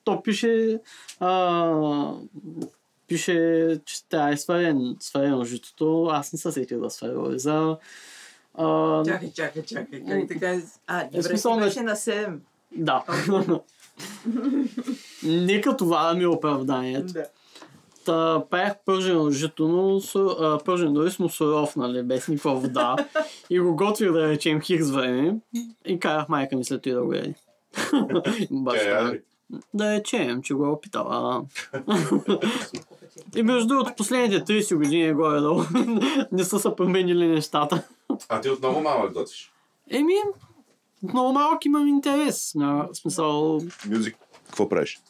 то 0.05 0.23
пише 0.23 0.81
а, 1.21 2.13
пише, 3.09 3.35
че 3.85 3.97
да 4.11 4.31
е 4.31 4.37
сварен, 4.37 4.97
сварено 5.01 5.45
житото. 5.45 6.09
Аз 6.13 6.33
не 6.33 6.39
се 6.39 6.53
сетих 6.53 6.79
да 6.79 6.91
сваря 6.91 7.21
Ориза. 7.21 7.77
А, 8.55 9.05
Чакай, 9.05 9.33
чакай, 9.33 9.63
чакай. 9.63 10.05
Как 10.09 10.29
така? 10.29 10.61
А, 10.87 11.05
добре, 11.05 11.23
смисъл 11.23 11.53
ти 11.53 11.59
на- 11.59 11.65
беше 11.67 11.81
на 11.81 11.97
7. 11.97 12.39
Да. 12.77 13.05
Нека 15.23 15.77
това 15.77 16.09
да 16.09 16.15
ми 16.15 16.23
е 16.23 16.29
оправданието. 16.29 17.13
Да. 17.13 17.27
Та, 18.05 18.45
правих 18.51 18.73
пържено 18.87 19.31
жито, 19.31 19.69
но 19.69 20.01
а, 20.21 20.59
пържен 20.65 20.97
рис 20.97 21.19
му 21.19 21.29
суров, 21.29 21.77
нали, 21.77 22.03
без 22.03 22.29
никаква 22.29 22.55
вода. 22.55 22.97
и 23.51 23.61
го 23.61 23.77
готвих 23.77 24.13
да 24.13 24.29
речем 24.29 24.61
хикс 24.61 24.91
време. 24.91 25.37
И 25.85 25.99
карах 25.99 26.29
майка 26.29 26.57
ми 26.57 26.65
след 26.65 26.83
това 26.83 26.95
да 26.95 27.05
го 27.05 27.15
яде. 27.15 27.35
Баща. 28.51 29.13
Да 29.75 29.93
речем, 29.95 30.43
че 30.43 30.55
го 30.55 30.65
е 30.67 30.69
опитала. 30.69 31.45
и 33.37 33.43
между 33.43 33.69
другото, 33.69 33.93
последните 33.97 34.61
30 34.61 34.77
години 34.77 35.13
горе-долу 35.13 35.63
не 36.33 36.45
са 36.45 36.59
се 36.59 36.77
променили 36.77 37.27
нещата. 37.27 37.83
А 38.29 38.41
ти 38.41 38.51
отново 38.51 38.81
малък 38.81 39.13
готвиш. 39.13 39.53
Еми, 39.91 40.15
много 41.03 41.33
малък 41.33 41.65
имам 41.65 41.89
интерес. 41.89 42.55
На, 42.55 42.89
смисъл, 42.93 43.61
Мюзик. 43.87 44.17
Какво 44.47 44.69
правиш? 44.69 45.01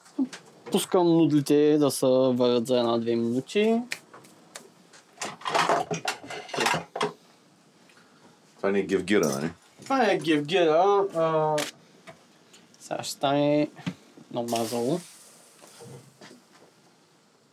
Пускам 0.72 1.06
нудлите 1.06 1.78
да 1.78 1.90
се 1.90 2.06
варят 2.06 2.66
за 2.66 2.78
една-две 2.78 3.16
минути. 3.16 3.80
Това 8.56 8.70
не 8.70 8.78
е 8.78 8.82
гевгира, 8.82 9.28
нали? 9.28 9.50
Това 9.82 10.10
е 10.10 10.18
гевгира. 10.18 11.06
А... 11.16 11.56
Сега 12.80 13.02
ще 13.02 13.12
стане 13.12 13.68
намазало. 14.30 15.00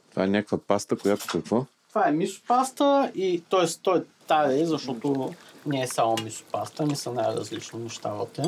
Това 0.09 0.23
е 0.23 0.27
някаква 0.27 0.57
паста, 0.57 0.97
която 0.97 1.25
какво? 1.31 1.65
Това 1.89 2.07
е 2.07 2.11
мисо 2.11 2.41
паста 2.47 3.11
и 3.15 3.43
т.е. 3.49 3.65
той 3.83 3.97
е 3.97 4.01
таре, 4.27 4.65
защото 4.65 5.33
не 5.65 5.81
е 5.81 5.87
само 5.87 6.15
мисо 6.23 6.43
паста, 6.51 6.85
не 6.85 6.95
са 6.95 7.11
най-различни 7.11 7.79
неща 7.79 8.09
вътре. 8.09 8.43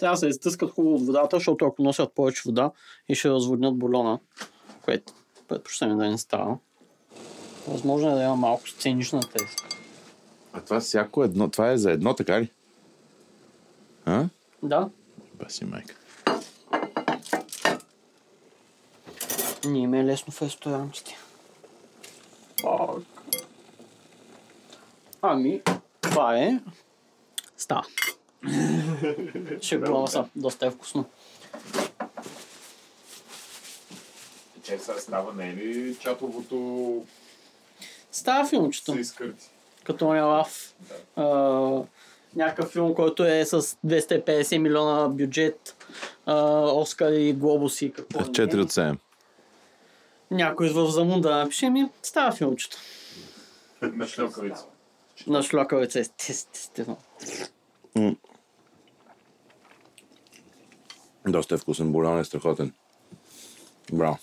Трябва 0.00 0.14
да 0.14 0.18
се 0.18 0.28
изтискат 0.28 0.70
хубаво 0.70 0.94
от 0.94 1.06
водата, 1.06 1.36
защото 1.36 1.66
ако 1.66 1.82
носят 1.82 2.12
повече 2.12 2.42
вода 2.46 2.70
и 3.08 3.14
ще 3.14 3.30
разводнят 3.30 3.78
бульона, 3.78 4.18
което 4.82 5.12
предпочитаме 5.48 6.04
да 6.04 6.10
не 6.10 6.18
става. 6.18 6.58
Възможно 7.68 8.10
е 8.10 8.14
да 8.14 8.22
има 8.22 8.36
малко 8.36 8.68
сценична 8.68 9.20
треска. 9.20 9.68
А 10.52 10.60
това 10.60 10.80
всяко 10.80 11.24
едно, 11.24 11.50
това 11.50 11.70
е 11.70 11.78
за 11.78 11.92
едно, 11.92 12.14
така 12.14 12.40
ли? 12.40 12.50
А? 14.04 14.28
Да, 14.62 14.88
Баси 15.34 15.64
майка. 15.64 15.96
не 19.64 19.78
им 19.78 19.94
е 19.94 20.04
лесно 20.04 20.32
в 20.32 20.42
ресторантите. 20.42 21.16
Пак. 22.62 23.02
Ами, 25.22 25.62
това 26.00 26.38
е... 26.38 26.60
Става. 27.56 27.82
Шегувам 29.62 30.08
се, 30.08 30.18
доста 30.36 30.66
е 30.66 30.70
вкусно. 30.70 31.04
Че 34.62 34.78
сега 34.78 34.98
става, 34.98 35.32
не 35.32 35.48
е 35.50 35.54
ли 35.54 35.96
чатовото 36.00 37.04
Става 38.12 38.48
филмчето. 38.48 38.92
се 38.92 39.00
изкърти? 39.00 39.50
Като 39.84 40.12
не 40.12 40.20
лав. 40.20 40.74
А, 41.16 41.24
някакъв 42.36 42.70
филм, 42.72 42.94
който 42.94 43.24
е 43.24 43.44
с 43.44 43.62
250 43.62 44.58
милиона 44.58 45.08
бюджет, 45.08 45.76
а, 46.26 46.62
Оскар 46.72 47.12
и 47.12 47.32
Глобус 47.32 47.82
и 47.82 47.92
какво. 47.92 48.18
не 48.20 48.24
е. 48.24 48.30
4 48.30 48.62
от 48.62 48.70
7. 48.70 48.96
Някой 50.30 50.68
в 50.68 50.90
замунда 50.90 51.36
напише 51.36 51.70
ми, 51.70 51.88
става 52.02 52.32
филмчето. 52.32 52.76
На 53.82 54.06
шлюкавица. 54.06 54.64
На 55.26 55.42
шлокавица, 55.42 56.00
естествено. 56.00 56.96
Доста 61.28 61.54
е 61.54 61.58
вкусен, 61.58 61.92
бульон 61.92 62.18
е 62.18 62.24
страхотен. 62.24 62.72
Браво. 63.92 64.18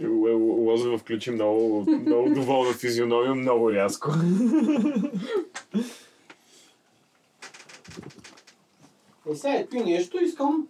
Е, 0.00 0.04
Лозова 0.34 0.98
включи 0.98 1.30
много, 1.30 1.86
много 1.90 2.30
доволна 2.34 2.72
физиономия, 2.72 3.34
много 3.34 3.72
рязко. 3.72 4.10
И 9.32 9.36
сега 9.36 9.54
е 9.54 9.66
пи 9.66 9.80
нещо, 9.80 10.18
искам... 10.18 10.68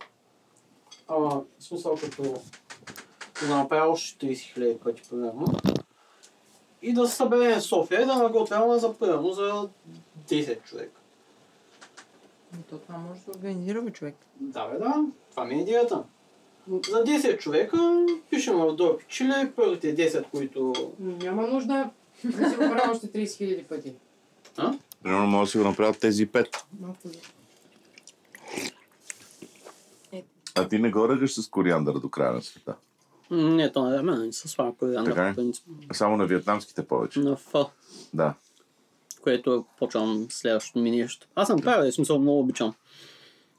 А, 1.08 1.40
смисъл 1.58 1.96
като... 1.96 2.34
Да 3.48 3.56
направя 3.56 3.92
още 3.92 4.26
30 4.26 4.38
хиляди 4.38 4.78
пъти, 4.78 5.02
примерно. 5.10 5.46
И 6.82 6.94
да 6.94 7.08
се 7.08 7.16
съберем 7.16 7.60
София 7.60 8.02
и 8.02 8.06
да 8.06 8.16
наготвяме 8.16 8.78
за 8.78 8.94
примерно 8.94 9.32
за 9.32 9.68
10 10.28 10.62
човека. 10.62 11.00
Но 12.52 12.62
То 12.62 12.78
това 12.78 12.98
може 12.98 13.20
да 13.20 13.30
организира 13.30 13.82
бе, 13.82 13.90
човек. 13.90 14.14
Да, 14.40 14.68
бе, 14.68 14.78
да. 14.78 15.04
Това 15.30 15.44
ми 15.44 15.54
е 15.54 15.58
идеята. 15.58 16.04
За 16.68 17.04
10 17.04 17.38
човека 17.38 18.06
пишем 18.30 18.56
в 18.56 18.72
Дорпи 18.72 19.04
Чили, 19.08 19.52
първите 19.56 19.96
10, 19.96 20.30
които... 20.30 20.72
Няма 20.98 21.46
нужда 21.46 21.90
да 22.24 22.50
си 22.50 22.56
го 22.56 22.60
правя 22.60 22.92
още 22.92 23.12
30 23.12 23.36
хиляди 23.36 23.64
пъти. 23.64 23.94
Примерно 25.02 25.26
може 25.26 25.48
да 25.48 25.50
си 25.50 25.58
го 25.58 25.64
направят 25.64 26.00
тези 26.00 26.28
5. 26.28 26.62
Малко 26.80 27.08
за... 27.08 27.18
А 30.54 30.68
ти 30.68 30.78
не 30.78 30.90
го 30.90 31.08
ръгаш 31.08 31.34
с 31.34 31.48
кориандър 31.48 31.98
до 31.98 32.08
края 32.08 32.32
на 32.32 32.42
света. 32.42 32.76
Не, 33.30 33.72
то 33.72 33.90
не 33.90 33.96
е 33.96 34.02
мен, 34.02 34.32
с 34.32 34.48
слава 34.48 34.74
кориандър, 34.76 35.10
Така 35.12 35.28
е? 35.28 35.30
по 35.30 35.36
принцип. 35.36 35.64
Само 35.92 36.16
на 36.16 36.26
вьетнамските 36.26 36.86
повече. 36.86 37.20
На 37.20 37.36
Ф, 37.36 37.52
Да. 38.14 38.34
което 39.22 39.64
почвам 39.78 40.26
следващото 40.30 40.78
ми 40.78 40.90
нещо. 40.90 41.26
Аз 41.34 41.48
съм 41.48 41.60
правил, 41.60 41.90
в 41.90 41.94
смисъл 41.94 42.18
много 42.18 42.40
обичам. 42.40 42.74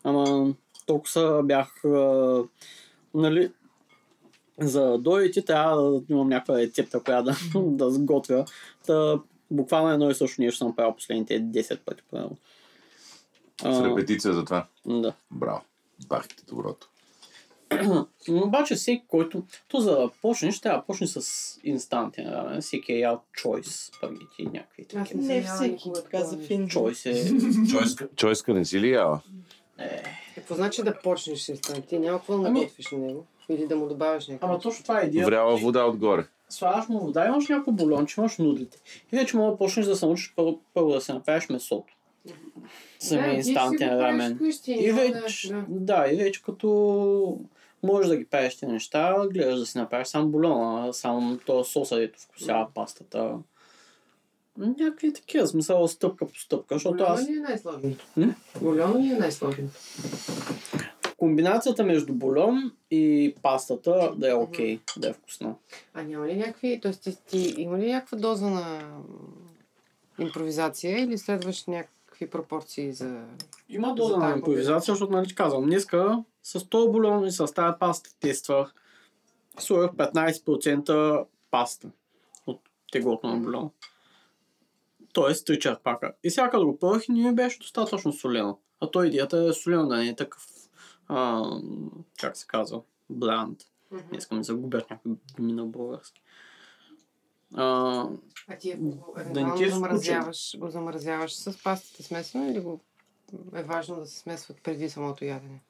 Ама 0.04 0.54
толкова 0.86 1.12
са 1.12 1.42
бях, 1.44 1.86
а, 1.86 2.44
нали, 3.14 3.52
за 4.60 4.98
дойти 4.98 5.46
трябва 5.46 5.92
да 5.92 6.02
имам 6.10 6.30
някаква 6.30 6.58
рецепта, 6.58 7.00
която 7.04 7.24
да, 7.24 7.36
да 7.86 7.92
сготвя. 7.92 8.46
Та, 8.88 9.20
буквално 9.52 9.90
едно 9.92 10.10
и 10.10 10.16
също 10.16 10.42
нещо 10.42 10.58
съм 10.58 10.76
правил 10.76 10.96
последните 10.96 11.42
10 11.42 11.80
пъти. 11.80 12.04
Правилно. 12.12 12.38
С 13.62 13.82
репетиция 13.84 14.34
за 14.34 14.46
това. 14.46 14.68
Да. 14.86 15.14
Браво. 15.32 15.62
Бах 16.08 16.28
ти 16.28 16.44
доброто. 16.48 16.90
Но 18.28 18.44
обаче 18.44 18.76
всеки, 18.76 19.04
който... 19.08 19.44
То 19.68 19.80
за 19.80 19.92
да 19.92 20.10
почнеш, 20.22 20.60
трябва 20.60 20.80
да 20.80 20.86
почне 20.86 21.08
с 21.08 21.32
инстантен 21.64 22.30
рамен. 22.30 22.62
Всеки 22.62 22.94
е 22.94 23.00
ял 23.00 23.22
чойс, 23.34 23.92
спагети 23.98 24.26
и 24.40 24.46
някакви 24.46 24.86
такива. 24.86 25.24
не 25.24 25.44
всеки 25.44 25.90
така 25.96 26.24
за 26.24 26.38
фин. 26.38 26.68
Чойс 26.68 27.06
е... 27.06 27.32
Чойска, 27.72 28.08
чойска 28.16 28.54
не 28.54 28.66
си 28.66 28.80
ли 28.80 28.90
яла? 28.92 29.22
Какво 30.36 30.56
значи 30.56 30.84
да 30.84 31.00
почнеш 31.00 31.40
с 31.40 31.50
инстант? 31.50 31.86
Ти 31.88 32.00
няма 32.00 32.18
какво 32.18 32.38
да 32.38 32.48
Ами- 32.48 32.60
наготвиш 32.60 32.92
на 32.92 32.98
него. 32.98 33.26
Или 33.50 33.68
да 33.68 33.76
му 33.76 33.88
добавиш 33.88 34.28
някакво. 34.28 34.48
Ама 34.48 34.60
точно 34.60 34.84
това 34.84 35.02
е 35.02 35.06
идеята. 35.06 35.30
Вряла 35.30 35.58
вода 35.58 35.86
отгоре. 35.86 36.26
Слагаш 36.50 36.88
му 36.90 37.00
вода, 37.00 37.28
имаш 37.28 37.48
някакво 37.50 37.72
бульонче, 37.72 38.22
имаш 38.22 38.38
нудлите. 38.38 38.78
И 39.12 39.18
вече 39.18 39.38
мога 39.38 39.52
да 39.52 39.58
почнеш 39.58 39.86
да 39.86 39.96
се 39.96 40.06
научиш 40.06 40.34
първо, 40.36 40.60
първо 40.74 40.92
да 40.92 41.02
се 41.02 41.14
направиш 41.14 41.50
месото. 41.50 41.94
самия 43.00 43.30
Да, 43.30 43.34
инстантен 43.36 43.90
рамен. 44.00 44.40
И 44.68 44.92
вече, 44.92 45.48
да- 45.54 45.66
да, 45.70 46.08
и 46.12 46.16
вече 46.16 46.44
като 46.44 47.40
можеш 47.84 48.10
да 48.10 48.18
ги 48.18 48.26
правиш 48.26 48.56
тези 48.56 48.72
неща, 48.72 49.28
гледаш 49.34 49.60
да 49.60 49.66
си 49.66 49.78
направиш 49.78 50.08
сам 50.08 50.32
бульона, 50.32 50.94
сам 50.94 51.40
то 51.46 51.64
соса, 51.64 51.96
дето 51.96 52.20
вкусява 52.20 52.68
пастата. 52.74 53.34
Някакви 54.58 55.14
такива, 55.14 55.48
смисъл 55.48 55.88
стъпка 55.88 56.26
по 56.28 56.36
стъпка, 56.36 56.76
защото 56.76 56.98
Бульона 56.98 57.14
аз 57.14 57.30
ли 57.30 57.34
е 57.34 57.40
най-сложното? 57.40 58.06
Бульона 58.62 59.00
ли 59.00 59.08
е 59.08 59.18
най-сложното? 59.18 59.72
комбинацията 61.22 61.84
между 61.84 62.14
бульон 62.14 62.72
и 62.92 63.36
пастата 63.42 64.12
да 64.16 64.30
е 64.30 64.34
окей, 64.34 64.80
да 64.98 65.10
е 65.10 65.14
вкусна. 65.14 65.56
А 65.94 66.04
няма 66.04 66.28
ли 66.28 66.36
някакви... 66.36 66.80
Тоест, 66.82 67.04
ти, 67.04 67.18
ти 67.28 67.56
има 67.58 67.80
ли 67.80 67.92
някаква 67.92 68.18
доза 68.18 68.50
на 68.50 68.82
импровизация 70.20 71.00
или 71.00 71.18
следваш 71.18 71.66
някакви 71.66 72.30
пропорции 72.30 72.94
за... 72.94 73.24
Има 73.70 73.96
доза 73.96 74.14
за 74.14 74.20
на 74.20 74.32
импровизация, 74.32 74.94
защото 74.94 75.12
нали 75.12 75.36
казвам, 75.36 75.66
днеска 75.66 76.24
с 76.44 76.70
този 76.70 76.92
бульон 76.92 77.26
и 77.26 77.32
с 77.32 77.54
тази 77.54 77.80
паста 77.80 78.10
тествах, 78.20 78.74
сложих 79.60 79.92
15% 79.92 81.26
паста 81.52 81.92
от 82.48 82.62
теглото 82.92 83.28
на 83.28 83.38
бульон. 83.38 83.72
Тоест 85.14 85.48
3 85.48 85.60
черпака. 85.60 86.14
И 86.24 86.30
сега 86.30 86.50
като 86.50 86.66
го 86.66 86.80
първах 86.80 87.04
не 87.10 87.34
беше 87.34 87.60
достатъчно 87.60 88.14
солено. 88.14 88.60
А 88.80 88.92
той 88.92 89.08
идеята 89.08 89.48
е 89.50 89.54
солено 89.54 89.88
да 89.88 89.98
не 89.98 90.08
е 90.08 90.16
такъв, 90.16 90.48
а, 91.08 91.46
как 92.20 92.38
се 92.38 92.48
казва, 92.48 92.82
бланд. 93.10 93.60
Не 93.92 94.18
искам 94.18 94.38
да 94.38 94.44
загубя 94.44 94.78
някакви 94.78 95.10
думи 95.38 95.54
на 95.54 95.66
български. 95.66 96.22
А, 97.54 98.08
А 98.48 98.58
ти 98.58 98.76
Да 98.76 98.76
евентуално 99.22 99.54
не 99.54 99.58
ти 99.58 99.64
е 99.64 99.70
замразяваш, 99.70 100.58
го 100.58 100.70
замразяваш 100.70 101.36
с 101.36 101.64
пастата 101.64 102.04
смесено 102.04 102.52
или 102.52 102.60
го 102.60 102.80
е 103.56 103.64
важно 103.64 103.96
да 103.96 104.06
се 104.06 104.20
смесват 104.20 104.62
преди 104.64 104.90
самото 104.90 105.26
ядене? 105.26 105.62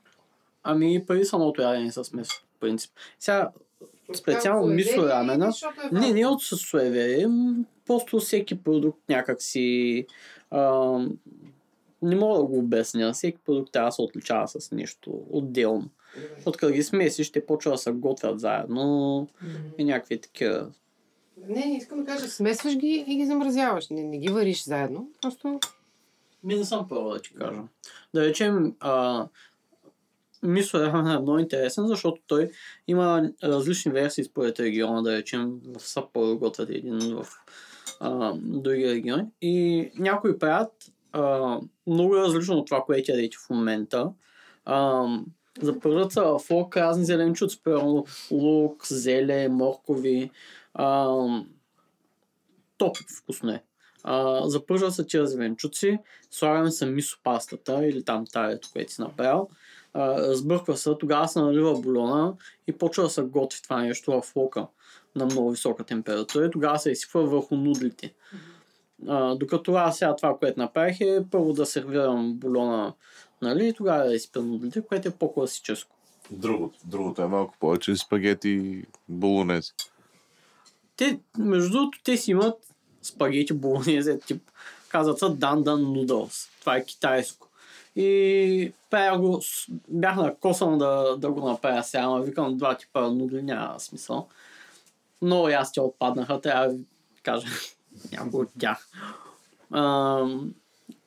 Ами 0.64 1.06
преди 1.06 1.26
самото 1.26 1.62
ядене 1.62 1.92
с 1.92 2.14
месо, 2.14 2.44
в 2.58 2.60
принцип. 2.60 2.92
Сега, 3.20 3.52
специално 4.16 4.68
мисо 4.68 5.08
рамена, 5.08 5.54
е 5.92 5.96
не, 5.96 6.14
не 6.14 6.28
от 6.28 6.42
суеверие, 6.42 7.28
просто 7.86 8.20
всеки 8.20 8.64
продукт 8.64 9.00
някак 9.10 9.42
си... 9.42 10.06
А, 10.52 11.00
не 12.02 12.16
мога 12.16 12.40
да 12.40 12.46
го 12.46 12.58
обясня. 12.58 13.14
Всеки 13.14 13.38
продукт 13.46 13.72
трябва 13.72 13.88
да 13.88 13.92
се 13.92 14.02
отличава 14.02 14.48
с 14.48 14.72
нещо 14.72 15.22
отделно. 15.30 15.90
От 16.46 16.58
като 16.58 16.74
ги 16.74 16.84
смесиш, 16.84 17.32
те 17.32 17.46
почва 17.46 17.72
да 17.72 17.78
се 17.78 17.92
готвят 17.92 18.40
заедно 18.40 19.28
и 19.78 19.84
някакви 19.84 20.22
такива. 20.22 20.72
Не, 21.48 21.66
не 21.66 21.78
искам 21.78 22.00
да 22.00 22.06
кажа, 22.06 22.28
смесваш 22.28 22.76
ги 22.76 23.06
и 23.08 23.16
ги 23.16 23.26
замразяваш. 23.26 23.90
Не, 23.90 24.04
не 24.04 24.18
ги 24.18 24.30
вариш 24.30 24.64
заедно, 24.64 25.10
просто... 25.22 25.60
Ми 26.44 26.56
не 26.56 26.66
съм 26.66 26.88
пробвал 26.88 27.14
да 27.14 27.22
ти 27.22 27.34
кажа. 27.34 27.62
Да 28.14 28.26
речем, 28.26 28.76
а, 28.80 29.28
мисо 30.44 30.80
рамен 30.80 31.08
е 31.16 31.20
много 31.20 31.40
интересен, 31.40 31.88
защото 31.88 32.22
той 32.28 32.50
има 32.88 33.32
различни 33.44 33.92
версии 33.92 34.24
според 34.24 34.60
региона, 34.60 35.02
да 35.02 35.18
речем 35.18 35.60
в 35.78 35.80
Сапоро 35.80 36.38
готвят 36.38 36.70
един 36.70 37.00
в 37.00 37.28
а, 38.00 38.34
други 38.36 38.90
региони. 38.90 39.26
И 39.42 39.90
някои 39.96 40.40
правят 40.40 40.72
а, 41.12 41.58
много 41.88 42.16
различно 42.16 42.58
от 42.58 42.68
това, 42.68 42.84
което 42.86 43.12
ядете 43.12 43.38
в 43.38 43.50
момента. 43.50 44.12
А, 44.66 45.06
запържат 45.62 46.12
се 46.12 46.22
в 46.22 46.40
лук 46.52 46.78
разни 46.78 47.06
зеленчуци, 47.06 47.64
примерно 47.64 48.06
лук, 48.32 48.88
зеле, 48.88 49.50
моркови. 49.50 50.32
А, 50.74 51.16
топ 52.78 52.98
вкусно 53.18 53.52
е. 53.52 53.64
А, 54.04 54.48
запържат 54.50 54.94
се 54.94 55.06
тия 55.06 55.28
зеленчуци, 55.28 56.00
слагаме 56.32 56.72
се 56.72 56.86
мисо 56.86 57.20
пастата 57.24 57.86
или 57.86 58.04
там 58.04 58.26
тарето, 58.34 58.70
което 58.74 58.94
си 58.94 59.02
направил. 59.02 59.50
А, 59.94 60.22
разбърква 60.22 60.78
се, 60.78 60.96
тогава 61.00 61.28
се 61.28 61.40
налива 61.40 61.80
бульона 61.80 62.34
и 62.68 62.78
почва 62.78 63.04
да 63.04 63.10
се 63.10 63.22
готви 63.22 63.62
това 63.62 63.82
нещо 63.82 64.22
в 64.22 64.36
лука 64.36 64.68
на 65.16 65.26
много 65.26 65.52
висока 65.52 65.84
температура 65.84 66.46
и 66.46 66.52
тогава 66.52 66.80
се 66.80 66.92
изсипва 66.92 67.26
върху 67.26 67.56
нудлите. 67.56 68.14
А, 69.08 69.36
докато 69.36 69.74
аз 69.74 69.98
сега 69.98 70.16
това, 70.16 70.38
което 70.38 70.60
направих 70.60 71.02
е 71.02 71.26
първо 71.32 71.54
да 71.54 71.66
сервирам 71.66 72.34
бульона, 72.34 72.94
нали, 73.42 73.68
и 73.68 73.74
тогава 73.74 74.08
да 74.08 74.16
изпя 74.16 74.42
нудлите, 74.42 74.82
което 74.82 75.08
е 75.08 75.12
по-класическо. 75.12 75.96
Другото, 76.32 76.80
другото 76.86 77.22
е 77.22 77.28
малко 77.28 77.56
повече 77.60 77.96
спагети 77.96 78.84
болонез. 79.10 79.74
Те, 80.96 81.20
между 81.38 81.72
другото, 81.72 82.00
те 82.04 82.18
си 82.18 82.32
имат 82.32 82.56
спагети 83.02 83.54
болонезе, 83.54 84.20
тип, 84.20 84.42
казват 84.90 85.20
се 85.20 85.26
Dandan 85.26 85.64
Noodles. 85.64 86.50
Това 86.60 86.76
е 86.76 86.86
китайско. 86.86 87.48
И 87.96 88.74
правя 88.90 89.20
го, 89.20 89.42
бях 89.88 90.16
на 90.16 90.36
косъм 90.36 90.78
да, 90.78 91.18
да 91.18 91.32
го 91.32 91.50
направя 91.50 91.84
сега, 91.84 92.08
но 92.08 92.22
викам 92.22 92.58
два 92.58 92.78
типа 92.78 93.02
нудли, 93.02 93.42
няма 93.42 93.80
смисъл. 93.80 94.28
Много 95.22 95.50
ясти 95.50 95.80
отпаднаха, 95.80 96.42
трябва 96.42 96.68
да 96.68 96.74
ви 96.74 96.86
кажа 97.24 97.48
някои 98.12 98.42
от 98.42 98.50
тях. 98.60 98.90
Ам, 99.74 100.54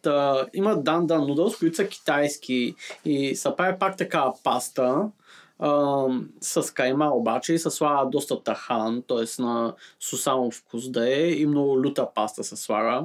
Та, 0.04 0.46
има 0.54 0.76
Dandan 0.76 1.06
Noodles, 1.06 1.58
които 1.58 1.76
са 1.76 1.88
китайски 1.88 2.74
и 3.04 3.36
се 3.36 3.56
прави 3.56 3.78
пак 3.78 3.96
такава 3.96 4.34
паста, 4.44 5.10
ам, 5.58 6.30
с 6.40 6.74
кайма 6.74 7.10
обаче 7.14 7.54
и 7.54 7.58
се 7.58 7.70
слага 7.70 8.10
доста 8.10 8.42
тахан, 8.42 9.02
т.е. 9.08 9.42
на 9.42 9.74
сусамов 10.00 10.54
вкус 10.54 10.88
да 10.88 11.10
е 11.10 11.30
и 11.30 11.46
много 11.46 11.82
люта 11.82 12.08
паста 12.14 12.44
се 12.44 12.56
слага. 12.56 13.02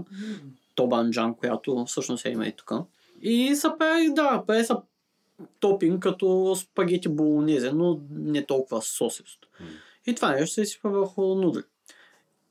Тобанджан, 0.76 1.34
която 1.34 1.86
всъщност 1.86 2.26
я 2.26 2.32
има 2.32 2.48
и 2.48 2.52
тук. 2.52 2.72
И 3.22 3.56
се 3.56 3.68
прави, 3.80 4.14
да, 4.14 4.44
прави 4.48 4.64
се 4.64 4.74
топинг 5.60 6.04
като 6.04 6.56
спагети 6.56 7.10
болонезе, 7.10 7.72
но 7.72 8.00
не 8.12 8.46
толкова 8.46 8.82
сосисто. 8.82 9.48
И 10.08 10.16
това 10.16 10.32
нещо 10.32 10.54
се 10.54 10.62
изсипва 10.62 10.90
върху 10.90 11.22
нудли. 11.22 11.62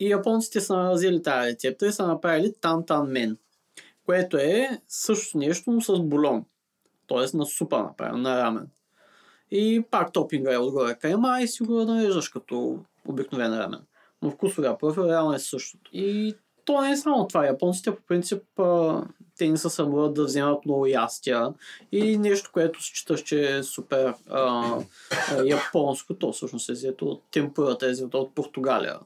И 0.00 0.10
японците 0.10 0.60
са 0.60 0.90
взели 0.92 1.22
тази 1.22 1.50
рецепта 1.50 1.86
и 1.86 1.92
са 1.92 2.06
направили 2.06 2.54
тантан 2.60 3.10
мен, 3.10 3.36
което 4.06 4.36
е 4.36 4.80
също 4.88 5.38
нещо, 5.38 5.70
но 5.70 5.80
с 5.80 6.00
бульон. 6.00 6.44
Тоест 7.06 7.34
на 7.34 7.46
супа 7.46 7.78
направен, 7.78 8.22
на 8.22 8.42
рамен. 8.42 8.68
И 9.50 9.84
пак 9.90 10.12
топинга 10.12 10.54
е 10.54 10.58
отгоре 10.58 10.94
кайма 10.94 11.40
и 11.42 11.48
си 11.48 11.62
го 11.62 11.84
нареждаш 11.84 12.28
като 12.28 12.78
обикновен 13.08 13.58
рамен. 13.58 13.80
Но 14.22 14.30
вкусовия 14.30 14.78
профил 14.78 15.02
реално 15.02 15.34
е 15.34 15.38
същото. 15.38 15.90
И 15.92 16.34
то 16.64 16.80
не 16.80 16.90
е 16.90 16.96
само 16.96 17.28
това. 17.28 17.46
Японците 17.46 17.96
по 17.96 18.02
принцип 18.02 18.42
те 19.38 19.48
не 19.48 19.56
се 19.56 19.70
събуват 19.70 20.14
да 20.14 20.24
вземат 20.24 20.64
много 20.64 20.86
ястия 20.86 21.48
и 21.92 22.18
нещо, 22.18 22.50
което 22.52 22.82
считаш, 22.82 23.22
че 23.22 23.56
е 23.56 23.62
супер 23.62 24.14
а, 24.30 24.78
японско, 25.44 26.14
то 26.14 26.32
всъщност 26.32 26.68
е 26.68 26.72
взето 26.72 27.06
от 27.06 27.22
темпурата, 27.30 27.86
е 27.86 27.90
взето 27.90 28.18
от 28.18 28.34
Португалия. 28.34 28.98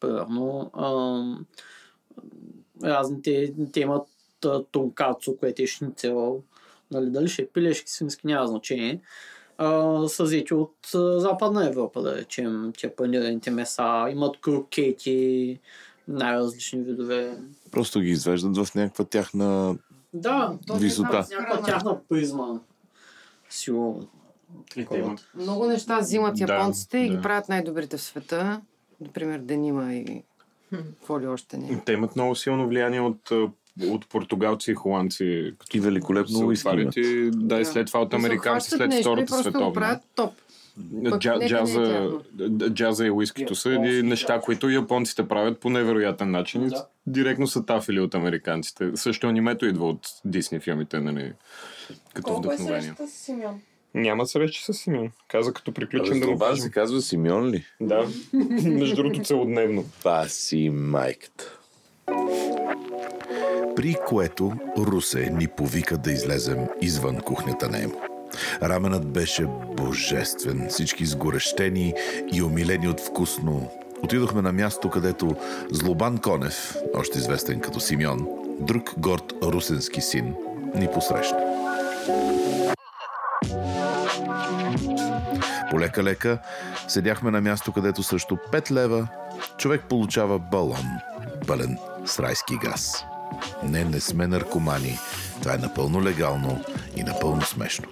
Примерно 0.00 0.70
разните, 2.82 3.54
те 3.72 3.80
имат 3.80 4.06
тонкацо, 4.72 5.36
което 5.36 5.62
е 5.62 5.66
шницел, 5.66 6.42
нали, 6.90 7.10
дали 7.10 7.28
ще 7.28 7.42
е 7.42 7.46
пилешки, 7.46 7.90
свински, 7.90 8.26
няма 8.26 8.46
значение. 8.46 9.00
А, 9.58 10.08
са 10.08 10.24
взети 10.24 10.54
от 10.54 10.74
Западна 11.16 11.66
Европа, 11.66 12.02
да 12.02 12.16
речем, 12.16 12.72
тия 12.76 12.96
панираните 12.96 13.50
меса, 13.50 14.06
имат 14.10 14.40
крокети, 14.40 15.60
най-различни 16.08 16.80
видове. 16.80 17.38
Просто 17.70 18.00
ги 18.00 18.08
извеждат 18.08 18.56
в 18.58 18.74
някаква 18.74 19.04
тяхна 19.04 19.76
Да, 20.14 20.58
висота. 20.74 21.22
с 21.22 21.30
някаква 21.30 21.62
тяхна 21.62 21.98
призма. 22.08 22.60
Си 23.50 23.70
го 23.70 24.06
такова. 24.74 25.16
Много 25.34 25.66
неща 25.66 25.98
взимат 25.98 26.34
Да, 26.36 26.54
японците 26.54 26.98
и 26.98 27.08
да. 27.08 27.16
ги 27.16 27.22
правят 27.22 27.48
най-добрите 27.48 27.96
в 27.96 28.02
света. 28.02 28.60
Например, 29.00 29.38
денима 29.38 29.94
и 29.94 30.22
какво 30.72 31.20
ли 31.20 31.26
още 31.26 31.56
не. 31.56 31.80
Те 31.80 31.92
имат 31.92 32.16
много 32.16 32.34
силно 32.34 32.68
влияние 32.68 33.00
от, 33.00 33.30
от 33.82 34.08
португалци 34.08 34.70
и 34.70 34.74
холандци. 34.74 35.54
Като 35.58 35.76
И 35.76 35.80
великолепно 35.80 36.38
се 36.38 36.44
уиски 36.44 36.68
отварят 36.68 36.82
имат. 36.82 36.96
и, 36.96 37.30
да, 37.34 37.60
и 37.60 37.64
след 37.64 37.86
това 37.86 38.00
от 38.00 38.12
И 38.12 38.16
американци 38.16 38.70
след 38.70 38.94
и 38.94 39.00
Втората 39.00 39.26
просто 39.26 39.36
го 39.38 39.42
световна. 39.42 39.72
правят 39.72 40.02
топ. 40.14 40.32
Пък 41.10 41.24
не 41.24 41.44
е 41.44 41.48
джаза, 41.48 42.10
джаза 42.68 43.06
и 43.06 43.10
уискито 43.10 43.54
са 43.54 43.70
едни 43.70 44.02
неща, 44.02 44.40
които 44.40 44.70
японците 44.70 45.28
правят 45.28 45.60
по 45.60 45.70
невероятен 45.70 46.30
начин. 46.30 46.68
Да. 46.68 46.86
Директно 47.06 47.46
са 47.46 47.66
тафили 47.66 48.00
от 48.00 48.14
американците. 48.14 48.90
Също 48.94 49.26
анимето 49.26 49.66
идва 49.66 49.88
от 49.88 50.06
Дисни 50.24 50.60
филмите, 50.60 51.00
нали? 51.00 51.32
Като 52.14 52.26
Колко 52.26 52.52
е 52.52 52.54
вдъхновение. 52.54 52.82
срещата 52.82 53.08
с 53.08 53.12
Симеон? 53.12 53.60
Няма 53.94 54.26
срещи 54.26 54.64
с 54.64 54.74
Симеон. 54.74 55.10
Каза 55.28 55.52
като 55.52 55.72
приключим 55.72 56.20
да 56.20 56.26
го 56.26 56.32
това 56.32 56.48
кажем. 56.48 56.62
се 56.62 56.70
казва 56.70 57.00
Симеон 57.00 57.50
ли? 57.50 57.64
Да. 57.80 58.06
Между 58.64 58.96
другото 58.96 59.20
целодневно. 59.20 59.84
Това 59.98 60.28
си 60.28 60.70
майката. 60.72 61.58
При 63.76 63.96
което 64.06 64.52
Русе 64.78 65.30
ни 65.30 65.48
повика 65.48 65.98
да 65.98 66.12
излезем 66.12 66.66
извън 66.80 67.16
кухнята 67.16 67.68
на 67.68 67.82
Емо. 67.82 68.00
Раменът 68.62 69.06
беше 69.06 69.46
божествен, 69.76 70.66
всички 70.68 71.06
сгорещени 71.06 71.94
и 72.32 72.42
умилени 72.42 72.88
от 72.88 73.00
вкусно, 73.00 73.70
отидохме 74.02 74.42
на 74.42 74.52
място, 74.52 74.90
където 74.90 75.36
Злобан 75.70 76.18
Конев, 76.18 76.76
още 76.94 77.18
известен 77.18 77.60
като 77.60 77.80
Симеон, 77.80 78.26
друг 78.60 78.94
горд 78.98 79.32
русенски 79.42 80.00
син, 80.00 80.34
ни 80.74 80.88
посрещна. 80.94 81.38
Полека-лека 85.70 86.38
седяхме 86.88 87.30
на 87.30 87.40
място, 87.40 87.72
където 87.72 88.02
също 88.02 88.38
5 88.52 88.70
лева 88.70 89.08
човек 89.58 89.82
получава 89.88 90.38
балон, 90.38 90.86
пълен 91.46 91.78
с 92.06 92.18
райски 92.18 92.56
газ. 92.56 93.04
Не, 93.62 93.84
не 93.84 94.00
сме 94.00 94.26
наркомани. 94.26 94.98
Това 95.44 95.54
е 95.54 95.58
напълно 95.58 96.02
легално 96.02 96.64
и 96.96 97.02
напълно 97.02 97.42
смешно. 97.42 97.88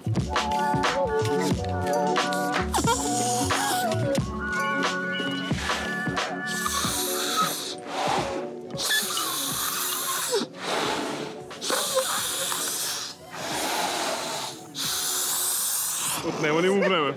Отнема 16.27 16.61
ли 16.61 16.69
му 16.69 16.81
време? 16.81 17.13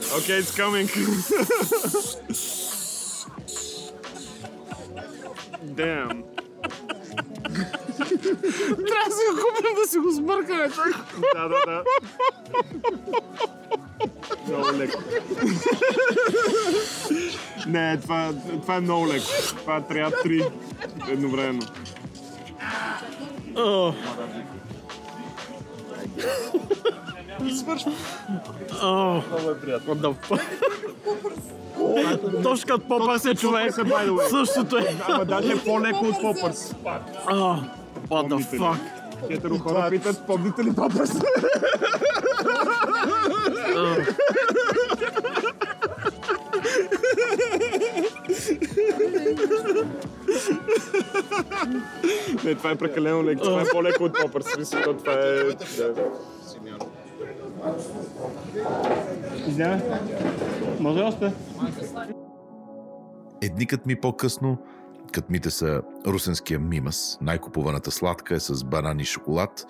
Okay, 0.00 0.42
it's 0.42 0.52
coming. 0.52 0.86
Damn. 5.80 6.24
Трябва 8.22 9.08
да 9.08 9.14
си 9.16 9.22
го 9.30 9.36
купим 9.36 9.74
да 9.82 9.88
си 9.90 9.98
го 9.98 10.10
сбъркаме. 10.10 10.68
Да, 11.34 11.48
да, 11.48 11.56
да. 11.66 11.82
Много 14.48 14.78
леко. 14.78 15.02
Не, 17.66 18.00
това, 18.00 18.32
това 18.62 18.76
е 18.76 18.80
много 18.80 19.06
леко. 19.06 19.26
Това 19.56 19.80
трябва 19.80 20.12
три 20.22 20.44
едновременно. 21.08 21.62
О. 23.56 23.92
О. 28.82 29.22
Много 29.30 29.50
е 29.50 29.60
приятно. 29.60 29.94
What 29.96 30.00
the 30.00 30.14
fuck? 30.28 30.42
Точно 32.42 32.66
като 32.66 32.88
попърс 32.88 33.24
е 33.24 33.34
човек. 33.34 33.74
Същото 34.30 34.78
е. 34.78 34.96
Ама 35.08 35.24
даже 35.24 35.52
е 35.52 35.64
по-леко 35.64 36.06
от 36.06 36.20
попърс. 36.20 36.74
What 38.10 38.28
the 38.28 38.38
fuck? 38.58 38.80
Хетеро 39.28 39.58
хора 39.58 39.90
питат, 39.90 40.26
помните 40.26 40.64
ли 40.64 40.74
попърс? 40.74 41.10
Не, 52.44 52.54
това 52.54 52.70
е 52.70 52.76
прекалено 52.76 53.24
леко. 53.24 53.42
Това 53.42 53.62
е 53.62 53.64
по-леко 53.72 54.04
от 54.04 54.20
попърс. 54.22 54.46
В 54.46 54.52
Смисъл, 54.52 54.82
то 54.82 54.96
това 54.96 55.12
е... 55.12 55.42
Извинявай. 59.46 59.80
Може 60.80 61.00
още? 61.00 61.32
Едникът 63.42 63.86
ми 63.86 63.96
по-късно, 63.96 64.58
кътмите 65.12 65.50
са 65.50 65.82
русенския 66.06 66.58
мимас, 66.58 67.18
най-купуваната 67.20 67.90
сладка 67.90 68.34
е 68.34 68.40
с 68.40 68.64
банан 68.64 69.00
и 69.00 69.04
шоколад, 69.04 69.66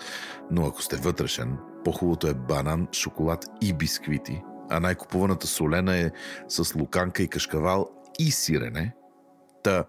но 0.51 0.67
ако 0.67 0.83
сте 0.83 0.97
вътрешен, 0.97 1.59
по-хубавото 1.85 2.27
е 2.27 2.35
банан, 2.35 2.89
шоколад 2.93 3.47
и 3.61 3.73
бисквити, 3.73 4.43
а 4.71 4.81
най-купуваната 4.81 5.47
солена 5.47 5.97
е 5.97 6.11
с 6.49 6.75
луканка 6.75 7.23
и 7.23 7.29
кашкавал 7.29 7.91
и 8.19 8.31
сирене. 8.31 8.95
Та, 9.63 9.85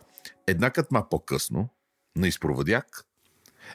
една 0.47 0.69
кътма 0.69 1.09
по-късно, 1.09 1.69
на 2.15 2.27
изпроводяк, 2.27 3.05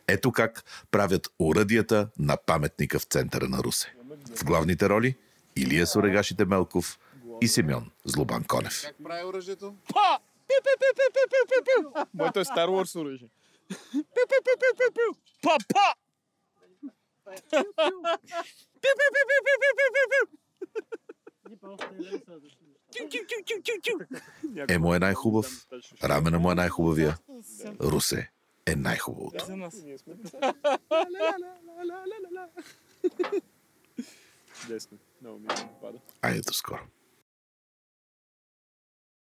ето 0.09 0.33
как 0.33 0.65
правят 0.91 1.29
оръдията 1.39 2.09
на 2.19 2.37
паметника 2.47 2.99
в 2.99 3.05
центъра 3.05 3.49
на 3.49 3.59
Русе. 3.59 3.95
В 4.37 4.45
главните 4.45 4.89
роли 4.89 5.17
Илия 5.57 5.87
Сорегашите 5.87 6.45
Мелков 6.45 6.99
и 7.41 7.49
Симеон 7.49 7.91
Злобан 8.05 8.45
Конев. 8.45 8.85
прави 9.05 9.25
оръжието? 9.25 9.75
Пиу, 10.49 10.61
пиу, 10.65 10.77
пиу, 10.81 10.93
пиу, 10.97 11.27
пиу, 11.31 11.45
пиу, 11.51 11.63
пиу. 11.67 12.07
Моето 12.15 12.41
е 12.41 12.45
Star 12.45 12.69
Wars 12.69 13.01
оръжие. 13.01 13.31
Пиу, 13.69 14.05
пиу, 14.31 14.41
пиу, 14.45 14.57
пиу, 14.61 14.73
пиу, 14.79 14.91
пиу. 14.97 15.11
Папа! 15.43 15.87
Пиу, 17.25 17.65
пиу, 18.81 19.11
пиу, 19.15 19.25
пиу, 19.29 19.59
пиу, 19.59 19.73
пиу, 23.63 23.81
пиу. 23.83 24.67
Емо 24.69 24.95
е 24.95 24.99
най-хубав, 24.99 25.67
рамена 26.05 26.39
му 26.39 26.51
е 26.51 26.55
най-хубавия, 26.55 27.19
Русе 27.81 28.31
е 28.67 28.77
най-хубавото. 28.77 29.47
Айде 36.23 36.41
до 36.41 36.53
скоро. 36.53 36.83